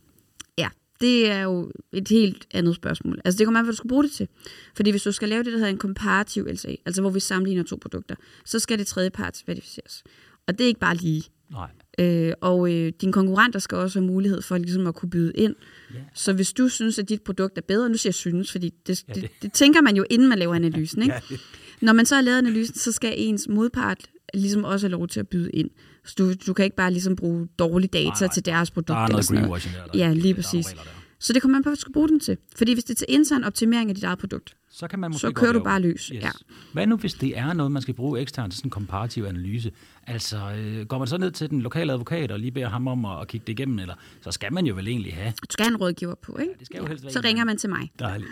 Ja, 0.58 0.68
det 1.00 1.30
er 1.30 1.40
jo 1.42 1.72
et 1.92 2.08
helt 2.08 2.46
andet 2.54 2.74
spørgsmål. 2.76 3.20
Altså 3.24 3.38
det 3.38 3.46
kommer 3.46 3.58
an, 3.60 3.64
hvad 3.64 3.72
du 3.72 3.76
skal 3.76 3.88
bruge 3.88 4.04
det 4.04 4.12
til. 4.12 4.28
Fordi 4.76 4.90
hvis 4.90 5.02
du 5.02 5.12
skal 5.12 5.28
lave 5.28 5.42
det, 5.42 5.52
der 5.52 5.58
hedder 5.58 5.70
en 5.72 5.78
komparativ 5.78 6.46
LCA, 6.46 6.74
altså 6.86 7.00
hvor 7.00 7.10
vi 7.10 7.20
sammenligner 7.20 7.62
to 7.64 7.76
produkter, 7.76 8.14
så 8.44 8.58
skal 8.58 8.78
det 8.78 8.86
tredjeparts 8.86 9.44
verificeres. 9.48 10.02
Og 10.48 10.58
det 10.58 10.64
er 10.64 10.68
ikke 10.68 10.80
bare 10.80 10.94
lige. 10.96 11.22
Nej. 11.50 11.68
Øh, 12.00 12.32
og 12.40 12.74
øh, 12.74 12.92
dine 13.00 13.12
konkurrenter 13.12 13.58
skal 13.58 13.78
også 13.78 13.98
have 14.00 14.06
mulighed 14.06 14.42
for 14.42 14.58
ligesom 14.58 14.86
at 14.86 14.94
kunne 14.94 15.10
byde 15.10 15.32
ind. 15.34 15.54
Ja. 15.94 15.98
Så 16.14 16.32
hvis 16.32 16.52
du 16.52 16.68
synes, 16.68 16.98
at 16.98 17.08
dit 17.08 17.22
produkt 17.22 17.58
er 17.58 17.62
bedre, 17.62 17.88
nu 17.88 17.96
siger 17.96 18.10
jeg 18.10 18.14
synes, 18.14 18.52
fordi 18.52 18.70
det, 18.86 19.04
ja, 19.08 19.12
det- 19.12 19.22
det. 19.22 19.30
det 19.42 19.52
tænker 19.52 19.80
man 19.80 19.96
jo, 19.96 20.04
inden 20.10 20.28
man 20.28 20.38
laver 20.38 20.54
analysen. 20.54 21.02
Ikke? 21.02 21.14
Ja, 21.14 21.20
det- 21.28 21.40
Når 21.80 21.92
man 21.92 22.06
så 22.06 22.14
har 22.14 22.22
lavet 22.22 22.38
analysen, 22.38 22.74
så 22.74 22.92
skal 22.92 23.14
ens 23.16 23.48
modpart 23.48 23.98
ligesom 24.34 24.64
også 24.64 24.86
have 24.86 24.92
lov 24.92 25.08
til 25.08 25.20
at 25.20 25.28
byde 25.28 25.50
ind. 25.50 25.70
Så 26.04 26.14
du, 26.18 26.32
du 26.46 26.52
kan 26.52 26.64
ikke 26.64 26.76
bare 26.76 26.90
ligesom 26.90 27.16
bruge 27.16 27.48
dårlige 27.58 27.88
data 27.92 28.04
Nej, 28.08 28.14
nej. 28.20 28.28
til 28.34 28.44
deres 28.44 28.70
produkt. 28.70 28.88
Der 28.88 28.94
er 28.94 28.98
eller 29.04 29.12
noget 29.12 29.24
sådan 29.24 29.42
noget. 29.42 29.62
greenwashing 29.62 29.74
der. 29.92 29.92
der 29.92 29.98
Ja, 30.08 30.12
lige 30.12 30.34
præcis. 30.34 30.66
der. 30.66 30.80
Så 31.20 31.32
det 31.32 31.42
kommer 31.42 31.58
man 31.58 31.62
på, 31.64 31.70
du 31.70 31.76
skal 31.76 31.92
bruge 31.92 32.08
den 32.08 32.20
til. 32.20 32.36
Fordi 32.56 32.72
hvis 32.74 32.84
det 32.84 32.90
er 32.94 32.98
til 32.98 33.06
intern 33.08 33.44
optimering 33.44 33.90
af 33.90 33.94
dit 33.94 34.04
eget 34.04 34.18
produkt, 34.18 34.56
Så 34.70 34.88
kan 34.88 34.98
man 34.98 35.10
måske 35.10 35.20
så 35.20 35.32
kører 35.32 35.52
du 35.52 35.62
bare 35.62 35.80
løs. 35.80 36.10
Ja. 36.14 36.30
Hvad 36.72 36.86
nu, 36.86 36.96
hvis 36.96 37.14
det 37.14 37.38
er 37.38 37.52
noget, 37.52 37.72
man 37.72 37.82
skal 37.82 37.94
bruge 37.94 38.20
eksternt 38.20 38.52
til 38.52 38.58
sådan 38.58 38.66
en 38.66 38.70
komparativ 38.70 39.24
analyse? 39.24 39.72
Altså, 40.06 40.36
øh, 40.58 40.86
går 40.86 40.98
man 40.98 41.08
så 41.08 41.18
ned 41.18 41.30
til 41.30 41.50
den 41.50 41.62
lokale 41.62 41.92
advokat 41.92 42.30
og 42.30 42.38
lige 42.38 42.50
beder 42.50 42.68
ham 42.68 42.88
om 42.88 43.04
at, 43.04 43.20
at 43.20 43.28
kigge 43.28 43.44
det 43.46 43.52
igennem, 43.52 43.78
eller 43.78 43.94
så 44.20 44.30
skal 44.30 44.52
man 44.52 44.66
jo 44.66 44.74
vel 44.74 44.88
egentlig 44.88 45.14
have 45.14 45.30
Du 45.30 45.46
skal 45.50 45.64
have 45.64 45.74
en 45.74 45.76
rådgiver 45.76 46.14
på, 46.14 46.36
ikke? 46.36 46.52
det 46.58 46.66
skal 46.66 46.78
jo 46.78 46.86
helst 46.86 47.04
være 47.04 47.12
Så 47.12 47.20
ringer 47.24 47.44
man 47.44 47.56
til 47.58 47.70
mig. 47.70 47.92
Dejligt. 47.98 48.30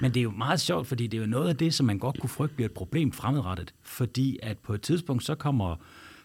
Men 0.00 0.14
det 0.14 0.20
er 0.20 0.24
jo 0.24 0.30
meget 0.30 0.60
sjovt, 0.60 0.86
fordi 0.86 1.06
det 1.06 1.16
er 1.16 1.20
jo 1.20 1.26
noget 1.26 1.48
af 1.48 1.56
det, 1.56 1.74
som 1.74 1.86
man 1.86 1.98
godt 1.98 2.20
kunne 2.20 2.30
frygte 2.30 2.54
bliver 2.54 2.68
et 2.68 2.74
problem 2.74 3.12
fremadrettet. 3.12 3.74
Fordi 3.82 4.38
at 4.42 4.58
på 4.58 4.74
et 4.74 4.82
tidspunkt, 4.82 5.24
så 5.24 5.34
kommer, 5.34 5.76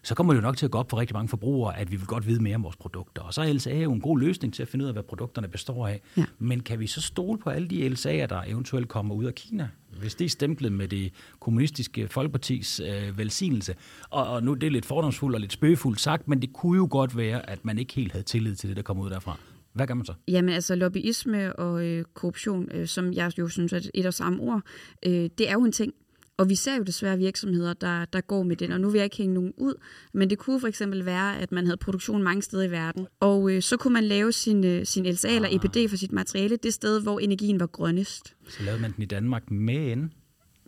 så 0.03 0.15
kommer 0.15 0.33
det 0.33 0.37
jo 0.37 0.41
nok 0.41 0.57
til 0.57 0.65
at 0.65 0.71
gå 0.71 0.77
op 0.77 0.89
for 0.89 0.97
rigtig 0.97 1.15
mange 1.15 1.27
forbrugere, 1.27 1.79
at 1.79 1.91
vi 1.91 1.95
vil 1.95 2.05
godt 2.05 2.27
vide 2.27 2.43
mere 2.43 2.55
om 2.55 2.63
vores 2.63 2.75
produkter. 2.75 3.21
Og 3.21 3.33
så 3.33 3.41
er 3.41 3.53
LSA 3.53 3.75
jo 3.75 3.93
en 3.93 4.01
god 4.01 4.19
løsning 4.19 4.53
til 4.53 4.61
at 4.61 4.67
finde 4.67 4.85
ud 4.85 4.87
af, 4.87 4.95
hvad 4.95 5.03
produkterne 5.03 5.47
består 5.47 5.87
af. 5.87 6.01
Ja. 6.17 6.25
Men 6.39 6.59
kan 6.59 6.79
vi 6.79 6.87
så 6.87 7.01
stole 7.01 7.39
på 7.39 7.49
alle 7.49 7.67
de 7.67 7.87
LSA'er, 7.87 8.25
der 8.25 8.43
eventuelt 8.47 8.87
kommer 8.87 9.15
ud 9.15 9.25
af 9.25 9.35
Kina? 9.35 9.69
Hvis 9.99 10.15
det 10.15 10.25
er 10.25 10.29
stemplet 10.29 10.71
med 10.71 10.87
det 10.87 11.13
kommunistiske 11.39 12.07
folkepartis 12.07 12.79
øh, 12.79 13.17
velsignelse. 13.17 13.75
Og, 14.09 14.27
og 14.27 14.43
nu 14.43 14.53
det 14.53 14.67
er 14.67 14.71
lidt 14.71 14.85
fordomsfuldt 14.85 15.35
og 15.35 15.41
lidt 15.41 15.53
spøgefuldt 15.53 16.01
sagt, 16.01 16.27
men 16.27 16.41
det 16.41 16.53
kunne 16.53 16.77
jo 16.77 16.87
godt 16.91 17.17
være, 17.17 17.49
at 17.49 17.65
man 17.65 17.77
ikke 17.79 17.93
helt 17.93 18.11
havde 18.11 18.23
tillid 18.23 18.55
til 18.55 18.69
det, 18.69 18.77
der 18.77 18.83
kom 18.83 18.99
ud 18.99 19.09
derfra. 19.09 19.37
Hvad 19.73 19.87
gør 19.87 19.93
man 19.93 20.05
så? 20.05 20.13
Jamen 20.27 20.49
altså 20.49 20.75
lobbyisme 20.75 21.55
og 21.55 21.85
øh, 21.85 22.05
korruption, 22.13 22.71
øh, 22.71 22.87
som 22.87 23.13
jeg 23.13 23.37
jo 23.37 23.47
synes 23.47 23.73
er 23.73 23.79
et 23.93 24.05
og 24.05 24.13
samme 24.13 24.43
ord, 24.43 24.61
øh, 25.05 25.29
det 25.37 25.49
er 25.49 25.53
jo 25.53 25.63
en 25.63 25.71
ting. 25.71 25.93
Og 26.41 26.49
vi 26.49 26.55
ser 26.55 26.75
jo 26.75 26.83
desværre 26.83 27.17
virksomheder, 27.17 27.73
der, 27.73 28.05
der 28.05 28.21
går 28.21 28.43
med 28.43 28.55
den, 28.55 28.71
og 28.71 28.81
nu 28.81 28.89
vil 28.89 28.97
jeg 28.97 29.05
ikke 29.05 29.17
hænge 29.17 29.33
nogen 29.33 29.53
ud, 29.57 29.73
men 30.13 30.29
det 30.29 30.37
kunne 30.37 30.59
for 30.59 30.67
eksempel 30.67 31.05
være, 31.05 31.39
at 31.39 31.51
man 31.51 31.65
havde 31.65 31.77
produktion 31.77 32.23
mange 32.23 32.41
steder 32.41 32.63
i 32.63 32.71
verden, 32.71 33.07
og 33.19 33.51
øh, 33.51 33.61
så 33.61 33.77
kunne 33.77 33.93
man 33.93 34.03
lave 34.03 34.31
sin, 34.31 34.65
øh, 34.65 34.85
sin 34.85 35.05
LSA 35.05 35.35
eller 35.35 35.49
EPD 35.51 35.89
for 35.89 35.97
sit 35.97 36.11
materiale 36.11 36.55
det 36.55 36.73
sted, 36.73 37.01
hvor 37.01 37.19
energien 37.19 37.59
var 37.59 37.67
grønnest. 37.67 38.35
Så 38.49 38.63
lavede 38.63 38.81
man 38.81 38.91
den 38.91 39.03
i 39.03 39.05
Danmark, 39.05 39.51
men 39.51 40.13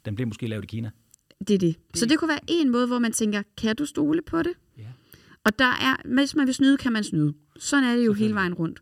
den 0.05 0.15
blev 0.15 0.27
måske 0.27 0.47
lavet 0.47 0.63
i 0.63 0.67
Kina. 0.67 0.91
Det 1.47 1.53
er 1.53 1.57
det. 1.57 1.75
Så 1.93 2.05
det 2.05 2.19
kunne 2.19 2.29
være 2.29 2.39
en 2.47 2.71
måde, 2.71 2.87
hvor 2.87 2.99
man 2.99 3.11
tænker, 3.11 3.43
kan 3.57 3.75
du 3.75 3.85
stole 3.85 4.21
på 4.21 4.37
det? 4.37 4.53
Ja. 4.77 4.83
Og 5.45 5.59
der 5.59 5.65
er, 5.65 6.15
hvis 6.15 6.35
man 6.35 6.47
vil 6.47 6.53
snyde, 6.53 6.77
kan 6.77 6.93
man 6.93 7.03
snyde. 7.03 7.33
Sådan 7.59 7.83
er 7.83 7.95
det 7.95 8.05
jo 8.05 8.13
hele 8.13 8.33
vejen 8.33 8.53
rundt. 8.53 8.79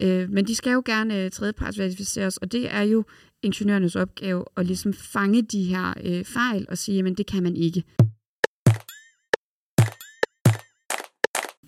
Ja. 0.00 0.22
Øh, 0.22 0.30
men 0.30 0.46
de 0.46 0.54
skal 0.54 0.72
jo 0.72 0.82
gerne 0.86 1.24
øh, 1.24 1.30
tredjepartsverificeres, 1.30 2.36
og 2.36 2.52
det 2.52 2.74
er 2.74 2.82
jo 2.82 3.04
ingeniørernes 3.42 3.96
opgave 3.96 4.44
at 4.56 4.66
ligesom 4.66 4.92
fange 4.92 5.42
de 5.42 5.64
her 5.64 5.94
øh, 6.04 6.24
fejl 6.24 6.66
og 6.68 6.78
sige, 6.78 6.96
jamen 6.96 7.14
det 7.14 7.26
kan 7.26 7.42
man 7.42 7.56
ikke. 7.56 7.84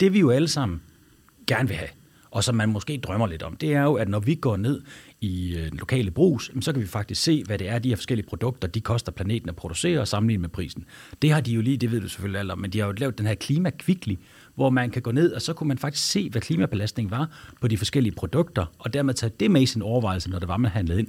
Det 0.01 0.13
vi 0.13 0.21
jo 0.21 0.31
alle 0.31 0.49
sammen 0.49 0.83
gerne 1.47 1.69
vil 1.69 1.77
have, 1.77 1.91
og 2.31 2.45
som 2.45 2.55
man 2.55 2.69
måske 2.69 3.01
drømmer 3.03 3.27
lidt 3.27 3.43
om, 3.43 3.57
det 3.57 3.75
er 3.75 3.83
jo, 3.83 3.95
at 3.95 4.09
når 4.09 4.21
vi 4.21 4.35
går 4.35 4.57
ned 4.57 4.83
i 5.21 5.57
øh, 5.57 5.71
den 5.71 5.79
lokale 5.79 6.11
brus, 6.11 6.51
så 6.61 6.73
kan 6.73 6.83
vi 6.83 6.87
faktisk 6.87 7.23
se, 7.23 7.45
hvad 7.45 7.59
det 7.59 7.69
er, 7.69 7.79
de 7.79 7.89
her 7.89 7.97
forskellige 7.97 8.27
produkter, 8.27 8.69
de 8.69 8.81
koster 8.81 9.13
planeten 9.13 9.49
at 9.49 9.57
producere 9.57 10.01
og 10.01 10.09
sammenligne 10.09 10.41
med 10.41 10.49
prisen. 10.49 10.85
Det 11.23 11.33
har 11.33 11.41
de 11.41 11.53
jo 11.53 11.61
lige, 11.61 11.77
det 11.77 11.93
ved 11.93 12.01
du 12.01 12.09
selvfølgelig 12.09 12.41
alt 12.41 12.51
om, 12.51 12.59
men 12.59 12.71
de 12.71 12.79
har 12.79 12.87
jo 12.87 12.93
lavet 12.93 13.19
den 13.19 13.27
her 13.27 13.35
klimakvikli, 13.35 14.19
hvor 14.55 14.71
man 14.71 14.91
kan 14.91 15.03
gå 15.03 15.13
ned, 15.13 15.33
og 15.33 15.43
så 15.43 15.53
kunne 15.53 15.69
man 15.69 15.79
faktisk 15.79 16.11
se, 16.11 16.31
hvad 16.31 16.41
klimabelastningen 16.41 17.11
var 17.11 17.55
på 17.61 17.69
de 17.69 17.79
forskellige 17.79 18.15
produkter, 18.15 18.67
og 18.79 18.93
dermed 18.93 19.15
tage 19.15 19.33
det 19.41 19.51
med 19.51 19.63
i 19.63 19.67
sin 19.67 19.83
overvejelse, 19.83 20.31
når 20.31 20.39
det 20.39 20.49
var, 20.49 20.57
man 20.57 20.71
handlede 20.71 20.99
ind. 20.99 21.09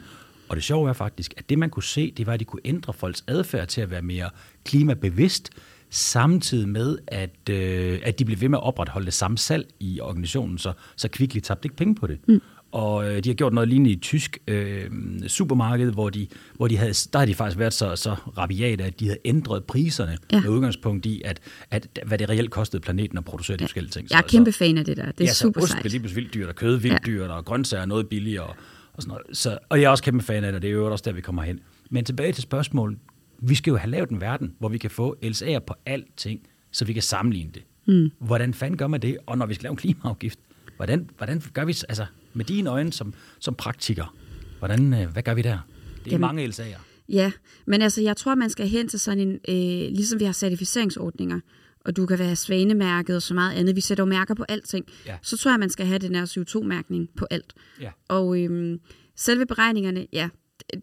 Og 0.52 0.56
det 0.56 0.64
sjove 0.64 0.90
er 0.90 0.94
faktisk, 0.94 1.34
at 1.38 1.50
det 1.50 1.60
man 1.60 1.70
kunne 1.70 1.84
se, 1.84 2.14
det 2.18 2.28
var, 2.28 2.34
at 2.34 2.40
de 2.40 2.46
kunne 2.46 2.62
ændre 2.66 2.94
folks 2.94 3.24
adfærd 3.28 3.68
til 3.68 3.82
at 3.82 3.92
være 3.92 4.02
mere 4.02 4.30
klimabevidst, 4.66 5.50
samtidig 5.90 6.70
med, 6.70 6.98
at, 7.08 7.50
øh, 7.50 8.00
at 8.04 8.20
de 8.20 8.26
blev 8.26 8.42
ved 8.42 8.50
med 8.50 8.58
at 8.58 8.64
opretholde 8.64 9.06
det 9.06 9.14
samme 9.14 9.38
salg 9.38 9.68
i 9.80 10.00
organisationen, 10.02 10.58
så, 10.58 10.74
så 10.96 11.08
Kvickly 11.08 11.40
tabte 11.40 11.66
ikke 11.66 11.76
penge 11.76 11.96
på 11.96 12.08
det. 12.08 12.20
Mm. 12.28 12.42
Og 12.72 13.12
øh, 13.12 13.24
de 13.24 13.30
har 13.30 13.34
gjort 13.34 13.54
noget 13.54 13.70
lignende 13.70 13.90
i 13.90 13.94
et 13.94 14.02
tysk 14.02 14.38
øh, 14.48 14.90
supermarked, 15.28 15.92
hvor, 15.92 16.10
de, 16.10 16.28
hvor 16.56 16.68
de 16.68 16.78
havde, 16.78 16.94
der 17.14 17.20
har 17.20 17.26
de 17.26 17.34
faktisk 17.36 17.60
været 17.60 17.74
så, 17.74 17.96
så 17.96 18.16
rabiate, 18.38 18.84
at 18.84 19.00
de 19.00 19.06
havde 19.06 19.20
ændret 19.26 19.64
priserne 19.64 20.18
Ja. 20.32 20.42
med 20.42 20.50
udgangspunkt 20.50 21.06
i, 21.06 21.22
at, 21.26 21.40
at 21.72 22.00
hvad 22.06 22.18
det 22.18 22.30
reelt 22.30 22.52
kostede 22.52 22.82
planeten 22.82 23.18
at 23.18 23.26
producere 23.26 23.58
de 23.58 23.64
forskellige 23.64 23.92
ting. 23.92 24.08
Jeg 24.12 24.18
er 24.18 24.22
Så- 24.22 24.28
kæmpe 24.28 24.52
fan 24.52 24.78
af 24.78 24.86
det 24.86 24.98
der. 24.98 25.06
Det 25.12 25.22
er 25.22 25.26
ja, 25.26 25.34
super 25.34 25.60
så 25.60 25.64
ost 25.64 25.72
sejt. 25.72 25.82
blev 25.82 25.92
lige 25.92 26.00
pludselig 26.00 26.22
vildt 26.24 26.34
dyrt, 26.34 26.50
og 26.50 26.56
kød 26.56 26.76
vildt 26.78 27.06
dyrt, 27.06 27.30
og 27.30 27.46
grøntsager 27.46 27.86
noget 27.86 28.08
billigere, 28.10 28.44
og, 28.46 28.56
og 29.02 29.04
sådan 29.04 29.22
noget. 29.28 29.38
Så, 29.38 29.58
og 29.70 29.82
jeg 29.82 29.86
er 29.86 29.90
også 29.90 30.04
kæmpe 30.04 30.24
fan 30.24 30.44
af 30.44 30.52
det, 30.52 30.56
og 30.56 30.62
det 30.62 30.68
er 30.68 30.72
jo 30.72 30.92
også 30.92 31.04
der, 31.06 31.12
vi 31.12 31.22
kommer 31.22 31.42
hen. 31.42 31.60
Men 31.90 32.06
tilbage 32.06 32.32
til 32.32 32.44
spørgsmålet. 32.44 32.98
Vi 33.40 33.56
skal 33.56 33.72
jo 33.72 33.78
have 33.78 33.92
lavet 33.92 34.10
en 34.10 34.22
verden, 34.22 34.56
hvor 34.60 34.70
vi 34.70 34.78
kan 34.78 34.92
få 34.92 35.16
LSA'er 35.24 35.60
på 35.60 35.74
alting, 35.86 36.40
så 36.72 36.86
vi 36.86 36.94
kan 36.94 37.02
sammenligne 37.02 37.52
det. 37.52 37.64
Mm. 37.88 38.12
Hvordan 38.20 38.54
fanden 38.54 38.78
gør 38.78 38.88
man 38.88 39.02
det? 39.02 39.18
Og 39.26 39.38
når 39.38 39.46
vi 39.46 39.54
skal 39.54 39.64
lave 39.64 39.72
en 39.72 39.78
klimaafgift, 39.78 40.40
hvordan, 40.76 41.10
hvordan 41.18 41.42
gør 41.54 41.66
vi, 41.66 41.78
altså 41.90 42.06
med 42.34 42.46
dine 42.46 42.70
øjne 42.70 42.94
som, 42.94 43.14
som 43.40 43.56
praktiker, 43.56 44.16
hvordan, 44.60 44.94
øh, 44.94 45.10
hvad 45.10 45.24
gør 45.24 45.34
vi 45.34 45.42
der? 45.42 45.58
Det 46.04 46.08
er 46.08 46.12
Jamen- 46.12 46.22
mange 46.22 46.48
LSA'er. 46.48 46.80
Ja, 47.10 47.32
men 47.66 47.82
altså, 47.82 48.02
jeg 48.02 48.18
tror, 48.18 48.36
man 48.36 48.50
skal 48.50 48.68
hen 48.68 48.88
til 48.88 49.00
sådan 49.00 49.20
en, 49.20 49.32
øh, 49.34 49.92
ligesom 49.96 50.20
vi 50.20 50.26
har 50.26 50.34
certificeringsordninger, 50.34 51.40
og 51.86 51.98
du 51.98 52.06
kan 52.06 52.20
være 52.20 52.36
svanemærket 52.36 53.16
og 53.16 53.22
så 53.22 53.34
meget 53.34 53.54
andet. 53.56 53.76
Vi 53.76 53.82
sætter 53.82 54.04
jo 54.04 54.10
mærker 54.10 54.34
på 54.34 54.46
alting. 54.50 54.86
Ja. 55.06 55.18
Så 55.22 55.38
tror 55.38 55.52
jeg, 55.52 55.60
man 55.60 55.70
skal 55.70 55.86
have 55.86 56.00
den 56.00 56.16
her 56.16 56.26
CO2-mærkning 56.26 57.10
på 57.18 57.28
alt. 57.30 57.54
Ja. 57.82 57.90
Og 58.08 58.40
øhm, 58.40 58.80
selve 59.16 59.46
beregningerne, 59.46 60.08
ja, 60.14 60.30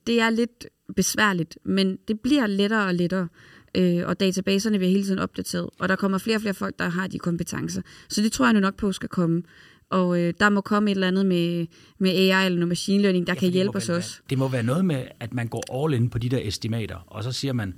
det 0.06 0.20
er 0.20 0.30
lidt 0.30 0.66
besværligt, 0.96 1.58
men 1.64 1.98
det 2.08 2.20
bliver 2.20 2.46
lettere 2.46 2.86
og 2.86 2.94
lettere. 2.94 3.28
Øh, 3.74 4.02
og 4.06 4.20
databaserne 4.20 4.78
bliver 4.78 4.90
hele 4.90 5.04
tiden 5.04 5.18
opdateret, 5.18 5.70
og 5.78 5.88
der 5.88 5.96
kommer 5.96 6.18
flere 6.18 6.36
og 6.36 6.40
flere 6.40 6.54
folk, 6.54 6.78
der 6.78 6.88
har 6.88 7.06
de 7.06 7.18
kompetencer. 7.18 7.82
Så 8.08 8.22
det 8.22 8.32
tror 8.32 8.46
jeg 8.46 8.52
nu 8.52 8.60
nok 8.60 8.76
på 8.76 8.92
skal 8.92 9.08
komme. 9.08 9.42
Og 9.90 10.20
øh, 10.20 10.34
der 10.40 10.48
må 10.48 10.60
komme 10.60 10.90
et 10.90 10.94
eller 10.94 11.08
andet 11.08 11.26
med, 11.26 11.66
med 11.98 12.10
AI 12.10 12.46
eller 12.46 12.58
noget 12.58 12.68
machine 12.68 13.02
learning, 13.02 13.26
der 13.26 13.32
ja, 13.32 13.40
kan 13.40 13.50
hjælpe 13.50 13.76
os 13.76 13.88
vel 13.88 13.96
også. 13.96 14.16
Være, 14.16 14.26
det 14.30 14.38
må 14.38 14.48
være 14.48 14.62
noget 14.62 14.84
med, 14.84 15.04
at 15.20 15.34
man 15.34 15.48
går 15.48 15.84
all 15.84 15.94
in 15.94 16.10
på 16.10 16.18
de 16.18 16.28
der 16.28 16.38
estimater, 16.42 16.96
og 17.06 17.24
så 17.24 17.32
siger 17.32 17.52
man, 17.52 17.74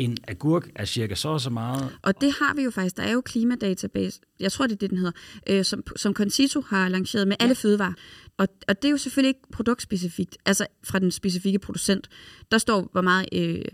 en 0.00 0.16
agurk 0.28 0.70
er 0.74 0.84
cirka 0.84 1.14
så 1.14 1.28
og 1.28 1.40
så 1.40 1.50
meget, 1.50 1.98
Og 2.02 2.20
det 2.20 2.32
har 2.40 2.54
vi 2.54 2.62
jo 2.62 2.70
faktisk. 2.70 2.96
Der 2.96 3.02
er 3.02 3.12
jo 3.12 3.20
klimadatabase, 3.20 4.20
jeg 4.40 4.52
tror, 4.52 4.66
det 4.66 4.72
er 4.72 4.78
det, 4.78 4.90
den 4.90 4.98
hedder, 4.98 5.12
øh, 5.48 5.64
som, 5.64 5.82
som 5.96 6.14
Concito 6.14 6.60
har 6.60 6.88
lanceret 6.88 7.28
med 7.28 7.36
alle 7.40 7.54
fødevarer. 7.54 7.92
Og, 8.38 8.48
og 8.68 8.82
det 8.82 8.88
er 8.88 8.90
jo 8.90 8.96
selvfølgelig 8.96 9.28
ikke 9.28 9.40
produktspecifikt, 9.52 10.36
altså 10.46 10.66
fra 10.84 10.98
den 10.98 11.10
specifikke 11.10 11.58
producent. 11.58 12.08
Der 12.50 12.58
står, 12.58 12.88
hvor 12.92 13.00
meget 13.00 13.28
øh, 13.32 13.64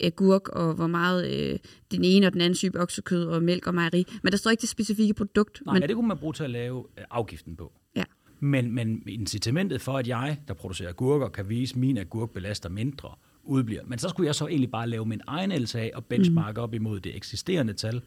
agurk 0.00 0.48
og 0.48 0.74
hvor 0.74 0.86
meget 0.86 1.50
øh, 1.52 1.58
den 1.90 2.04
ene 2.04 2.26
og 2.26 2.32
den 2.32 2.40
anden 2.40 2.54
type 2.54 2.80
oksekød 2.80 3.26
og 3.26 3.42
mælk 3.42 3.66
og 3.66 3.74
mejeri. 3.74 4.06
Men 4.22 4.30
der 4.32 4.38
står 4.38 4.50
ikke 4.50 4.60
det 4.60 4.68
specifikke 4.68 5.14
produkt. 5.14 5.62
Nej, 5.66 5.72
men, 5.72 5.80
men 5.80 5.88
det 5.88 5.96
kunne 5.96 6.08
man 6.08 6.18
bruge 6.18 6.32
til 6.32 6.44
at 6.44 6.50
lave 6.50 6.84
øh, 6.98 7.04
afgiften 7.10 7.56
på. 7.56 7.72
ja. 7.96 8.04
Men, 8.40 8.72
men 8.72 9.02
incitamentet 9.08 9.80
for, 9.80 9.98
at 9.98 10.08
jeg, 10.08 10.38
der 10.48 10.54
producerer 10.54 10.88
agurker, 10.88 11.28
kan 11.28 11.48
vise, 11.48 11.72
at 11.72 11.76
min 11.76 11.98
agurk 11.98 12.30
belaster 12.30 12.68
mindre, 12.68 13.14
udbliver. 13.44 13.82
Men 13.86 13.98
så 13.98 14.08
skulle 14.08 14.26
jeg 14.26 14.34
så 14.34 14.46
egentlig 14.46 14.70
bare 14.70 14.88
lave 14.88 15.06
min 15.06 15.20
egen 15.26 15.52
LSA 15.52 15.88
og 15.94 16.04
benchmarke 16.04 16.60
op 16.60 16.74
imod 16.74 17.00
det 17.00 17.16
eksisterende 17.16 17.72
tal. 17.72 18.02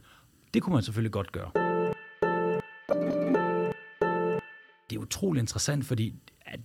Det 0.54 0.62
kunne 0.62 0.74
man 0.74 0.84
selvfølgelig 0.84 1.12
godt 1.12 1.32
gøre. 1.32 1.52
Det 4.90 4.96
er 4.96 5.00
utrolig 5.00 5.40
interessant, 5.40 5.86
fordi 5.86 6.14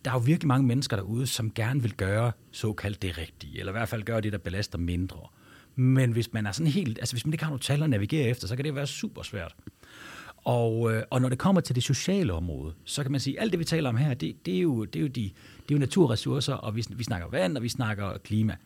der 0.04 0.10
er 0.10 0.14
jo 0.14 0.20
virkelig 0.20 0.48
mange 0.48 0.66
mennesker 0.66 0.96
derude, 0.96 1.26
som 1.26 1.50
gerne 1.50 1.82
vil 1.82 1.94
gøre 1.94 2.32
såkaldt 2.52 3.02
det 3.02 3.18
rigtige, 3.18 3.58
eller 3.58 3.72
i 3.72 3.76
hvert 3.76 3.88
fald 3.88 4.02
gøre 4.02 4.20
det, 4.20 4.32
der 4.32 4.38
belaster 4.38 4.78
mindre. 4.78 5.18
Men 5.74 6.12
hvis 6.12 6.32
man 6.32 6.46
er 6.46 6.52
sådan 6.52 6.72
helt, 6.72 6.98
altså 6.98 7.14
hvis 7.14 7.26
man 7.26 7.32
ikke 7.32 7.44
har 7.44 7.50
nogle 7.50 7.60
tal 7.60 7.82
at 7.82 7.90
navigere 7.90 8.28
efter, 8.28 8.46
så 8.48 8.56
kan 8.56 8.64
det 8.64 8.74
være 8.74 8.86
super 8.86 9.22
svært. 9.22 9.54
Og, 10.44 10.92
øh, 10.92 11.02
og 11.10 11.20
når 11.20 11.28
det 11.28 11.38
kommer 11.38 11.60
til 11.60 11.74
det 11.74 11.82
sociale 11.82 12.32
område, 12.32 12.74
så 12.84 13.02
kan 13.02 13.12
man 13.12 13.20
sige, 13.20 13.38
at 13.38 13.42
alt 13.42 13.52
det, 13.52 13.58
vi 13.58 13.64
taler 13.64 13.88
om 13.88 13.96
her, 13.96 14.14
det, 14.14 14.46
det, 14.46 14.56
er, 14.56 14.60
jo, 14.60 14.84
det, 14.84 14.96
er, 14.96 15.00
jo, 15.00 15.06
de, 15.06 15.22
det 15.22 15.70
er 15.70 15.74
jo 15.74 15.78
naturressourcer, 15.78 16.54
og 16.54 16.76
vi, 16.76 16.84
vi 16.90 17.04
snakker 17.04 17.28
vand, 17.28 17.56
og 17.56 17.62
vi 17.62 17.68
snakker 17.68 18.18
klima. 18.24 18.56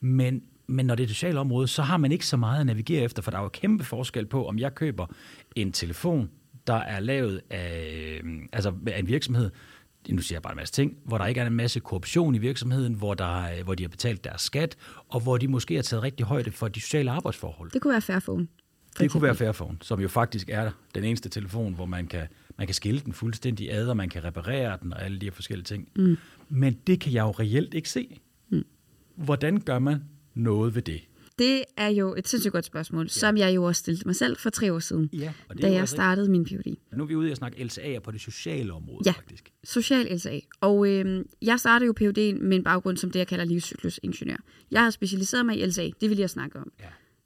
Men, 0.00 0.42
men 0.66 0.86
når 0.86 0.94
det 0.94 1.02
er 1.02 1.06
det 1.06 1.16
sociale 1.16 1.40
område, 1.40 1.68
så 1.68 1.82
har 1.82 1.96
man 1.96 2.12
ikke 2.12 2.26
så 2.26 2.36
meget 2.36 2.60
at 2.60 2.66
navigere 2.66 3.02
efter, 3.02 3.22
for 3.22 3.30
der 3.30 3.38
er 3.38 3.42
jo 3.42 3.48
kæmpe 3.48 3.84
forskel 3.84 4.26
på, 4.26 4.48
om 4.48 4.58
jeg 4.58 4.74
køber 4.74 5.06
en 5.56 5.72
telefon, 5.72 6.30
der 6.66 6.74
er 6.74 7.00
lavet 7.00 7.40
af, 7.50 8.20
øh, 8.24 8.42
altså 8.52 8.72
af 8.86 8.98
en 8.98 9.08
virksomhed, 9.08 9.50
nu 10.08 10.22
siger 10.22 10.36
jeg 10.36 10.42
bare 10.42 10.52
en 10.52 10.56
masse 10.56 10.74
ting, 10.74 10.96
hvor 11.04 11.18
der 11.18 11.26
ikke 11.26 11.40
er 11.40 11.46
en 11.46 11.52
masse 11.52 11.80
korruption 11.80 12.34
i 12.34 12.38
virksomheden, 12.38 12.94
hvor, 12.94 13.14
der, 13.14 13.42
øh, 13.42 13.64
hvor 13.64 13.74
de 13.74 13.82
har 13.82 13.88
betalt 13.88 14.24
deres 14.24 14.42
skat, 14.42 14.76
og 15.08 15.20
hvor 15.20 15.38
de 15.38 15.48
måske 15.48 15.74
har 15.74 15.82
taget 15.82 16.02
rigtig 16.02 16.26
højde 16.26 16.52
for 16.52 16.68
de 16.68 16.80
sociale 16.80 17.10
arbejdsforhold. 17.10 17.70
Det 17.70 17.82
kunne 17.82 17.92
være 17.92 18.00
Fairphone. 18.00 18.46
Det 18.98 19.10
kunne 19.10 19.22
være 19.22 19.34
Fairphone, 19.34 19.76
som 19.80 20.00
jo 20.00 20.08
faktisk 20.08 20.48
er 20.48 20.70
den 20.94 21.04
eneste 21.04 21.28
telefon, 21.28 21.74
hvor 21.74 21.86
man 21.86 22.06
kan, 22.06 22.26
man 22.58 22.66
kan 22.66 22.74
skille 22.74 23.00
den 23.00 23.12
fuldstændig 23.12 23.72
ad, 23.72 23.88
og 23.88 23.96
man 23.96 24.08
kan 24.08 24.24
reparere 24.24 24.78
den 24.82 24.92
og 24.92 25.04
alle 25.04 25.18
de 25.18 25.26
her 25.26 25.32
forskellige 25.32 25.64
ting. 25.64 25.88
Mm. 25.96 26.16
Men 26.48 26.78
det 26.86 27.00
kan 27.00 27.12
jeg 27.12 27.22
jo 27.22 27.30
reelt 27.30 27.74
ikke 27.74 27.88
se. 27.90 28.20
Mm. 28.50 28.64
Hvordan 29.16 29.60
gør 29.60 29.78
man 29.78 30.02
noget 30.34 30.74
ved 30.74 30.82
det? 30.82 31.00
Det 31.38 31.64
er 31.76 31.88
jo 31.88 32.14
et 32.14 32.28
sindssygt 32.28 32.52
godt 32.52 32.64
spørgsmål, 32.64 33.04
ja. 33.04 33.08
som 33.08 33.36
jeg 33.36 33.54
jo 33.54 33.64
også 33.64 33.78
stillede 33.78 34.08
mig 34.08 34.16
selv 34.16 34.36
for 34.38 34.50
tre 34.50 34.72
år 34.72 34.78
siden, 34.78 35.10
Ja, 35.12 35.32
og 35.48 35.62
da 35.62 35.72
jeg 35.72 35.88
startede 35.88 36.30
min 36.30 36.44
PhD. 36.44 36.76
Nu 36.96 37.02
er 37.02 37.06
vi 37.06 37.14
ude 37.14 37.30
at 37.30 37.36
snakke 37.36 37.58
LCA'er 37.64 38.00
på 38.00 38.10
det 38.10 38.20
sociale 38.20 38.72
område, 38.72 39.02
Ja. 39.06 39.10
faktisk. 39.12 39.52
Social 39.64 40.06
LSA. 40.16 40.38
Og 40.60 40.88
øh, 40.88 41.24
jeg 41.42 41.60
startede 41.60 41.86
jo 41.86 41.94
PhD'en 42.00 42.42
med 42.42 42.56
en 42.56 42.64
baggrund 42.64 42.96
som 42.96 43.10
det, 43.10 43.18
jeg 43.18 43.26
kalder 43.26 43.44
livscyklusingeniør. 43.44 44.36
Jeg 44.70 44.82
har 44.82 44.90
specialiseret 44.90 45.46
mig 45.46 45.58
i 45.60 45.66
LSA, 45.66 45.90
det 46.00 46.10
vil 46.10 46.18
jeg 46.18 46.30
snakke 46.30 46.58
om, 46.58 46.72
Ja. 46.80 46.84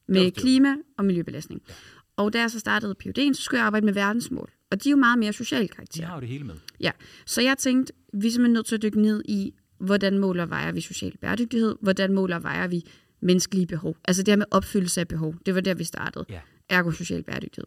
Med 0.09 0.31
klima 0.31 0.75
og 0.99 1.05
miljøbelastning. 1.05 1.63
Ja. 1.69 1.75
Og 2.17 2.33
da 2.33 2.41
jeg 2.41 2.51
så 2.51 2.59
startede 2.59 2.95
PhD'en, 3.05 3.33
så 3.33 3.43
skulle 3.43 3.59
jeg 3.59 3.67
arbejde 3.67 3.87
med 3.87 3.95
verdensmål. 3.95 4.51
Og 4.71 4.85
de 4.85 4.89
er 4.89 4.91
jo 4.91 4.97
meget 4.97 5.19
mere 5.19 5.33
social 5.33 5.63
De 5.63 5.69
karakter. 5.69 6.07
har 6.07 6.15
jo 6.15 6.21
det 6.21 6.29
hele 6.29 6.45
med. 6.45 6.55
Ja, 6.81 6.91
så 7.27 7.43
jeg 7.43 7.59
tænkte, 7.59 7.93
vi 8.13 8.27
er 8.27 8.31
simpelthen 8.31 8.53
nødt 8.53 8.67
til 8.67 8.75
at 8.75 8.83
dykke 8.83 9.01
ned 9.01 9.23
i, 9.29 9.55
hvordan 9.79 10.19
måler 10.19 10.43
og 10.43 10.51
vejer 10.51 10.73
vi 10.73 10.81
social 10.81 11.17
bæredygtighed, 11.19 11.77
hvordan 11.81 12.13
måler 12.13 12.37
og 12.37 12.43
vejer 12.43 12.67
vi 12.69 12.83
menneskelige 13.21 13.67
behov. 13.67 13.97
Altså 14.05 14.23
det 14.23 14.33
her 14.33 14.37
med 14.37 14.47
opfyldelse 14.51 15.01
af 15.01 15.09
behov, 15.09 15.35
det 15.47 15.55
var 15.55 15.61
der, 15.61 15.75
vi 15.75 15.85
startede. 15.85 16.25
Ja. 16.29 16.41
Ergo 16.69 16.91
social 16.91 17.23
bæredygtighed. 17.23 17.67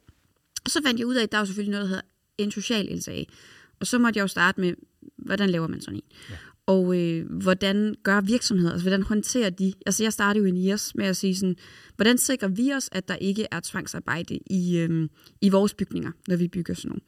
Og 0.66 0.72
så 0.72 0.82
fandt 0.86 1.00
jeg 1.00 1.08
ud 1.08 1.16
af, 1.16 1.24
at 1.24 1.32
der 1.32 1.38
er 1.38 1.42
jo 1.42 1.46
selvfølgelig 1.46 1.72
noget, 1.72 1.84
der 1.84 1.88
hedder 1.88 2.02
en 2.38 2.52
social 2.52 2.86
LCA. 2.86 3.24
Og 3.80 3.88
så 3.88 4.00
måtte 4.00 4.18
jeg 4.18 4.22
jo 4.22 4.28
starte 4.28 4.62
med, 4.62 4.74
hvordan 5.18 5.50
laver 5.50 5.68
man 5.68 5.82
sådan 5.82 5.96
en? 5.96 6.02
Ja. 6.30 6.36
Og 6.70 6.98
øh, 6.98 7.26
hvordan 7.42 7.96
gør 8.04 8.22
virksomheder, 8.22 8.72
altså 8.72 8.84
hvordan 8.84 9.04
håndterer 9.04 9.50
de? 9.50 9.74
Altså 9.86 10.04
jeg 10.04 10.14
startede 10.14 10.46
jo 10.46 10.48
i 10.48 10.52
NIAS 10.52 10.96
med 10.96 11.06
at 11.06 11.18
sige 11.18 11.36
sådan, 11.36 11.56
hvordan 11.96 12.18
sikrer 12.18 12.48
vi 12.48 12.74
os, 12.74 12.90
at 12.92 13.08
der 13.08 13.16
ikke 13.16 13.48
er 13.52 13.60
tvangsarbejde 13.60 14.40
i, 14.50 14.78
øh, 14.78 15.10
i 15.42 15.50
vores 15.50 15.74
bygninger, 15.74 16.12
når 16.28 16.36
vi 16.36 16.48
bygger 16.48 16.74
sådan 16.74 16.90
nogle? 16.90 17.02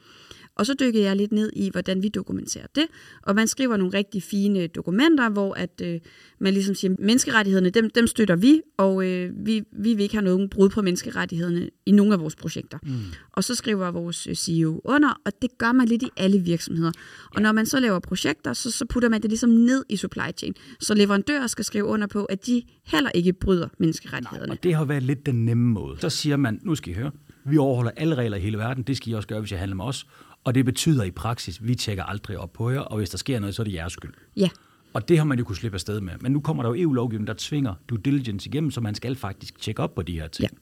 Og 0.61 0.67
så 0.67 0.73
dykkede 0.73 1.03
jeg 1.03 1.15
lidt 1.15 1.31
ned 1.31 1.51
i, 1.55 1.69
hvordan 1.69 2.03
vi 2.03 2.09
dokumenterer 2.09 2.65
det. 2.75 2.85
Og 3.23 3.35
man 3.35 3.47
skriver 3.47 3.77
nogle 3.77 3.97
rigtig 3.97 4.23
fine 4.23 4.67
dokumenter, 4.67 5.29
hvor 5.29 5.53
at, 5.53 5.81
øh, 5.83 5.99
man 6.39 6.53
ligesom 6.53 6.75
siger, 6.75 6.95
menneskerettighederne, 6.99 7.69
dem, 7.69 7.89
dem 7.89 8.07
støtter 8.07 8.35
vi, 8.35 8.61
og 8.77 9.07
øh, 9.07 9.45
vi, 9.45 9.63
vi 9.71 9.93
vil 9.93 10.03
ikke 10.03 10.15
have 10.15 10.25
nogen 10.25 10.49
brud 10.49 10.69
på 10.69 10.81
menneskerettighederne 10.81 11.69
i 11.85 11.91
nogle 11.91 12.13
af 12.13 12.19
vores 12.19 12.35
projekter. 12.35 12.77
Mm. 12.83 12.91
Og 13.31 13.43
så 13.43 13.55
skriver 13.55 13.91
vores 13.91 14.27
øh, 14.27 14.35
CEO 14.35 14.81
under, 14.83 15.21
og 15.25 15.31
det 15.41 15.57
gør 15.57 15.71
man 15.71 15.87
lidt 15.87 16.03
i 16.03 16.09
alle 16.17 16.39
virksomheder. 16.39 16.91
Og 17.35 17.41
når 17.41 17.51
man 17.51 17.65
så 17.65 17.79
laver 17.79 17.99
projekter, 17.99 18.53
så, 18.53 18.71
så 18.71 18.85
putter 18.85 19.09
man 19.09 19.21
det 19.21 19.29
ligesom 19.29 19.49
ned 19.49 19.85
i 19.89 19.95
supply 19.95 20.31
chain. 20.37 20.53
Så 20.79 20.93
leverandører 20.93 21.47
skal 21.47 21.65
skrive 21.65 21.85
under 21.85 22.07
på, 22.07 22.25
at 22.25 22.45
de 22.45 22.63
heller 22.85 23.09
ikke 23.09 23.33
bryder 23.33 23.67
menneskerettighederne. 23.77 24.51
Og 24.51 24.63
det 24.63 24.75
har 24.75 24.85
været 24.85 25.03
lidt 25.03 25.25
den 25.25 25.45
nemme 25.45 25.73
måde. 25.73 25.99
Så 25.99 26.09
siger 26.09 26.37
man, 26.37 26.59
nu 26.63 26.75
skal 26.75 26.91
I 26.91 26.95
høre, 26.95 27.11
vi 27.45 27.57
overholder 27.57 27.91
alle 27.95 28.15
regler 28.15 28.37
i 28.37 28.39
hele 28.39 28.57
verden, 28.57 28.83
det 28.83 28.97
skal 28.97 29.11
I 29.11 29.15
også 29.15 29.27
gøre, 29.27 29.39
hvis 29.39 29.51
I 29.51 29.55
handler 29.55 29.75
med 29.75 29.85
os. 29.85 30.05
Og 30.43 30.55
det 30.55 30.65
betyder 30.65 31.03
i 31.03 31.11
praksis, 31.11 31.65
vi 31.67 31.75
tjekker 31.75 32.03
aldrig 32.03 32.37
op 32.37 32.53
på 32.53 32.69
jer, 32.69 32.79
og 32.79 32.97
hvis 32.97 33.09
der 33.09 33.17
sker 33.17 33.39
noget, 33.39 33.55
så 33.55 33.61
er 33.61 33.63
det 33.63 33.73
jeres 33.73 33.93
skyld. 33.93 34.13
Ja, 34.35 34.49
Og 34.93 35.07
det 35.07 35.17
har 35.17 35.25
man 35.25 35.39
jo 35.39 35.45
kunne 35.45 35.55
slippe 35.55 35.75
afsted 35.75 36.01
med. 36.01 36.13
Men 36.19 36.31
nu 36.31 36.39
kommer 36.39 36.63
der 36.63 36.69
jo 36.69 36.75
EU-lovgivning, 36.83 37.27
der 37.27 37.33
tvinger 37.37 37.73
due 37.89 37.99
diligence 38.05 38.49
igennem, 38.49 38.71
så 38.71 38.81
man 38.81 38.95
skal 38.95 39.15
faktisk 39.15 39.59
tjekke 39.59 39.83
op 39.83 39.95
på 39.95 40.01
de 40.01 40.19
her 40.19 40.27
ting. 40.27 40.49
Ja. 40.51 40.57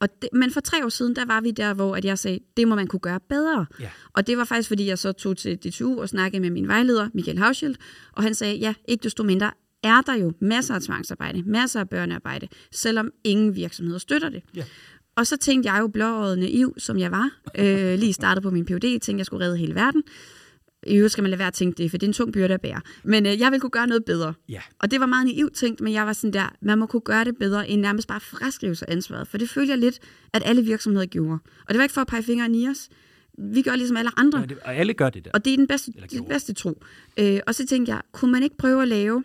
Og 0.00 0.08
det, 0.22 0.28
men 0.32 0.50
for 0.50 0.60
tre 0.60 0.84
år 0.84 0.88
siden, 0.88 1.16
der 1.16 1.24
var 1.24 1.40
vi 1.40 1.50
der, 1.50 1.74
hvor 1.74 1.96
at 1.96 2.04
jeg 2.04 2.18
sagde, 2.18 2.38
det 2.56 2.68
må 2.68 2.74
man 2.74 2.86
kunne 2.86 3.00
gøre 3.00 3.20
bedre. 3.28 3.66
Ja. 3.80 3.90
Og 4.12 4.26
det 4.26 4.38
var 4.38 4.44
faktisk, 4.44 4.68
fordi 4.68 4.86
jeg 4.86 4.98
så 4.98 5.12
tog 5.12 5.36
til 5.36 5.56
DTU 5.56 6.00
og 6.00 6.08
snakkede 6.08 6.42
med 6.42 6.50
min 6.50 6.68
vejleder, 6.68 7.08
Michael 7.14 7.38
Hauschild, 7.38 7.74
og 8.12 8.22
han 8.22 8.34
sagde, 8.34 8.56
ja, 8.56 8.74
ikke 8.88 9.02
desto 9.02 9.22
mindre 9.22 9.50
er 9.82 10.00
der 10.00 10.14
jo 10.14 10.32
masser 10.40 10.74
af 10.74 10.82
tvangsarbejde, 10.82 11.42
masser 11.42 11.80
af 11.80 11.88
børnearbejde, 11.88 12.48
selvom 12.72 13.10
ingen 13.24 13.54
virksomheder 13.54 13.98
støtter 13.98 14.28
det. 14.28 14.42
Ja. 14.54 14.64
Og 15.16 15.26
så 15.26 15.36
tænkte 15.36 15.72
jeg 15.72 15.80
jo 15.80 15.88
blåøjet 15.88 16.38
naiv, 16.38 16.74
som 16.78 16.98
jeg 16.98 17.10
var, 17.10 17.30
øh, 17.58 17.98
lige 17.98 18.12
startet 18.12 18.42
på 18.42 18.50
min 18.50 18.64
PhD, 18.64 18.80
tænkte, 18.80 19.16
jeg 19.16 19.26
skulle 19.26 19.44
redde 19.44 19.56
hele 19.56 19.74
verden. 19.74 20.02
I 20.86 20.96
øvrigt 20.96 21.12
skal 21.12 21.22
man 21.22 21.30
lade 21.30 21.38
være 21.38 21.48
at 21.48 21.54
tænke 21.54 21.82
det, 21.82 21.90
for 21.90 21.98
det 21.98 22.06
er 22.06 22.08
en 22.08 22.12
tung 22.12 22.32
byrde 22.32 22.54
at 22.54 22.60
bære. 22.60 22.80
Men 23.04 23.26
øh, 23.26 23.40
jeg 23.40 23.50
ville 23.50 23.60
kunne 23.60 23.70
gøre 23.70 23.86
noget 23.86 24.04
bedre. 24.04 24.34
Ja. 24.48 24.60
Og 24.78 24.90
det 24.90 25.00
var 25.00 25.06
meget 25.06 25.26
naivt 25.26 25.54
tænkt, 25.54 25.80
men 25.80 25.92
jeg 25.92 26.06
var 26.06 26.12
sådan 26.12 26.32
der, 26.32 26.56
man 26.60 26.78
må 26.78 26.86
kunne 26.86 27.00
gøre 27.00 27.24
det 27.24 27.36
bedre, 27.38 27.68
end 27.68 27.80
nærmest 27.80 28.08
bare 28.08 28.20
fraskrive 28.20 28.74
sig 28.74 28.88
ansvaret. 28.90 29.28
For 29.28 29.38
det 29.38 29.50
følte 29.50 29.70
jeg 29.70 29.78
lidt, 29.78 29.98
at 30.32 30.42
alle 30.44 30.62
virksomheder 30.62 31.06
gjorde. 31.06 31.38
Og 31.60 31.68
det 31.68 31.76
var 31.76 31.82
ikke 31.82 31.92
for 31.92 32.00
at 32.00 32.06
pege 32.06 32.22
fingre 32.22 32.50
i 32.50 32.68
os. 32.68 32.88
Vi 33.38 33.62
gør 33.62 33.76
ligesom 33.76 33.96
alle 33.96 34.10
andre. 34.16 34.38
Ja, 34.38 34.46
det, 34.46 34.58
og 34.64 34.76
alle 34.76 34.94
gør 34.94 35.10
det 35.10 35.24
der. 35.24 35.30
Og 35.34 35.44
det 35.44 35.52
er 35.52 35.56
den 35.56 35.66
bedste, 35.66 35.92
den 36.10 36.24
bedste 36.24 36.52
tro. 36.52 36.82
Øh, 37.16 37.40
og 37.46 37.54
så 37.54 37.66
tænkte 37.66 37.92
jeg, 37.92 38.02
kunne 38.12 38.32
man 38.32 38.42
ikke 38.42 38.56
prøve 38.56 38.82
at 38.82 38.88
lave, 38.88 39.24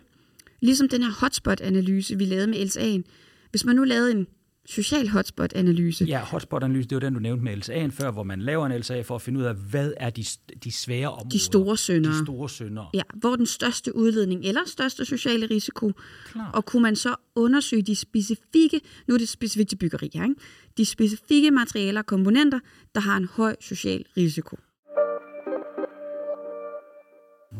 ligesom 0.60 0.88
den 0.88 1.02
her 1.02 1.10
hotspot-analyse, 1.10 2.18
vi 2.18 2.24
lavede 2.24 2.46
med 2.46 2.58
LSA'en, 2.58 3.02
hvis 3.50 3.64
man 3.64 3.76
nu 3.76 3.84
lavede 3.84 4.10
en 4.10 4.26
social 4.74 5.08
hotspot-analyse, 5.08 6.04
Ja, 6.04 6.20
hotspot-analyse, 6.24 6.88
det 6.88 6.96
var 6.96 7.00
den, 7.00 7.14
du 7.14 7.20
nævnte 7.20 7.44
med 7.44 7.56
LSA'en 7.56 7.90
før, 7.90 8.10
hvor 8.10 8.22
man 8.22 8.40
laver 8.42 8.66
en 8.66 8.80
LSA 8.80 9.00
for 9.00 9.14
at 9.14 9.22
finde 9.22 9.40
ud 9.40 9.44
af, 9.44 9.54
hvad 9.54 9.92
er 9.96 10.10
de, 10.10 10.24
de 10.64 10.72
svære 10.72 11.08
områder. 11.10 11.28
de 11.28 11.38
store 11.38 11.76
syndere, 11.76 12.12
De 12.12 12.24
store 12.24 12.48
syndere. 12.48 12.86
ja, 12.94 13.02
hvor 13.14 13.36
den 13.36 13.46
største 13.46 13.96
udledning 13.96 14.44
eller 14.44 14.60
største 14.66 15.04
sociale 15.04 15.46
risiko, 15.46 15.92
Klart. 16.26 16.54
og 16.54 16.64
kunne 16.64 16.82
man 16.82 16.96
så 16.96 17.14
undersøge 17.34 17.82
de 17.82 17.96
specifikke, 17.96 18.80
nu 19.08 19.14
er 19.14 19.18
det 19.18 19.28
specifikt 19.28 19.68
til 19.68 19.76
byggeri 19.76 20.10
her, 20.14 20.22
ikke? 20.24 20.34
de 20.76 20.84
specifikke 20.86 21.50
materialer 21.50 22.00
og 22.00 22.06
komponenter, 22.06 22.60
der 22.94 23.00
har 23.00 23.16
en 23.16 23.28
høj 23.32 23.56
social 23.60 24.04
risiko. 24.16 24.56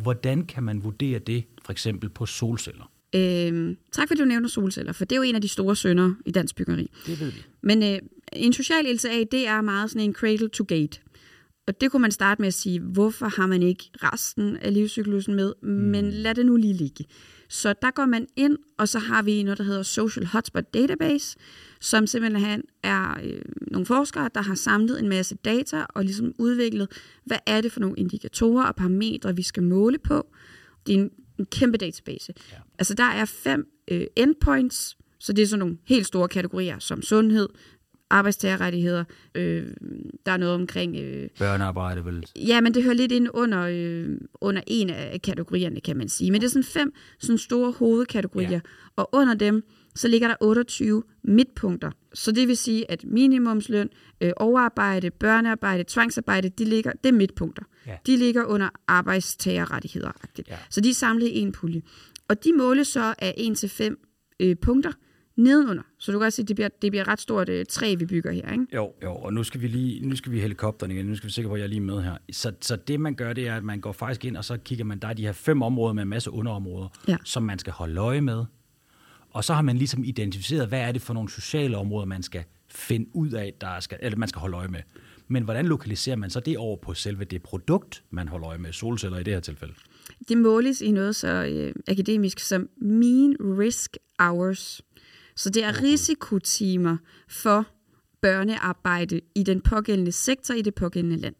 Hvordan 0.03 0.46
kan 0.46 0.62
man 0.62 0.85
vurdere 0.85 1.18
det, 1.18 1.44
for 1.64 1.72
eksempel 1.72 2.09
på 2.09 2.27
solceller? 2.27 2.91
Øhm, 3.14 3.77
tak 3.92 4.09
fordi 4.09 4.20
du 4.20 4.25
nævner 4.25 4.48
solceller, 4.48 4.92
for 4.92 5.05
det 5.05 5.16
er 5.16 5.16
jo 5.16 5.22
en 5.22 5.35
af 5.35 5.40
de 5.40 5.48
store 5.48 5.77
syndere 5.77 6.16
i 6.27 6.31
dansk 6.31 6.57
byggeri. 6.57 6.90
Det 7.07 7.20
ved 7.20 7.31
vi. 7.31 7.44
Men 7.62 7.83
øh, 7.83 7.98
en 8.33 8.53
social 8.53 8.94
LCA, 8.94 9.25
det 9.33 9.46
er 9.46 9.61
meget 9.61 9.90
sådan 9.90 10.09
en 10.09 10.14
cradle 10.14 10.48
to 10.48 10.64
gate. 10.68 11.01
Og 11.66 11.81
det 11.81 11.90
kunne 11.90 12.03
man 12.03 12.11
starte 12.11 12.42
med 12.42 12.46
at 12.46 12.55
sige, 12.55 12.81
hvorfor 12.81 13.27
har 13.27 13.46
man 13.46 13.62
ikke 13.62 13.90
resten 13.94 14.57
af 14.57 14.75
livscyklusen 14.75 15.35
med? 15.35 15.53
Mm. 15.62 15.68
Men 15.68 16.11
lad 16.11 16.35
det 16.35 16.46
nu 16.46 16.57
lige 16.57 16.75
ligge. 16.75 17.05
Så 17.48 17.75
der 17.83 17.90
går 17.90 18.07
man 18.07 18.27
ind, 18.37 18.57
og 18.79 18.88
så 18.88 18.98
har 18.98 19.22
vi 19.22 19.42
noget, 19.42 19.59
der 19.59 19.64
hedder 19.64 19.83
Social 19.83 20.27
Hotspot 20.27 20.75
Database, 20.75 21.37
som 21.81 22.07
simpelthen 22.07 22.62
er 22.83 23.20
øh, 23.25 23.42
nogle 23.70 23.87
forskere, 23.87 24.31
der 24.35 24.42
har 24.42 24.55
samlet 24.55 25.01
en 25.01 25.09
masse 25.09 25.35
data 25.35 25.85
og 25.88 26.05
ligesom 26.05 26.35
udviklet, 26.38 26.88
hvad 27.25 27.38
er 27.46 27.61
det 27.61 27.72
for 27.72 27.81
nogle 27.81 27.96
indikatorer 27.98 28.64
og 28.64 28.77
parametre, 28.77 29.37
vi 29.37 29.42
skal 29.42 29.62
måle 29.62 29.98
på. 29.98 30.27
Det 30.87 30.94
er 30.94 30.98
en, 30.98 31.11
en 31.42 31.46
kæmpe 31.46 31.78
database. 31.78 32.33
Ja. 32.52 32.57
Altså 32.78 32.94
der 32.94 33.05
er 33.05 33.24
fem 33.24 33.66
øh, 33.88 34.07
endpoints, 34.16 34.96
så 35.18 35.33
det 35.33 35.42
er 35.42 35.46
sådan 35.46 35.59
nogle 35.59 35.78
helt 35.85 36.07
store 36.07 36.28
kategorier 36.28 36.78
som 36.78 37.02
sundhed, 37.02 37.48
arbejdstagerrettigheder, 38.11 39.05
øh, 39.35 39.66
der 40.26 40.33
er 40.33 40.37
noget 40.37 40.55
omkring... 40.55 40.96
Øh, 40.96 41.28
Børnearbejde, 41.38 42.05
vel? 42.05 42.26
ja, 42.37 42.61
men 42.61 42.74
det 42.74 42.83
hører 42.83 42.94
lidt 42.94 43.12
ind 43.12 43.28
under, 43.35 43.61
øh, 43.70 44.18
under 44.40 44.62
en 44.66 44.90
af 44.90 45.22
kategorierne, 45.22 45.81
kan 45.81 45.96
man 45.96 46.09
sige. 46.09 46.31
Men 46.31 46.40
det 46.40 46.46
er 46.46 46.50
sådan 46.50 46.64
fem 46.64 46.94
sådan 47.18 47.38
store 47.38 47.72
hovedkategorier, 47.72 48.50
Ja. 48.50 48.61
og 48.96 49.09
under 49.12 49.35
dem, 49.35 49.64
så 49.94 50.09
ligger 50.09 50.28
der 50.28 50.35
28 50.40 51.02
midtpunkter. 51.24 51.90
Så 52.14 52.33
det 52.33 52.48
vil 52.48 52.57
sige, 52.57 52.90
at 52.90 53.05
minimumsløn, 53.05 53.88
øh, 54.20 54.33
overarbejde, 54.37 55.11
børnearbejde, 55.11 55.85
tvangsarbejde, 55.88 56.48
de 56.48 56.64
ligger, 56.64 56.92
det 57.05 57.09
er 57.09 57.12
midtpunkter. 57.12 57.62
Ja. 57.87 57.96
De 58.07 58.16
ligger 58.16 58.44
under 58.44 58.68
arbejdstagerrettigheder. 58.88 60.12
Ja. 60.48 60.57
Så 60.70 60.81
de 60.81 60.90
er 60.90 60.94
samlet 60.94 61.26
i 61.26 61.38
en 61.38 61.52
pulje. 61.52 61.83
Og 62.28 62.44
de 62.44 62.52
måles 62.52 62.88
så 62.88 63.14
af 63.18 63.35
1-5 63.38 64.37
øh, 64.40 64.57
punkter 64.57 64.92
nedenunder. 65.37 65.83
Så 65.98 66.12
du 66.12 66.18
kan 66.18 66.26
også 66.26 66.37
se, 66.37 66.42
at 66.42 66.48
det 66.48 66.57
bliver, 66.57 66.68
det 66.83 66.92
bliver 66.92 67.02
et 67.02 67.09
ret 67.09 67.20
stort 67.20 67.48
øh, 67.48 67.64
træ, 67.66 67.94
vi 67.98 68.07
bygger 68.07 68.33
her. 68.33 68.52
Ikke? 68.52 68.66
Jo, 68.74 68.92
jo, 69.02 69.14
og 69.14 69.33
nu 69.33 69.42
skal 69.44 69.61
vi 69.61 69.66
lige, 69.68 70.07
nu 70.09 70.16
skal 70.16 70.33
vi 70.33 70.40
helikopteren 70.40 70.90
igen, 70.92 71.07
nu 71.07 71.14
skal 71.16 71.26
vi 71.26 71.33
sikre 71.33 71.48
på, 71.48 71.55
at 71.55 71.61
jeg 71.61 71.64
er 71.64 71.68
lige 71.68 71.81
med 71.81 72.02
her. 72.02 72.16
Så, 72.33 72.52
så 72.61 72.76
det 72.76 73.00
man 73.00 73.14
gør, 73.14 73.33
det 73.33 73.48
er, 73.48 73.57
at 73.57 73.64
man 73.64 73.81
går 73.81 73.92
faktisk 73.92 74.24
ind, 74.24 74.37
og 74.37 74.44
så 74.44 74.57
kigger 74.57 74.85
man, 74.85 74.98
der 74.98 75.09
er 75.09 75.12
de 75.12 75.22
her 75.22 75.33
fem 75.33 75.62
områder 75.62 75.92
med 75.92 76.02
en 76.02 76.09
masse 76.09 76.31
underområder, 76.31 76.88
Ja. 77.09 77.16
som 77.24 77.42
man 77.42 77.59
skal 77.59 77.72
holde 77.72 78.00
øje 78.00 78.20
med. 78.20 78.44
Og 79.33 79.45
så 79.45 79.55
har 79.55 79.62
man 79.62 79.77
ligesom 79.77 80.05
identificeret, 80.05 80.68
hvad 80.68 80.81
er 80.81 80.92
det 80.92 81.03
for 81.03 81.14
nogle 81.14 81.31
sociale 81.31 81.77
områder, 81.77 82.07
man 82.07 82.23
skal 82.23 82.45
finde 82.71 83.07
ud 83.12 83.31
af, 83.31 83.55
der 83.61 83.81
skal, 83.81 83.99
eller 84.03 84.18
man 84.18 84.29
skal 84.29 84.40
holde 84.40 84.57
øje 84.57 84.68
med. 84.68 84.81
Men 85.29 85.42
hvordan 85.42 85.66
lokaliserer 85.66 86.16
man 86.16 86.31
så 86.31 86.40
det 86.40 86.59
over 86.59 86.77
på 86.77 86.95
selve 86.95 87.25
det 87.25 87.42
produkt, 87.42 88.03
man 88.11 88.29
holder 88.29 88.49
øje 88.49 88.59
med, 88.59 88.73
solceller 88.73 89.18
i 89.18 89.23
det 89.23 89.33
her 89.33 89.40
tilfælde? 89.40 89.75
Det 90.29 90.38
måles 90.38 90.81
i 90.81 90.90
noget 90.90 91.16
så 91.16 91.29
øh, 91.29 91.75
akademisk 91.88 92.38
som 92.38 92.68
mean 92.77 93.37
risk 93.40 93.97
hours. 94.18 94.83
Så 95.37 95.51
det 95.51 95.64
er 95.64 95.83
risikotimer 95.83 96.97
for 97.29 97.66
børnearbejde 98.21 99.21
i 99.35 99.42
den 99.42 99.61
pågældende 99.61 100.12
sektor 100.12 100.55
i 100.55 100.62
det 100.62 100.75
pågældende 100.75 101.16
land. 101.16 101.35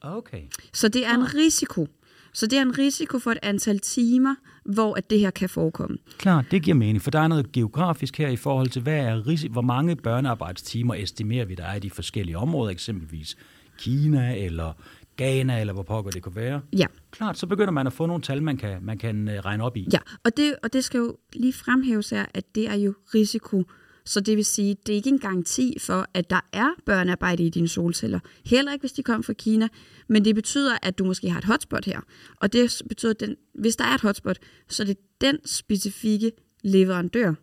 Okay. 0.00 0.42
Så 0.72 0.88
det 0.88 1.06
er 1.06 1.14
en 1.14 1.34
risiko. 1.34 1.86
Så 2.32 2.46
det 2.46 2.58
er 2.58 2.62
en 2.62 2.78
risiko 2.78 3.18
for 3.18 3.30
et 3.30 3.38
antal 3.42 3.78
timer, 3.78 4.34
hvor 4.64 4.94
at 4.94 5.10
det 5.10 5.20
her 5.20 5.30
kan 5.30 5.48
forekomme. 5.48 5.98
Klart, 6.18 6.44
det 6.50 6.62
giver 6.62 6.74
mening, 6.74 7.02
for 7.02 7.10
der 7.10 7.20
er 7.20 7.28
noget 7.28 7.52
geografisk 7.52 8.18
her 8.18 8.28
i 8.28 8.36
forhold 8.36 8.68
til, 8.68 8.82
hvad 8.82 8.98
er 8.98 9.22
risi- 9.22 9.48
hvor 9.48 9.62
mange 9.62 9.96
børnearbejdstimer 9.96 10.94
estimerer 10.94 11.44
vi, 11.44 11.54
der 11.54 11.64
er 11.64 11.74
i 11.74 11.78
de 11.80 11.90
forskellige 11.90 12.38
områder, 12.38 12.70
eksempelvis 12.70 13.36
Kina 13.78 14.36
eller 14.44 14.72
Ghana, 15.16 15.60
eller 15.60 15.72
hvor 15.72 15.82
pokker 15.82 16.10
det 16.10 16.22
kunne 16.22 16.36
være. 16.36 16.60
Ja. 16.72 16.86
Klart, 17.10 17.38
så 17.38 17.46
begynder 17.46 17.70
man 17.72 17.86
at 17.86 17.92
få 17.92 18.06
nogle 18.06 18.22
tal, 18.22 18.42
man 18.42 18.56
kan, 18.56 18.78
man 18.82 18.98
kan 18.98 19.28
øh, 19.28 19.34
regne 19.40 19.64
op 19.64 19.76
i. 19.76 19.88
Ja, 19.92 19.98
og 20.24 20.36
det, 20.36 20.54
og 20.62 20.72
det 20.72 20.84
skal 20.84 20.98
jo 20.98 21.16
lige 21.32 21.52
fremhæves 21.52 22.10
her, 22.10 22.26
at 22.34 22.54
det 22.54 22.68
er 22.68 22.74
jo 22.74 22.94
risiko. 23.14 23.64
Så 24.08 24.20
det 24.20 24.36
vil 24.36 24.44
sige, 24.44 24.76
det 24.86 24.92
er 24.92 24.96
ikke 24.96 25.08
en 25.08 25.18
garanti 25.18 25.76
for, 25.80 26.06
at 26.14 26.30
der 26.30 26.40
er 26.52 26.68
børnearbejde 26.86 27.42
i 27.42 27.50
dine 27.50 27.68
solceller. 27.68 28.20
Heller 28.46 28.72
ikke, 28.72 28.82
hvis 28.82 28.92
de 28.92 29.02
kommer 29.02 29.22
fra 29.22 29.32
Kina. 29.32 29.68
Men 30.08 30.24
det 30.24 30.34
betyder, 30.34 30.78
at 30.82 30.98
du 30.98 31.04
måske 31.04 31.30
har 31.30 31.38
et 31.38 31.44
hotspot 31.44 31.84
her. 31.84 32.00
Og 32.36 32.52
det 32.52 32.82
betyder, 32.88 33.10
at 33.10 33.20
den, 33.20 33.36
hvis 33.54 33.76
der 33.76 33.84
er 33.84 33.94
et 33.94 34.00
hotspot, 34.00 34.38
så 34.68 34.82
er 34.82 34.86
det 34.86 34.96
den 35.20 35.38
specifikke 35.46 36.32
leverandør, 36.64 37.34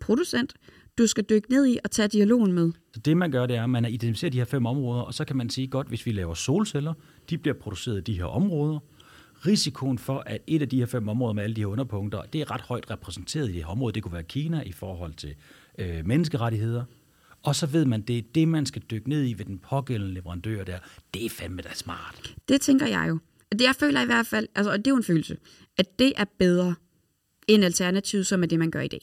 producent, 0.00 0.54
du 0.98 1.06
skal 1.06 1.24
dykke 1.30 1.50
ned 1.50 1.66
i 1.66 1.78
og 1.84 1.90
tage 1.90 2.08
dialogen 2.08 2.52
med. 2.52 2.72
Så 2.94 3.00
det 3.00 3.16
man 3.16 3.30
gør, 3.30 3.46
det 3.46 3.56
er, 3.56 3.64
at 3.64 3.70
man 3.70 3.84
identificerer 3.84 4.30
de 4.30 4.38
her 4.38 4.44
fem 4.44 4.66
områder, 4.66 5.02
og 5.02 5.14
så 5.14 5.24
kan 5.24 5.36
man 5.36 5.50
sige, 5.50 5.66
godt, 5.66 5.88
hvis 5.88 6.06
vi 6.06 6.12
laver 6.12 6.34
solceller, 6.34 6.94
de 7.30 7.38
bliver 7.38 7.54
produceret 7.54 7.98
i 7.98 8.00
de 8.00 8.14
her 8.14 8.24
områder. 8.24 8.78
Risikoen 9.46 9.98
for, 9.98 10.22
at 10.26 10.42
et 10.46 10.62
af 10.62 10.68
de 10.68 10.78
her 10.78 10.86
fem 10.86 11.08
områder 11.08 11.32
med 11.32 11.42
alle 11.42 11.56
de 11.56 11.60
her 11.60 11.66
underpunkter, 11.66 12.22
det 12.22 12.40
er 12.40 12.50
ret 12.50 12.60
højt 12.60 12.90
repræsenteret 12.90 13.48
i 13.48 13.52
det 13.52 13.60
her 13.64 13.66
område. 13.66 13.92
Det 13.92 14.02
kunne 14.02 14.12
være 14.12 14.22
Kina 14.22 14.62
i 14.62 14.72
forhold 14.72 15.14
til 15.14 15.34
øh, 15.78 16.06
menneskerettigheder. 16.06 16.84
Og 17.42 17.56
så 17.56 17.66
ved 17.66 17.84
man, 17.84 18.02
det 18.02 18.18
er 18.18 18.22
det, 18.34 18.48
man 18.48 18.66
skal 18.66 18.82
dykke 18.90 19.08
ned 19.08 19.28
i 19.28 19.34
ved 19.38 19.44
den 19.44 19.58
pågældende 19.58 20.14
leverandør 20.14 20.64
der. 20.64 20.78
Det 21.14 21.24
er 21.24 21.30
fandme 21.30 21.62
da 21.62 21.68
smart. 21.74 22.34
Det 22.48 22.60
tænker 22.60 22.86
jeg 22.86 23.06
jo. 23.08 23.18
Det 23.52 23.60
jeg 23.60 23.74
føler 23.80 24.02
i 24.02 24.06
hvert 24.06 24.26
fald, 24.26 24.48
altså, 24.54 24.72
og 24.72 24.78
det 24.78 24.86
er 24.86 24.90
jo 24.90 24.96
en 24.96 25.04
følelse, 25.04 25.36
at 25.76 25.98
det 25.98 26.12
er 26.16 26.24
bedre 26.38 26.74
end 27.48 27.64
alternativet, 27.64 28.26
som 28.26 28.42
er 28.42 28.46
det, 28.46 28.58
man 28.58 28.70
gør 28.70 28.80
i 28.80 28.88
dag. 28.88 29.00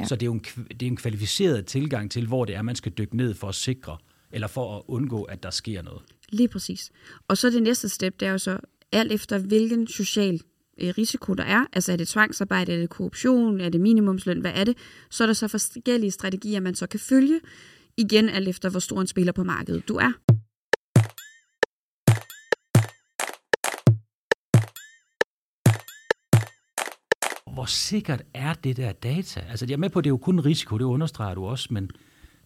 Ja. 0.00 0.04
Så 0.04 0.16
det 0.16 0.22
er 0.22 0.26
jo 0.26 0.32
en, 0.32 0.40
det 0.40 0.82
er 0.82 0.86
en 0.86 0.96
kvalificeret 0.96 1.66
tilgang 1.66 2.10
til, 2.10 2.26
hvor 2.26 2.44
det 2.44 2.54
er, 2.54 2.62
man 2.62 2.76
skal 2.76 2.92
dykke 2.92 3.16
ned 3.16 3.34
for 3.34 3.48
at 3.48 3.54
sikre, 3.54 3.96
eller 4.32 4.46
for 4.46 4.76
at 4.76 4.82
undgå, 4.86 5.22
at 5.22 5.42
der 5.42 5.50
sker 5.50 5.82
noget. 5.82 6.02
Lige 6.28 6.48
præcis. 6.48 6.92
Og 7.28 7.38
så 7.38 7.50
det 7.50 7.62
næste 7.62 7.88
step, 7.88 8.20
det 8.20 8.28
er 8.28 8.32
jo 8.32 8.38
så, 8.38 8.58
alt 8.92 9.12
efter 9.12 9.38
hvilken 9.38 9.86
social 9.86 10.40
Øh, 10.80 10.94
risiko 10.98 11.34
der 11.34 11.44
er, 11.44 11.64
altså 11.72 11.92
er 11.92 11.96
det 11.96 12.08
tvangsarbejde, 12.08 12.72
er 12.72 12.76
det 12.76 12.90
korruption, 12.90 13.60
er 13.60 13.68
det 13.68 13.80
minimumsløn, 13.80 14.40
hvad 14.40 14.52
er 14.54 14.64
det, 14.64 14.76
så 15.10 15.24
er 15.24 15.26
der 15.26 15.34
så 15.34 15.48
forskellige 15.48 16.10
strategier, 16.10 16.60
man 16.60 16.74
så 16.74 16.86
kan 16.86 17.00
følge, 17.00 17.40
igen 17.96 18.28
alt 18.28 18.48
efter, 18.48 18.70
hvor 18.70 18.80
stor 18.80 19.00
en 19.00 19.06
spiller 19.06 19.32
på 19.32 19.44
markedet 19.44 19.88
du 19.88 19.96
er. 19.96 20.12
hvor 27.54 27.64
sikkert 27.64 28.22
er 28.34 28.54
det 28.54 28.76
der 28.76 28.92
data? 28.92 29.40
Altså, 29.50 29.66
jeg 29.66 29.72
er 29.72 29.78
med 29.78 29.90
på, 29.90 29.98
at 29.98 30.04
det 30.04 30.08
er 30.08 30.12
jo 30.12 30.16
kun 30.16 30.34
en 30.34 30.44
risiko, 30.44 30.78
det 30.78 30.84
understreger 30.84 31.34
du 31.34 31.44
også, 31.44 31.68
men 31.70 31.90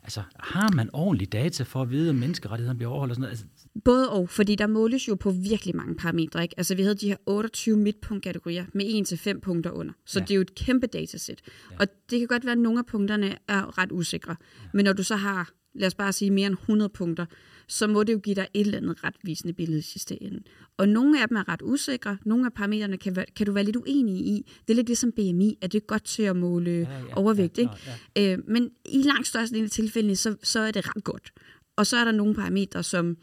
altså, 0.03 0.23
har 0.37 0.73
man 0.75 0.91
ordentlig 0.93 1.33
data 1.33 1.63
for 1.63 1.83
at 1.83 1.91
vide, 1.91 2.11
om 2.11 2.17
menneskerettighederne 2.17 2.79
bliver 2.79 2.91
overholdt? 2.91 3.11
Og 3.11 3.17
sådan 3.17 3.23
noget? 3.23 3.33
Altså... 3.33 3.67
Både 3.85 4.11
og, 4.11 4.29
fordi 4.29 4.55
der 4.55 4.67
måles 4.67 5.09
jo 5.09 5.15
på 5.15 5.31
virkelig 5.31 5.77
mange 5.77 5.95
parametre. 5.95 6.43
Ikke? 6.43 6.55
Altså, 6.57 6.75
vi 6.75 6.83
havde 6.83 6.95
de 6.95 7.09
her 7.09 7.17
28 7.27 7.77
midtpunktkategorier 7.77 8.65
med 8.75 9.35
1-5 9.37 9.41
punkter 9.41 9.71
under. 9.71 9.93
Så 10.07 10.19
ja. 10.19 10.25
det 10.25 10.31
er 10.31 10.35
jo 10.35 10.41
et 10.41 10.55
kæmpe 10.55 10.87
datasæt. 10.87 11.41
Ja. 11.71 11.77
Og 11.81 11.87
det 12.11 12.19
kan 12.19 12.29
godt 12.29 12.45
være, 12.45 12.53
at 12.53 12.59
nogle 12.59 12.79
af 12.79 12.87
punkterne 12.87 13.37
er 13.49 13.79
ret 13.79 13.93
usikre. 13.93 14.37
Ja. 14.41 14.69
Men 14.75 14.85
når 14.85 14.93
du 14.93 15.03
så 15.03 15.17
har, 15.17 15.51
lad 15.75 15.87
os 15.87 15.95
bare 15.95 16.13
sige, 16.13 16.31
mere 16.31 16.47
end 16.47 16.55
100 16.55 16.89
punkter, 16.89 17.27
så 17.69 17.87
må 17.87 18.03
det 18.03 18.13
jo 18.13 18.19
give 18.19 18.35
dig 18.35 18.49
et 18.55 18.61
eller 18.61 18.79
andet 18.79 19.05
retvisende 19.05 19.53
billede 19.53 19.79
i 19.79 19.83
sidste 19.83 20.23
ende. 20.23 20.41
Og 20.77 20.89
nogle 20.89 21.23
af 21.23 21.29
dem 21.29 21.37
er 21.37 21.49
ret 21.49 21.63
usikre, 21.63 22.19
nogle 22.25 22.47
af 22.47 22.53
parametrene 22.53 22.97
kan, 22.97 23.25
kan 23.37 23.47
du 23.47 23.53
være 23.53 23.65
lidt 23.65 23.77
uenig 23.77 24.15
i. 24.15 24.53
Det 24.67 24.73
er 24.73 24.77
lidt 24.77 24.87
ligesom 24.87 25.13
BMI, 25.13 25.59
at 25.61 25.73
det 25.73 25.83
er 25.83 25.87
godt 25.87 26.05
til 26.05 26.23
at 26.23 26.37
måle 26.37 26.71
ja, 26.71 26.79
ja, 26.79 27.17
overvægt. 27.17 27.59
Ja, 27.59 27.63
ikke? 27.63 27.75
Ja. 28.17 28.33
Øh, 28.33 28.39
men 28.49 28.71
i 28.85 29.03
langt 29.03 29.27
størstedelen 29.27 29.65
af 29.65 29.71
tilfældene, 29.71 30.17
så, 30.17 30.37
så 30.43 30.61
er 30.61 30.71
det 30.71 30.97
ret 30.97 31.05
godt. 31.05 31.33
Og 31.77 31.87
så 31.87 31.97
er 31.97 32.05
der 32.05 32.13
nogle 32.13 32.35
parametre, 32.35 32.83
som 32.83 33.17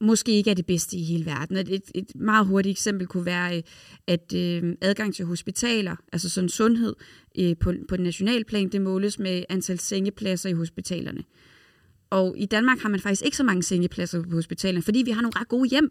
måske 0.00 0.32
ikke 0.32 0.50
er 0.50 0.54
det 0.54 0.66
bedste 0.66 0.96
i 0.96 1.02
hele 1.02 1.26
verden. 1.26 1.56
Et, 1.56 1.68
et, 1.68 1.82
et 1.94 2.14
meget 2.14 2.46
hurtigt 2.46 2.72
eksempel 2.72 3.06
kunne 3.06 3.26
være, 3.26 3.56
øh, 3.56 3.62
at 4.06 4.34
øh, 4.34 4.76
adgang 4.80 5.14
til 5.14 5.24
hospitaler, 5.24 5.96
altså 6.12 6.28
sådan 6.28 6.48
sundhed 6.48 6.94
øh, 7.38 7.56
på, 7.60 7.72
på 7.88 7.96
nationalplan, 7.96 8.68
det 8.68 8.82
måles 8.82 9.18
med 9.18 9.44
antal 9.48 9.78
sengepladser 9.78 10.48
i 10.48 10.52
hospitalerne. 10.52 11.24
Og 12.10 12.34
i 12.38 12.46
Danmark 12.46 12.78
har 12.78 12.88
man 12.88 13.00
faktisk 13.00 13.24
ikke 13.24 13.36
så 13.36 13.44
mange 13.44 13.62
sengepladser 13.62 14.22
på 14.22 14.30
hospitalerne, 14.30 14.82
fordi 14.82 15.02
vi 15.04 15.10
har 15.10 15.22
nogle 15.22 15.40
ret 15.40 15.48
gode 15.48 15.68
hjem. 15.68 15.90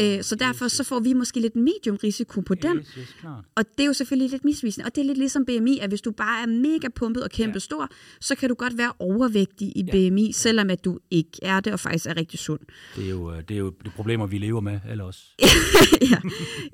Ah, 0.00 0.16
øh, 0.16 0.22
så 0.22 0.34
derfor 0.34 0.64
yes, 0.64 0.72
så 0.72 0.84
får 0.84 1.00
vi 1.00 1.12
måske 1.12 1.40
lidt 1.40 1.56
medium 1.56 1.96
risiko 1.96 2.40
på 2.40 2.54
den. 2.54 2.76
Yes, 2.76 2.94
yes, 2.98 3.16
og 3.54 3.64
det 3.76 3.80
er 3.82 3.86
jo 3.86 3.92
selvfølgelig 3.92 4.30
lidt 4.30 4.44
misvisende. 4.44 4.86
Og 4.86 4.94
det 4.94 5.00
er 5.00 5.04
lidt 5.04 5.18
ligesom 5.18 5.44
BMI, 5.44 5.78
at 5.78 5.88
hvis 5.88 6.00
du 6.00 6.10
bare 6.10 6.42
er 6.42 6.46
mega 6.46 6.88
pumpet 6.94 7.22
og 7.24 7.30
kæmpe 7.30 7.54
ja. 7.54 7.58
stor, 7.58 7.88
så 8.20 8.34
kan 8.34 8.48
du 8.48 8.54
godt 8.54 8.78
være 8.78 8.92
overvægtig 8.98 9.72
i 9.76 9.84
ja. 9.86 10.10
BMI, 10.10 10.32
selvom 10.32 10.70
at 10.70 10.84
du 10.84 10.98
ikke 11.10 11.30
er 11.42 11.60
det 11.60 11.72
og 11.72 11.80
faktisk 11.80 12.06
er 12.06 12.16
rigtig 12.16 12.38
sund. 12.38 12.60
Det 12.96 13.04
er 13.04 13.10
jo, 13.10 13.32
øh, 13.32 13.42
det 13.48 13.54
er 13.54 13.58
jo 13.58 13.72
de 13.84 13.90
problemer, 13.90 14.26
vi 14.26 14.38
lever 14.38 14.60
med, 14.60 14.80
eller 14.90 15.04
også. 15.04 15.20
ja. 16.10 16.20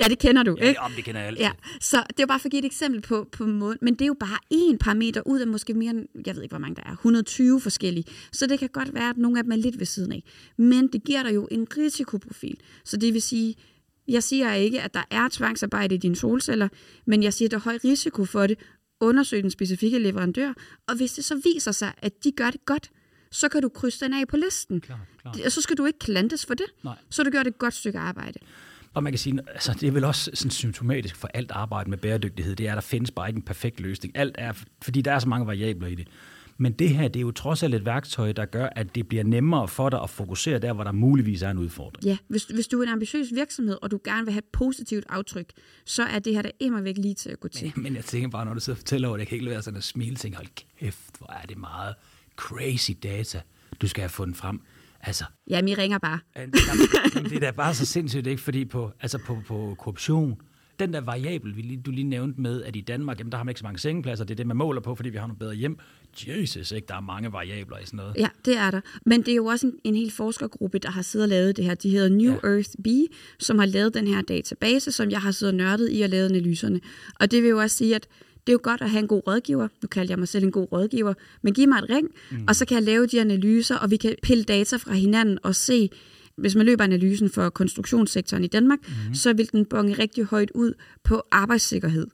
ja, 0.03 0.05
det 0.09 0.19
kender 0.19 0.43
du. 0.43 0.57
Ja, 0.61 0.69
ikke? 0.69 0.81
Om 0.81 0.93
det 0.97 1.05
kender 1.05 1.21
jeg 1.21 1.29
altid. 1.29 1.45
Ja. 1.45 1.51
Så 1.81 1.97
det 1.97 2.19
er 2.19 2.23
jo 2.23 2.27
bare 2.27 2.41
for 2.41 2.47
at 2.47 2.51
give 2.51 2.59
et 2.59 2.65
eksempel 2.65 3.01
på, 3.01 3.29
på 3.33 3.47
måden. 3.47 3.79
Men 3.83 3.95
det 3.95 4.03
er 4.03 4.07
jo 4.07 4.17
bare 4.21 4.39
én 4.55 4.77
parameter 4.77 5.23
ud 5.27 5.41
af 5.41 5.47
måske 5.47 5.75
mere 5.75 5.91
end, 5.91 6.07
jeg 6.27 6.37
ved 6.37 6.43
ikke, 6.43 6.53
hvor 6.53 6.61
mange 6.61 6.77
der 6.77 6.83
er, 6.87 6.93
120 6.93 7.61
forskellige. 7.61 8.05
Så 8.33 8.47
det 8.47 8.61
kan 8.71 8.85
godt 8.85 8.95
være, 8.95 9.11
at 9.11 9.17
nogle 9.17 9.39
af 9.39 9.45
dem 9.45 9.53
er 9.53 9.57
lidt 9.57 9.79
ved 9.79 9.87
siden 9.87 10.13
af. 10.13 10.23
Men 10.57 10.89
det 10.89 11.05
giver 11.05 11.23
dig 11.23 11.35
jo 11.35 11.49
en 11.51 11.67
risikoprofil. 11.79 12.57
Så 12.85 12.97
det 12.97 13.15
vil 13.15 13.23
sige, 13.23 13.55
jeg 14.09 14.23
siger 14.23 14.53
ikke, 14.53 14.81
at 14.81 14.95
der 14.95 15.03
er 15.11 15.29
tvangsarbejde 15.29 15.95
i 15.95 15.99
dine 15.99 16.17
solceller, 16.17 16.69
men 17.07 17.23
jeg 17.23 17.35
siger, 17.35 17.47
at 17.47 17.51
der 17.51 17.57
er 17.57 17.61
høj 17.61 17.79
risiko 17.85 18.25
for 18.25 18.47
det. 18.47 18.59
Undersøg 19.01 19.43
den 19.43 19.51
specifikke 19.51 19.99
leverandør, 19.99 20.53
og 20.89 20.97
hvis 20.97 21.13
det 21.13 21.25
så 21.25 21.41
viser 21.45 21.73
sig, 21.73 21.93
at 21.99 22.25
de 22.25 22.33
gør 22.33 22.51
det 22.51 22.65
godt, 22.65 22.91
så 23.31 23.49
kan 23.49 23.63
du 23.63 23.69
krydse 23.69 24.05
den 24.05 24.15
af 24.15 24.29
på 24.29 24.37
listen. 24.37 24.81
Klar, 24.81 25.01
klar. 25.23 25.35
Og 25.45 25.53
så 25.53 25.61
skal 25.61 25.77
du 25.77 25.87
ikke 25.87 25.99
klantes 25.99 26.47
for 26.47 26.55
det. 26.55 26.67
Nej. 26.85 26.97
Så 27.11 27.23
du 27.23 27.31
gør 27.31 27.43
det 27.43 27.51
et 27.51 27.59
godt 27.59 27.75
stykke 27.75 27.99
arbejde. 27.99 28.39
Og 28.95 29.03
man 29.03 29.13
kan 29.13 29.19
sige, 29.19 29.39
altså 29.49 29.77
det 29.81 29.87
er 29.87 29.93
vel 29.93 30.05
også 30.05 30.31
sådan 30.35 30.51
symptomatisk 30.51 31.17
for 31.17 31.29
alt 31.35 31.51
arbejde 31.51 31.91
med 31.91 31.99
bæredygtighed, 31.99 32.57
det 32.57 32.67
er, 32.67 32.73
at 32.73 32.77
der 32.77 32.81
findes 32.81 33.11
bare 33.11 33.29
ikke 33.29 33.39
en 33.39 33.43
perfekt 33.43 33.81
løsning. 33.81 34.17
Alt 34.17 34.35
er, 34.39 34.53
fordi 34.83 35.03
der 35.03 35.13
er 35.13 35.19
så 35.19 35.29
mange 35.29 35.47
variabler 35.47 35.89
i 35.89 35.95
det. 35.95 36.09
Men 36.57 36.73
det 36.73 36.91
her, 36.91 37.09
det 37.09 37.17
er 37.17 37.21
jo 37.21 37.31
trods 37.31 37.63
alt 37.63 37.75
et 37.75 37.85
værktøj, 37.85 38.33
der 38.33 38.45
gør, 38.45 38.69
at 38.77 38.95
det 38.95 39.09
bliver 39.09 39.25
nemmere 39.25 39.69
for 39.69 39.89
dig 39.89 40.03
at 40.03 40.11
fokusere 40.11 40.59
der, 40.59 40.73
hvor 40.73 40.85
der 40.85 40.93
muligvis 40.93 41.43
er 41.43 41.51
en 41.51 41.59
udfordring. 41.59 42.05
Ja, 42.05 42.17
hvis, 42.29 42.45
hvis 42.45 42.69
du 42.69 42.79
er 42.79 42.83
en 42.83 42.89
ambitiøs 42.89 43.27
virksomhed, 43.35 43.77
og 43.83 43.91
du 43.91 44.01
gerne 44.05 44.25
vil 44.25 44.33
have 44.33 44.39
et 44.39 44.53
positivt 44.53 45.05
aftryk, 45.09 45.53
så 45.85 46.03
er 46.03 46.19
det 46.19 46.35
her 46.35 46.43
da 46.43 46.51
immer 46.61 46.81
væk 46.81 46.99
lige 46.99 47.15
til 47.15 47.31
at 47.31 47.41
gå 47.41 47.49
til. 47.49 47.73
Men, 47.75 47.83
men 47.83 47.97
jeg 47.97 48.05
tænker 48.05 48.29
bare, 48.29 48.45
når 48.45 48.55
du 48.55 48.61
sidder 48.61 48.77
og 48.77 48.79
fortæller 48.79 49.09
over 49.09 49.17
det, 49.17 49.21
jeg 49.21 49.29
kan 49.29 49.39
ikke 49.39 49.51
være 49.51 49.63
sådan 49.63 49.79
at 49.79 49.85
smile 49.85 50.15
og 50.15 50.19
tænke, 50.19 50.37
hold 50.37 50.49
kæft, 50.79 51.19
hvor 51.19 51.33
er 51.43 51.47
det 51.47 51.59
meget 51.59 51.95
crazy 52.37 52.91
data, 53.03 53.41
du 53.81 53.89
skal 53.89 54.01
have 54.01 54.09
fundet 54.09 54.37
frem. 54.37 54.61
Altså, 55.01 55.25
ja, 55.51 55.61
vi 55.61 55.75
ringer 55.75 55.99
bare. 55.99 56.19
Jamen, 56.37 57.31
det 57.31 57.37
er 57.37 57.41
da 57.41 57.51
bare 57.51 57.75
så 57.75 57.87
sindssygt, 57.87 58.27
ikke? 58.27 58.43
Fordi 58.43 58.65
på, 58.65 58.93
altså 59.01 59.19
på, 59.19 59.39
på 59.47 59.75
korruption, 59.79 60.41
den 60.79 60.93
der 60.93 61.01
variabel, 61.01 61.81
du 61.87 61.91
lige 61.91 62.05
nævnte 62.05 62.41
med, 62.41 62.63
at 62.63 62.77
i 62.77 62.81
Danmark, 62.81 63.19
jamen, 63.19 63.33
der 63.33 63.39
har 63.39 63.45
man 63.45 63.51
ikke 63.51 63.59
så 63.59 63.65
mange 63.65 63.79
sengepladser, 63.79 64.25
det 64.25 64.35
er 64.35 64.37
det, 64.37 64.47
man 64.47 64.57
måler 64.57 64.81
på, 64.81 64.95
fordi 64.95 65.09
vi 65.09 65.19
har 65.19 65.27
nogle 65.27 65.39
bedre 65.39 65.55
hjem. 65.55 65.79
Jesus, 66.27 66.73
ikke? 66.73 66.87
Der 66.89 66.95
er 66.95 67.01
mange 67.01 67.33
variabler 67.33 67.79
i 67.79 67.85
sådan 67.85 67.97
noget. 67.97 68.17
Ja, 68.19 68.29
det 68.45 68.57
er 68.57 68.71
der. 68.71 68.81
Men 69.07 69.21
det 69.21 69.29
er 69.29 69.37
jo 69.37 69.47
også 69.47 69.67
en, 69.67 69.73
en 69.85 69.95
hel 69.95 70.11
forskergruppe, 70.11 70.79
der 70.79 70.91
har 70.91 71.03
siddet 71.03 71.25
og 71.25 71.29
lavet 71.29 71.57
det 71.57 71.65
her. 71.65 71.75
De 71.75 71.91
hedder 71.91 72.09
New 72.09 72.33
ja. 72.33 72.49
Earth 72.49 72.71
B, 72.85 72.87
som 73.39 73.59
har 73.59 73.67
lavet 73.67 73.95
den 73.95 74.07
her 74.07 74.23
database, 74.23 74.93
som 74.93 75.11
jeg 75.11 75.21
har 75.21 75.31
siddet 75.31 75.53
og 75.53 75.57
nørdet 75.57 75.89
i 75.93 76.03
og 76.03 76.09
lavet 76.09 76.29
analyserne. 76.29 76.81
Og 77.21 77.31
det 77.31 77.43
vil 77.43 77.49
jo 77.49 77.59
også 77.59 77.77
sige, 77.77 77.95
at 77.95 78.09
det 78.47 78.53
er 78.53 78.55
jo 78.55 78.61
godt 78.63 78.81
at 78.81 78.91
have 78.91 79.03
en 79.03 79.09
god 79.09 79.23
rådgiver. 79.27 79.69
Nu 79.83 79.89
kalder 79.89 80.13
jeg 80.13 80.19
mig 80.19 80.29
selv 80.29 80.45
en 80.45 80.53
god 80.53 80.73
rådgiver. 80.73 81.15
Men 81.43 81.55
giv 81.55 81.69
mig 81.69 81.79
et 81.79 81.91
ring, 81.91 82.09
mm. 82.31 82.45
og 82.49 82.57
så 82.57 82.65
kan 82.65 82.75
jeg 82.75 82.83
lave 82.83 83.07
de 83.07 83.21
analyser, 83.21 83.77
og 83.77 83.91
vi 83.91 83.97
kan 83.97 84.15
pille 84.23 84.45
data 84.45 84.77
fra 84.77 84.93
hinanden 84.93 85.39
og 85.43 85.55
se, 85.55 85.91
hvis 86.37 86.55
man 86.55 86.67
løber 86.67 86.85
analysen 86.85 87.31
for 87.31 87.51
konstruktionssektoren 87.51 88.45
i 88.45 88.47
Danmark, 88.47 88.79
mm. 88.89 89.15
så 89.15 89.33
vil 89.33 89.53
den 89.53 89.65
bonge 89.67 89.95
rigtig 89.95 90.25
højt 90.25 90.51
ud 90.55 90.73
på 91.05 91.23
arbejdssikkerhed. 91.31 92.07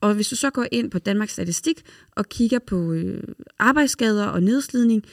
Og 0.00 0.14
hvis 0.14 0.28
du 0.28 0.36
så 0.36 0.50
går 0.50 0.66
ind 0.72 0.90
på 0.90 0.98
Danmarks 0.98 1.32
Statistik 1.32 1.82
og 2.10 2.28
kigger 2.28 2.58
på 2.58 2.92
øh, 2.92 3.22
arbejdsskader 3.58 4.26
og 4.26 4.42
nedslidning, 4.42 5.04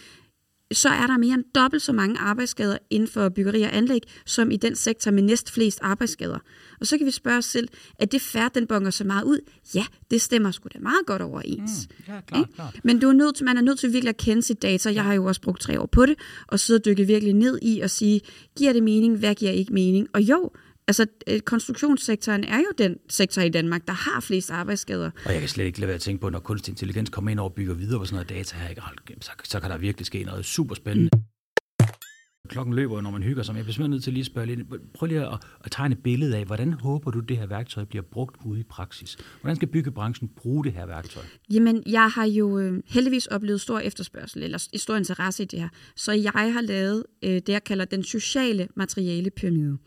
så 0.71 0.89
er 0.89 1.07
der 1.07 1.17
mere 1.17 1.33
end 1.33 1.43
dobbelt 1.55 1.83
så 1.83 1.93
mange 1.93 2.19
arbejdsskader 2.19 2.77
inden 2.89 3.07
for 3.07 3.29
byggeri 3.29 3.61
og 3.61 3.77
anlæg, 3.77 4.01
som 4.25 4.51
i 4.51 4.57
den 4.57 4.75
sektor 4.75 5.11
med 5.11 5.23
næst 5.23 5.51
flest 5.51 5.79
arbejdsskader. 5.81 6.39
Og 6.79 6.87
så 6.87 6.97
kan 6.97 7.05
vi 7.05 7.11
spørge 7.11 7.37
os 7.37 7.45
selv, 7.45 7.67
er 7.99 8.05
det 8.05 8.21
færre, 8.21 8.49
den 8.53 8.67
bonger 8.67 8.89
så 8.89 9.03
meget 9.03 9.23
ud? 9.23 9.39
Ja, 9.75 9.85
det 10.11 10.21
stemmer 10.21 10.51
sgu 10.51 10.69
da 10.73 10.79
meget 10.79 11.05
godt 11.05 11.21
overens. 11.21 11.87
Mm, 11.89 12.13
ja, 12.13 12.21
klart, 12.27 12.45
klart. 12.55 12.79
Men 12.83 12.99
du 12.99 13.09
er 13.09 13.13
nødt 13.13 13.35
til, 13.35 13.45
man 13.45 13.57
er 13.57 13.61
nødt 13.61 13.79
til 13.79 13.93
virkelig 13.93 14.09
at 14.09 14.17
kende 14.17 14.43
sit 14.43 14.61
data. 14.61 14.93
Jeg 14.93 15.03
har 15.03 15.13
jo 15.13 15.25
også 15.25 15.41
brugt 15.41 15.61
tre 15.61 15.79
år 15.79 15.85
på 15.85 16.05
det, 16.05 16.15
og 16.47 16.59
sidde 16.59 16.77
og 16.77 16.85
dykke 16.85 17.03
virkelig 17.03 17.33
ned 17.33 17.59
i 17.61 17.79
og 17.79 17.89
sige, 17.89 18.21
giver 18.57 18.73
det 18.73 18.83
mening, 18.83 19.17
hvad 19.17 19.35
giver 19.35 19.51
ikke 19.51 19.73
mening? 19.73 20.07
Og 20.13 20.21
jo, 20.21 20.51
Altså, 20.87 21.05
øh, 21.27 21.39
konstruktionssektoren 21.39 22.43
er 22.43 22.57
jo 22.57 22.71
den 22.77 22.97
sektor 23.09 23.41
i 23.41 23.49
Danmark, 23.49 23.87
der 23.87 23.93
har 23.93 24.19
flest 24.19 24.51
arbejdsskader. 24.51 25.11
Og 25.25 25.31
jeg 25.31 25.39
kan 25.39 25.49
slet 25.49 25.65
ikke 25.65 25.79
lade 25.79 25.87
være 25.87 25.95
at 25.95 26.01
tænke 26.01 26.21
på, 26.21 26.29
når 26.29 26.39
kunstig 26.39 26.71
intelligens 26.71 27.09
kommer 27.09 27.31
ind 27.31 27.39
og 27.39 27.53
bygger 27.53 27.73
videre 27.73 27.99
på 27.99 28.05
sådan 28.05 28.15
noget 28.15 28.29
data 28.29 28.57
her, 28.57 28.93
så, 29.21 29.31
så 29.43 29.59
kan 29.59 29.69
der 29.69 29.77
virkelig 29.77 30.05
ske 30.05 30.23
noget 30.23 30.45
super 30.45 30.75
spændende. 30.75 31.09
Klokken 32.49 32.73
løber, 32.75 33.01
når 33.01 33.11
man 33.11 33.23
hygger 33.23 33.43
sig. 33.43 33.53
Men 33.53 33.57
jeg 33.57 33.65
bliver 33.65 33.73
simpelthen 33.73 33.91
nødt 33.91 34.03
til 34.03 34.13
lige 34.13 34.21
at 34.21 34.25
spørge 34.25 34.47
lidt. 34.47 34.59
Prøv 34.93 35.07
lige 35.07 35.27
at, 35.27 35.39
at 35.63 35.71
tegne 35.71 35.95
et 35.95 36.03
billede 36.03 36.37
af, 36.37 36.45
hvordan 36.45 36.73
håber 36.73 37.11
du, 37.11 37.19
det 37.19 37.37
her 37.37 37.45
værktøj 37.45 37.83
bliver 37.85 38.03
brugt 38.11 38.35
ude 38.45 38.59
i 38.59 38.63
praksis? 38.63 39.17
Hvordan 39.41 39.55
skal 39.55 39.67
byggebranchen 39.67 40.29
bruge 40.35 40.63
det 40.63 40.73
her 40.73 40.85
værktøj? 40.85 41.23
Jamen, 41.53 41.83
jeg 41.85 42.09
har 42.09 42.25
jo 42.25 42.59
øh, 42.59 42.83
heldigvis 42.87 43.25
oplevet 43.25 43.61
stor 43.61 43.79
efterspørgsel, 43.79 44.43
eller 44.43 44.67
stor 44.75 44.95
interesse 44.95 45.43
i 45.43 45.45
det 45.45 45.59
her. 45.59 45.69
Så 45.95 46.11
jeg 46.11 46.53
har 46.53 46.61
lavet 46.61 47.03
øh, 47.23 47.29
det, 47.31 47.49
jeg 47.49 47.63
kalder 47.63 47.85
den 47.85 48.03
sociale 48.03 48.67
materialepyramide. 48.75 49.77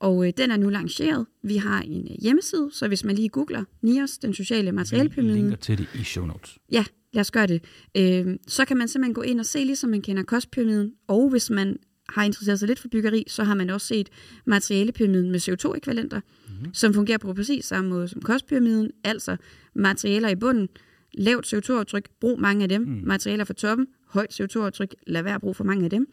Og 0.00 0.26
øh, 0.26 0.32
den 0.36 0.50
er 0.50 0.56
nu 0.56 0.68
lanceret. 0.68 1.26
Vi 1.42 1.56
har 1.56 1.82
en 1.82 2.08
øh, 2.10 2.16
hjemmeside, 2.22 2.68
så 2.72 2.88
hvis 2.88 3.04
man 3.04 3.14
lige 3.14 3.28
googler 3.28 3.64
NIOS, 3.82 4.18
den 4.18 4.34
sociale 4.34 4.72
materialepyramide. 4.72 5.34
Vi 5.34 5.40
linker 5.40 5.56
til 5.56 5.78
det 5.78 5.88
i 5.94 6.04
show 6.04 6.26
notes. 6.26 6.58
Ja, 6.72 6.84
lad 7.12 7.20
os 7.20 7.30
gøre 7.30 7.46
det. 7.46 7.64
Øh, 7.96 8.36
så 8.46 8.64
kan 8.64 8.76
man 8.76 8.88
simpelthen 8.88 9.14
gå 9.14 9.22
ind 9.22 9.40
og 9.40 9.46
se, 9.46 9.58
ligesom 9.58 9.90
man 9.90 10.02
kender 10.02 10.22
kostpyramiden. 10.22 10.92
Og 11.08 11.30
hvis 11.30 11.50
man 11.50 11.76
har 12.08 12.24
interesseret 12.24 12.58
sig 12.58 12.68
lidt 12.68 12.78
for 12.78 12.88
byggeri, 12.88 13.24
så 13.28 13.44
har 13.44 13.54
man 13.54 13.70
også 13.70 13.86
set 13.86 14.08
materialepyramiden 14.44 15.30
med 15.30 15.40
CO2-ekvivalenter, 15.40 16.20
mm-hmm. 16.20 16.74
som 16.74 16.94
fungerer 16.94 17.18
på 17.18 17.34
præcis 17.34 17.64
samme 17.64 17.90
måde 17.90 18.08
som 18.08 18.22
kostpyramiden, 18.22 18.90
altså 19.04 19.36
materialer 19.74 20.28
i 20.28 20.36
bunden, 20.36 20.68
lavt 21.14 21.54
CO2-aftryk, 21.54 22.08
brug 22.20 22.40
mange 22.40 22.62
af 22.62 22.68
dem, 22.68 22.82
mm. 22.82 23.00
materialer 23.04 23.44
fra 23.44 23.54
toppen, 23.54 23.86
højt 24.06 24.40
CO2-aftryk, 24.40 24.94
lad 25.06 25.22
være 25.22 25.34
at 25.34 25.40
bruge 25.40 25.54
for 25.54 25.64
mange 25.64 25.84
af 25.84 25.90
dem. 25.90 26.06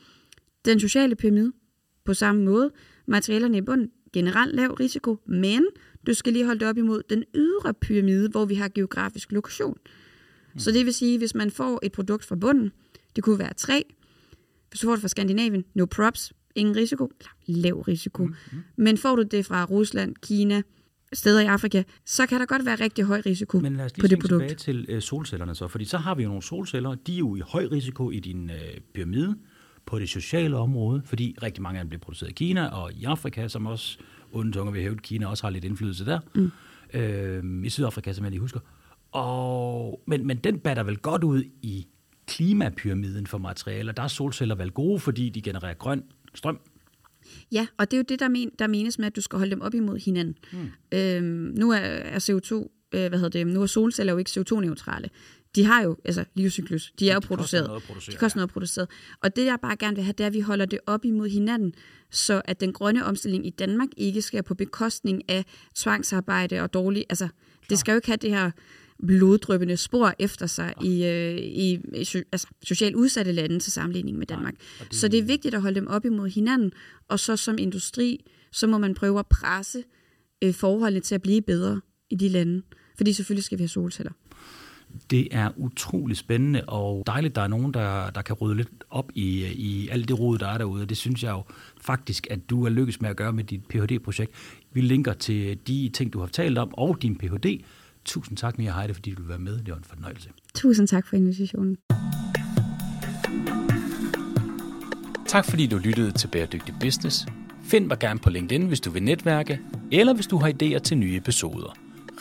Den 0.66 0.80
sociale 0.80 1.16
pyramide, 1.16 1.52
på 2.06 2.14
samme 2.14 2.44
måde, 2.44 2.72
materialerne 3.08 3.58
i 3.58 3.62
bunden, 3.62 3.92
generelt 4.14 4.56
lav 4.56 4.72
risiko, 4.72 5.18
men 5.26 5.66
du 6.08 6.14
skal 6.14 6.34
lige 6.34 6.46
holde 6.46 6.60
det 6.60 6.68
op 6.68 6.78
imod 6.78 7.02
den 7.10 7.24
ydre 7.36 7.74
pyramide, 7.74 8.30
hvor 8.30 8.46
vi 8.46 8.56
har 8.56 8.70
geografisk 8.70 9.32
lokation. 9.32 9.78
Mm. 10.54 10.60
Så 10.60 10.72
det 10.72 10.86
vil 10.86 10.94
sige, 10.94 11.18
hvis 11.18 11.36
man 11.36 11.52
får 11.52 11.80
et 11.84 11.92
produkt 11.92 12.26
fra 12.26 12.36
bunden, 12.36 12.72
det 13.16 13.24
kunne 13.24 13.40
være 13.40 13.54
træ, 13.54 13.82
hvis 14.70 14.80
du 14.80 14.88
får 14.88 14.92
det 14.92 15.02
fra 15.02 15.08
Skandinavien, 15.08 15.66
no 15.74 15.86
props, 15.86 16.34
ingen 16.56 16.76
risiko, 16.76 17.12
lav 17.46 17.82
risiko. 17.82 18.26
Mm-hmm. 18.26 18.64
Men 18.76 18.98
får 18.98 19.16
du 19.16 19.22
det 19.22 19.46
fra 19.46 19.66
Rusland, 19.66 20.16
Kina, 20.22 20.62
steder 21.14 21.42
i 21.42 21.46
Afrika, 21.46 21.84
så 22.06 22.26
kan 22.26 22.40
der 22.40 22.46
godt 22.46 22.66
være 22.66 22.76
rigtig 22.76 23.06
høj 23.06 23.22
risiko 23.26 23.60
Men 23.60 23.76
lad 23.76 23.86
os 23.86 23.98
lige 23.98 24.04
på 24.04 24.08
det 24.08 24.20
produkt. 24.20 24.42
tilbage 24.42 24.56
til 24.56 24.86
øh, 24.90 25.02
solcellerne 25.02 25.56
så, 25.56 25.68
fordi 25.68 25.86
så 25.86 25.98
har 25.98 26.16
vi 26.16 26.24
jo 26.24 26.30
nogle 26.30 26.44
solceller, 26.44 26.96
de 26.96 27.14
er 27.14 27.18
jo 27.18 27.36
i 27.36 27.40
høj 27.40 27.68
risiko 27.72 28.12
i 28.12 28.20
din 28.20 28.50
øh, 28.50 28.82
pyramide 28.94 29.36
på 29.86 30.00
det 30.00 30.10
sociale 30.10 30.58
område, 30.58 31.02
fordi 31.06 31.36
rigtig 31.44 31.62
mange 31.64 31.80
af 31.80 31.84
dem 31.84 31.90
bliver 31.90 32.00
produceret 32.00 32.30
i 32.30 32.34
Kina 32.34 32.68
og 32.68 32.94
i 32.94 33.04
Afrika, 33.04 33.48
som 33.48 33.66
også, 33.66 33.98
uden 34.32 34.54
tunger 34.54 34.72
vil 34.72 34.82
hæve, 34.82 34.98
Kina 34.98 35.28
også 35.28 35.44
har 35.44 35.50
lidt 35.50 35.64
indflydelse 35.64 36.06
der. 36.06 36.20
Mm. 36.36 36.52
Øh, 36.94 37.66
I 37.66 37.70
Sydafrika, 37.70 38.14
som 38.14 38.26
jeg 38.26 38.32
lige 38.32 38.42
husker. 38.42 38.60
Og, 39.12 40.02
men, 40.08 40.28
men 40.28 40.38
den 40.38 40.60
batter 40.60 40.84
vel 40.84 40.98
godt 40.98 41.24
ud 41.24 41.44
i 41.62 41.88
klimapyramiden 42.28 43.28
for 43.28 43.38
materialer. 43.38 43.92
Der 43.92 44.04
er 44.04 44.08
solceller 44.08 44.56
vel 44.56 44.72
gode, 44.72 45.00
fordi 45.00 45.30
de 45.30 45.42
genererer 45.42 45.74
grøn 45.74 46.04
strøm. 46.36 46.60
Ja, 47.52 47.68
og 47.78 47.92
det 47.92 47.98
er 47.98 48.00
jo 48.00 48.06
det, 48.10 48.20
der, 48.20 48.28
men, 48.28 48.52
der 48.60 48.68
menes 48.68 49.00
med, 49.00 49.08
at 49.08 49.16
du 49.16 49.22
skal 49.22 49.38
holde 49.38 49.52
dem 49.52 49.62
op 49.62 49.74
imod 49.74 49.98
hinanden. 50.06 50.36
Mm. 50.54 50.98
Øhm, 50.98 51.54
nu 51.58 51.72
er, 51.72 51.78
er 51.78 52.20
CO2, 52.20 52.54
øh, 52.94 53.10
hvad 53.10 53.20
hedder 53.20 53.30
det, 53.30 53.48
nu 53.48 53.62
er 53.62 53.66
solceller 53.66 54.14
jo 54.14 54.20
ikke 54.20 54.32
CO2-neutrale. 54.32 55.10
De 55.56 55.66
har 55.66 55.82
jo 55.82 55.98
altså 56.06 56.26
livscyklus. 56.34 56.94
De 57.00 57.10
er 57.10 57.14
jo 57.14 57.20
de 57.20 57.28
produceret. 57.28 57.70
Koster 57.70 57.94
noget 57.94 58.12
de 58.12 58.18
koster 58.18 58.38
noget 58.38 58.50
produceret. 58.50 58.90
Og 59.24 59.36
det, 59.36 59.46
jeg 59.46 59.58
bare 59.62 59.76
gerne 59.76 59.96
vil 59.96 60.04
have, 60.04 60.14
det 60.18 60.24
er, 60.24 60.28
at 60.28 60.34
vi 60.34 60.40
holder 60.40 60.66
det 60.66 60.80
op 60.86 61.06
imod 61.06 61.30
hinanden, 61.30 61.74
så 62.12 62.42
at 62.46 62.60
den 62.60 62.74
grønne 62.74 63.06
omstilling 63.06 63.48
i 63.48 63.50
Danmark 63.50 63.90
ikke 63.98 64.22
skal 64.22 64.44
på 64.44 64.56
bekostning 64.56 65.30
af 65.30 65.46
tvangsarbejde 65.76 66.62
og 66.62 66.74
dårlig... 66.74 67.06
Altså, 67.10 67.28
Klar. 67.28 67.68
det 67.70 67.80
skal 67.80 67.92
jo 67.92 67.96
ikke 67.96 68.08
have 68.08 68.18
det 68.18 68.30
her 68.30 68.52
bloddrøbende 69.08 69.78
spor 69.78 70.14
efter 70.20 70.48
sig 70.48 70.74
i, 70.82 71.06
øh, 71.06 71.38
i, 71.38 71.74
i 71.74 72.24
altså, 72.32 72.48
socialt 72.64 72.96
udsatte 72.96 73.32
lande 73.32 73.60
til 73.60 73.72
sammenligning 73.72 74.18
med 74.18 74.28
Danmark. 74.28 74.54
Nej, 74.54 74.88
det... 74.88 74.98
Så 74.98 75.08
det 75.08 75.20
er 75.20 75.24
vigtigt 75.24 75.56
at 75.56 75.62
holde 75.62 75.76
dem 75.76 75.88
op 75.88 76.06
imod 76.06 76.30
hinanden, 76.30 76.72
og 77.08 77.20
så 77.20 77.38
som 77.38 77.58
industri, 77.58 78.26
så 78.52 78.68
må 78.68 78.78
man 78.78 78.94
prøve 78.94 79.20
at 79.20 79.28
presse 79.28 79.84
øh, 80.44 80.54
forholdene 80.54 81.02
til 81.02 81.16
at 81.16 81.22
blive 81.22 81.42
bedre 81.42 81.82
i 82.10 82.16
de 82.16 82.30
lande. 82.30 82.62
Fordi 82.98 83.14
selvfølgelig 83.14 83.44
skal 83.44 83.58
vi 83.58 83.62
have 83.62 83.70
solceller. 83.70 84.12
Det 85.10 85.28
er 85.32 85.50
utrolig 85.58 86.18
spændende 86.18 86.64
og 86.68 87.04
dejligt, 87.08 87.36
der 87.36 87.42
er 87.42 87.48
nogen, 87.48 87.74
der, 87.74 88.10
der 88.10 88.22
kan 88.22 88.36
rydde 88.36 88.56
lidt 88.56 88.70
op 88.90 89.12
i, 89.16 89.46
i 89.46 89.90
alt 89.90 90.08
det 90.08 90.20
rod, 90.20 90.38
der 90.38 90.48
er 90.48 90.58
derude. 90.58 90.86
Det 90.86 90.98
synes 90.98 91.24
jeg 91.24 91.32
jo 91.32 91.44
faktisk, 91.82 92.28
at 92.32 92.50
du 92.50 92.66
er 92.66 92.70
lykkes 92.70 93.02
med 93.02 93.10
at 93.10 93.16
gøre 93.16 93.34
med 93.34 93.44
dit 93.44 93.66
Ph.D.-projekt. 93.68 94.32
Vi 94.74 94.82
linker 94.82 95.14
til 95.14 95.58
de 95.68 95.90
ting, 95.94 96.14
du 96.14 96.20
har 96.20 96.28
talt 96.28 96.58
om, 96.58 96.74
og 96.74 97.02
din 97.02 97.16
Ph.D., 97.16 97.62
Tusind 98.06 98.38
tak, 98.38 98.58
Mia 98.58 98.74
Heide, 98.74 98.94
fordi 98.94 99.12
du 99.12 99.22
vil 99.22 99.30
være 99.30 99.40
med. 99.40 99.58
Det 99.58 99.70
var 99.70 99.78
en 99.78 99.84
fornøjelse. 99.84 100.30
Tusind 100.56 100.88
tak 100.88 101.08
for 101.08 101.16
invitationen. 101.16 101.78
Tak 105.28 105.46
fordi 105.46 105.68
du 105.68 105.78
lyttede 105.78 106.12
til 106.12 106.28
Bæredygtig 106.28 106.76
Business. 106.80 107.26
Find 107.64 107.88
mig 107.88 108.00
gerne 108.00 108.20
på 108.20 108.30
LinkedIn, 108.30 108.68
hvis 108.68 108.80
du 108.80 108.90
vil 108.90 109.04
netværke, 109.04 109.60
eller 109.92 110.14
hvis 110.14 110.28
du 110.28 110.38
har 110.38 110.50
idéer 110.50 110.80
til 110.80 110.98
nye 110.98 111.18
episoder. 111.18 111.78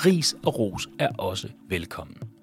Ris 0.07 0.37
og 0.43 0.59
ros 0.59 0.89
er 0.99 1.09
også 1.09 1.49
velkommen. 1.68 2.34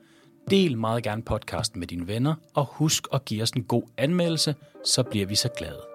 Del 0.50 0.78
meget 0.78 1.04
gerne 1.04 1.22
podcasten 1.22 1.80
med 1.80 1.88
dine 1.88 2.08
venner, 2.08 2.36
og 2.54 2.66
husk 2.66 3.08
at 3.14 3.26
give 3.26 3.44
os 3.44 3.52
en 3.52 3.64
god 3.64 3.84
anmeldelse, 3.98 4.56
så 4.86 5.04
bliver 5.04 5.26
vi 5.26 5.36
så 5.36 5.50
glade. 5.58 5.91